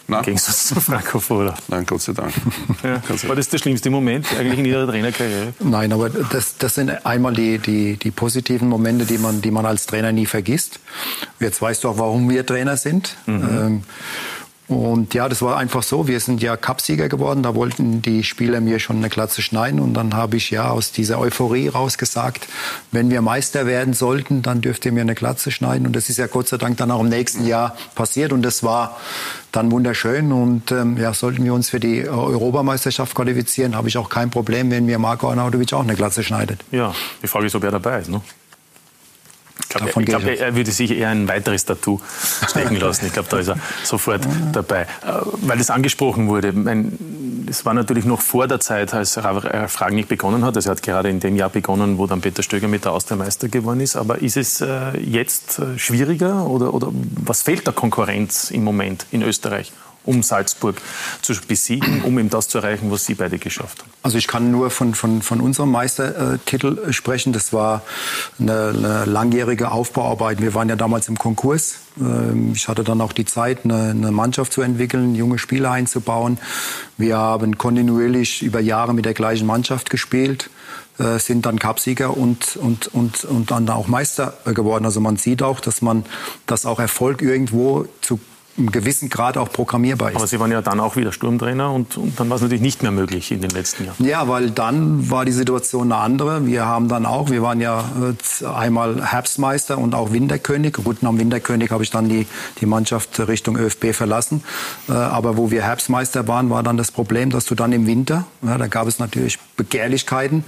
[0.08, 0.20] Nein.
[0.20, 1.56] Im Gegensatz zu Franco Foda.
[1.68, 2.34] Nein, Gott sei Dank.
[2.84, 3.01] Ja.
[3.28, 5.53] War das der schlimmste Moment eigentlich in Ihrer Trainerkarriere?
[5.60, 9.66] Nein, aber das, das sind einmal die, die, die positiven Momente, die man, die man
[9.66, 10.80] als Trainer nie vergisst.
[11.39, 13.16] Jetzt weißt du auch, warum wir Trainer sind.
[13.26, 13.43] Mhm.
[13.43, 13.84] Ähm,
[14.68, 16.08] und ja, das war einfach so.
[16.08, 17.43] Wir sind ja Cupsieger geworden.
[17.43, 19.80] Da wollten die Spieler mir schon eine Glatze schneiden.
[19.80, 22.47] Und dann habe ich ja aus dieser Euphorie rausgesagt,
[22.91, 25.86] wenn wir Meister werden sollten, dann dürft ihr mir eine Glatze schneiden.
[25.86, 28.34] Und das ist ja Gott sei Dank dann auch im nächsten Jahr passiert.
[28.34, 28.97] Und das war
[29.56, 30.32] dann wunderschön.
[30.32, 34.72] Und ähm, ja, sollten wir uns für die Europameisterschaft qualifizieren, habe ich auch kein Problem,
[34.72, 36.64] wenn mir Marco Arnautovic auch eine Glatze schneidet.
[36.72, 38.10] Ja, die Frage ist, ob er dabei ist.
[38.10, 38.22] Ne?
[39.68, 41.99] Ich glaube, er, glaub, er würde sich eher ein weiteres Tattoo
[42.47, 43.05] stecken lassen.
[43.05, 44.22] Ich glaube, da ist er sofort
[44.53, 44.82] dabei.
[44.82, 44.86] Äh,
[45.41, 46.53] weil das angesprochen wurde,
[47.47, 50.55] es war natürlich noch vor der Zeit, als Ralf Ragnick begonnen hat.
[50.55, 53.18] Also er hat gerade in dem Jahr begonnen, wo dann Peter Stöger mit der Austria
[53.18, 53.95] Meister geworden ist.
[53.95, 59.05] Aber ist es äh, jetzt äh, schwieriger oder, oder was fehlt der Konkurrenz im Moment
[59.11, 59.72] in Österreich?
[60.06, 60.78] Um Salzburg
[61.22, 63.91] zu besiegen, um eben das zu erreichen, was Sie beide geschafft haben?
[64.03, 67.34] Also ich kann nur von, von, von unserem Meistertitel sprechen.
[67.34, 67.82] Das war
[68.39, 70.41] eine, eine langjährige Aufbauarbeit.
[70.41, 71.76] Wir waren ja damals im Konkurs.
[71.99, 76.38] Ähm, ich hatte dann auch die Zeit, eine, eine Mannschaft zu entwickeln, junge Spieler einzubauen.
[76.97, 80.49] Wir haben kontinuierlich über Jahre mit der gleichen Mannschaft gespielt
[80.97, 84.86] äh, sind dann Cupsieger und, und, und, und dann auch Meister geworden.
[84.86, 86.06] Also man sieht auch, dass man,
[86.45, 88.20] dass auch Erfolg irgendwo zu
[88.58, 90.16] einem gewissen Grad auch programmierbar ist.
[90.16, 92.84] Aber Sie waren ja dann auch wieder Sturmtrainer und, und, dann war es natürlich nicht
[92.84, 94.06] mehr möglich in den letzten Jahren.
[94.06, 96.45] Ja, weil dann war die Situation eine andere.
[96.45, 97.84] Wir haben dann auch, wir waren ja
[98.41, 100.74] äh, einmal Herbstmeister und auch Winterkönig.
[100.74, 102.28] Gut, nach dem Winterkönig habe ich dann die,
[102.62, 104.43] die Mannschaft Richtung ÖFB verlassen.
[104.88, 108.26] Äh, aber wo wir Herbstmeister waren, war dann das Problem, dass du dann im Winter,
[108.41, 110.45] ja, da gab es natürlich Begehrlichkeiten.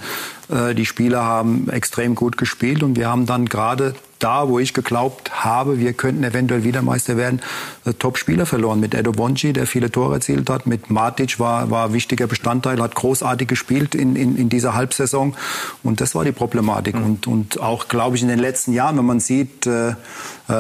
[0.49, 4.74] Äh, die Spieler haben extrem gut gespielt und wir haben dann gerade da, wo ich
[4.74, 7.41] geglaubt habe, wir könnten eventuell wieder Meister werden,
[7.86, 8.80] äh, Top-Spieler verloren.
[8.80, 12.95] Mit Edo Bonci, der viele Tore erzielt hat, mit Matic war, war wichtiger Bestandteil, hat
[12.95, 15.36] großartig gespielt in, in, in dieser Halbsaison.
[15.84, 16.95] Und das war die Problematik.
[16.95, 17.05] Mhm.
[17.05, 19.95] Und, und auch, glaube ich, in den letzten Jahren, wenn man sieht, äh, äh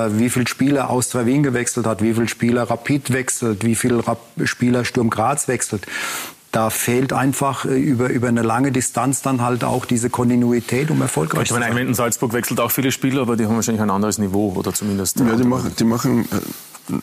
[0.09, 4.03] wie viele Spieler Austria Wien gewechselt hat, wie viele Spieler Rapid wechselt, wie viele
[4.43, 5.85] Spieler Sturm Graz wechselt,
[6.51, 11.01] da fehlt einfach äh, über, über eine lange Distanz dann halt auch diese Kontinuität, um
[11.01, 11.63] erfolgreich zu sein.
[11.67, 14.73] Ich meine, Salzburg wechselt auch viele Spieler, aber die haben wahrscheinlich ein anderes Niveau oder
[14.73, 15.19] zumindest.
[15.19, 16.39] Ja, die machen, die machen äh,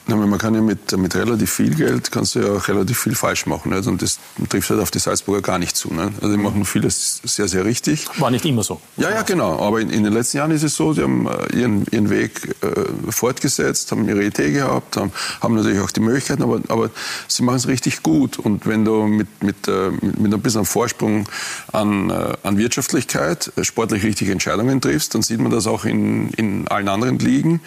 [0.07, 3.47] man kann ja mit, mit relativ viel Geld kannst du ja auch relativ viel falsch
[3.47, 3.73] machen.
[3.73, 3.87] Nicht?
[3.87, 4.19] Und das
[4.49, 5.93] trifft halt auf die Salzburger gar nicht zu.
[5.93, 6.23] Nicht?
[6.23, 8.07] Also die machen vieles sehr, sehr richtig.
[8.19, 8.81] War nicht immer so.
[8.97, 9.59] Ja, ja, genau.
[9.61, 12.57] Aber in, in den letzten Jahren ist es so, die haben äh, ihren, ihren Weg
[12.63, 16.91] äh, fortgesetzt, haben ihre Idee gehabt, haben, haben natürlich auch die Möglichkeiten, aber, aber
[17.29, 18.39] sie machen es richtig gut.
[18.39, 21.29] Und wenn du mit, mit, äh, mit, mit ein bisschen Vorsprung
[21.73, 26.31] an, äh, an Wirtschaftlichkeit äh, sportlich richtige Entscheidungen triffst, dann sieht man das auch in,
[26.31, 27.61] in allen anderen Ligen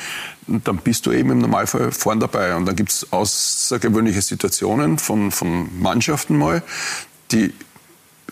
[0.47, 2.55] dann bist du eben im Normalfall vorn dabei.
[2.55, 6.63] Und dann gibt es außergewöhnliche Situationen von, von Mannschaften mal,
[7.31, 7.53] die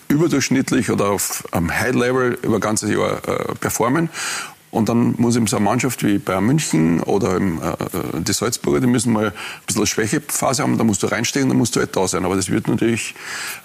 [0.08, 4.10] überdurchschnittlich oder auf einem High Level über ein ganzes Jahr äh, performen.
[4.76, 8.82] Und dann muss eben so eine Mannschaft wie Bayern München oder eben, äh, die Salzburger,
[8.82, 9.34] die müssen mal ein
[9.66, 12.26] bisschen eine Schwächephase haben, da musst du reinstecken, da musst du halt da sein.
[12.26, 13.16] Aber das wird natürlich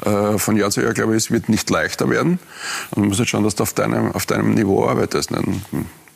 [0.05, 2.39] äh, von Jahr zu Jahr, glaube ich, es wird nicht leichter werden.
[2.93, 5.31] Und du musst halt schauen, dass du auf deinem, auf deinem Niveau arbeitest.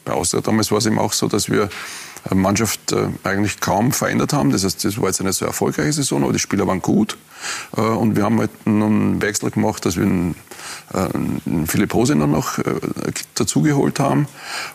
[0.05, 1.69] Bei Austria damals war es eben auch so, dass wir
[2.33, 4.51] Mannschaft äh, eigentlich kaum verändert haben.
[4.51, 7.17] Das heißt, das war jetzt eine so erfolgreiche Saison, aber die Spieler waren gut.
[7.77, 10.35] Äh, und wir haben halt einen Wechsel gemacht, dass wir einen,
[10.93, 12.59] äh, Philipp Hosiner noch
[13.35, 14.27] dazugeholt haben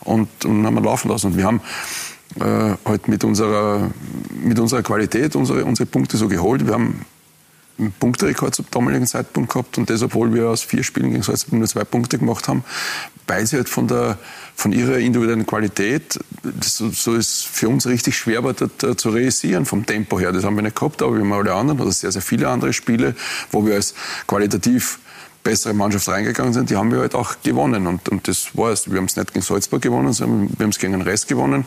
[0.02, 1.28] und, und haben wir laufen lassen.
[1.28, 1.60] Und wir haben
[2.38, 3.90] halt mit unserer,
[4.30, 6.64] mit unserer Qualität unsere, unsere Punkte so geholt.
[6.64, 7.04] Wir haben
[7.80, 11.58] einen Punkterekord zum damaligen Zeitpunkt gehabt und das, obwohl wir aus vier Spielen gegen Salzburg
[11.58, 12.64] nur zwei Punkte gemacht haben,
[13.26, 14.18] weil sie halt von, der,
[14.54, 16.18] von ihrer individuellen Qualität,
[16.60, 20.32] so, so ist für uns richtig schwer war, das, zu realisieren vom Tempo her.
[20.32, 22.72] Das haben wir nicht gehabt, aber wir haben alle anderen oder sehr, sehr viele andere
[22.72, 23.14] Spiele,
[23.50, 23.94] wo wir als
[24.26, 24.98] qualitativ
[25.42, 27.86] bessere Mannschaft reingegangen sind, die haben wir halt auch gewonnen.
[27.86, 28.90] Und, und das war es.
[28.90, 31.64] Wir haben es nicht gegen Salzburg gewonnen, sondern wir haben es gegen den Rest gewonnen,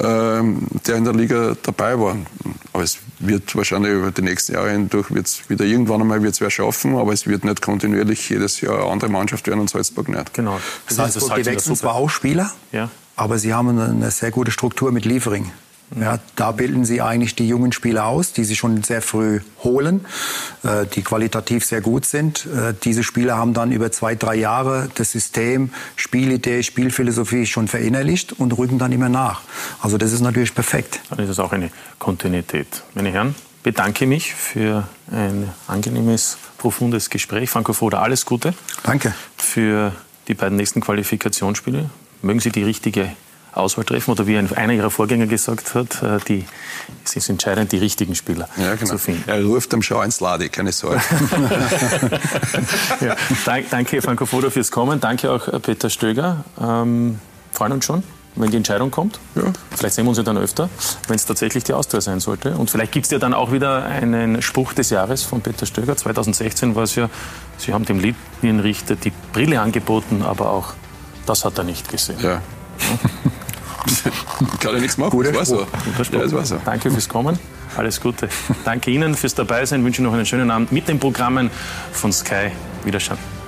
[0.00, 2.16] ähm, der in der Liga dabei war.
[2.72, 6.50] Aber es wird wahrscheinlich über die nächsten Jahre hindurch wird's wieder irgendwann einmal wird's wer
[6.50, 10.32] schaffen, aber es wird nicht kontinuierlich jedes Jahr eine andere Mannschaft werden und Salzburg nicht.
[10.34, 10.58] Genau.
[10.88, 12.88] Salzburg, die wechseln zwar auch Spieler, Ja.
[13.16, 15.50] aber sie haben eine, eine sehr gute Struktur mit Liefering.
[15.98, 20.06] Ja, da bilden sie eigentlich die jungen Spieler aus, die sie schon sehr früh holen,
[20.62, 22.46] äh, die qualitativ sehr gut sind.
[22.46, 28.32] Äh, diese Spieler haben dann über zwei, drei Jahre das System, Spielidee, Spielphilosophie schon verinnerlicht
[28.32, 29.42] und rücken dann immer nach.
[29.80, 31.00] Also das ist natürlich perfekt.
[31.10, 32.84] Dann ist es auch eine Kontinuität.
[32.94, 33.34] Meine Herren,
[33.64, 37.50] bedanke mich für ein angenehmes, profundes Gespräch.
[37.50, 38.54] Franco Foda, alles Gute.
[38.84, 39.12] Danke.
[39.36, 39.92] Für
[40.28, 41.90] die beiden nächsten Qualifikationsspiele.
[42.22, 43.10] Mögen Sie die richtige
[43.52, 46.44] Auswahl treffen oder wie ein- einer Ihrer Vorgänger gesagt hat, äh, die,
[47.04, 48.92] es ist entscheidend, die richtigen Spieler Ja, genau.
[48.92, 49.24] zu finden.
[49.28, 51.00] Er ruft am Schau ins Lade, keine Sorge.
[53.00, 55.00] ja, dank, danke Franco Foda fürs Kommen.
[55.00, 56.44] Danke auch äh, Peter Stöger.
[56.60, 57.18] Ähm,
[57.52, 58.02] freuen uns schon,
[58.36, 59.18] wenn die Entscheidung kommt.
[59.76, 60.68] Vielleicht sehen wir uns ja dann öfter,
[61.08, 62.52] wenn es tatsächlich die Austria sein sollte.
[62.52, 65.96] Und vielleicht gibt es ja dann auch wieder einen Spruch des Jahres von Peter Stöger.
[65.96, 67.08] 2016 war es ja,
[67.58, 68.00] Sie haben dem
[68.42, 70.72] Linienrichter die Brille angeboten, aber auch
[71.26, 72.16] das hat er nicht gesehen.
[72.22, 72.40] Ja.
[74.60, 75.60] Kann ja nichts machen, Guter das war so.
[75.60, 76.60] Ja, das war so.
[76.64, 77.38] Danke fürs Kommen.
[77.76, 78.28] Alles Gute.
[78.64, 79.84] Danke Ihnen fürs Dabeisein.
[79.84, 81.50] Wünsche noch einen schönen Abend mit den Programmen
[81.92, 82.50] von Sky.
[82.84, 83.39] Wiederschauen.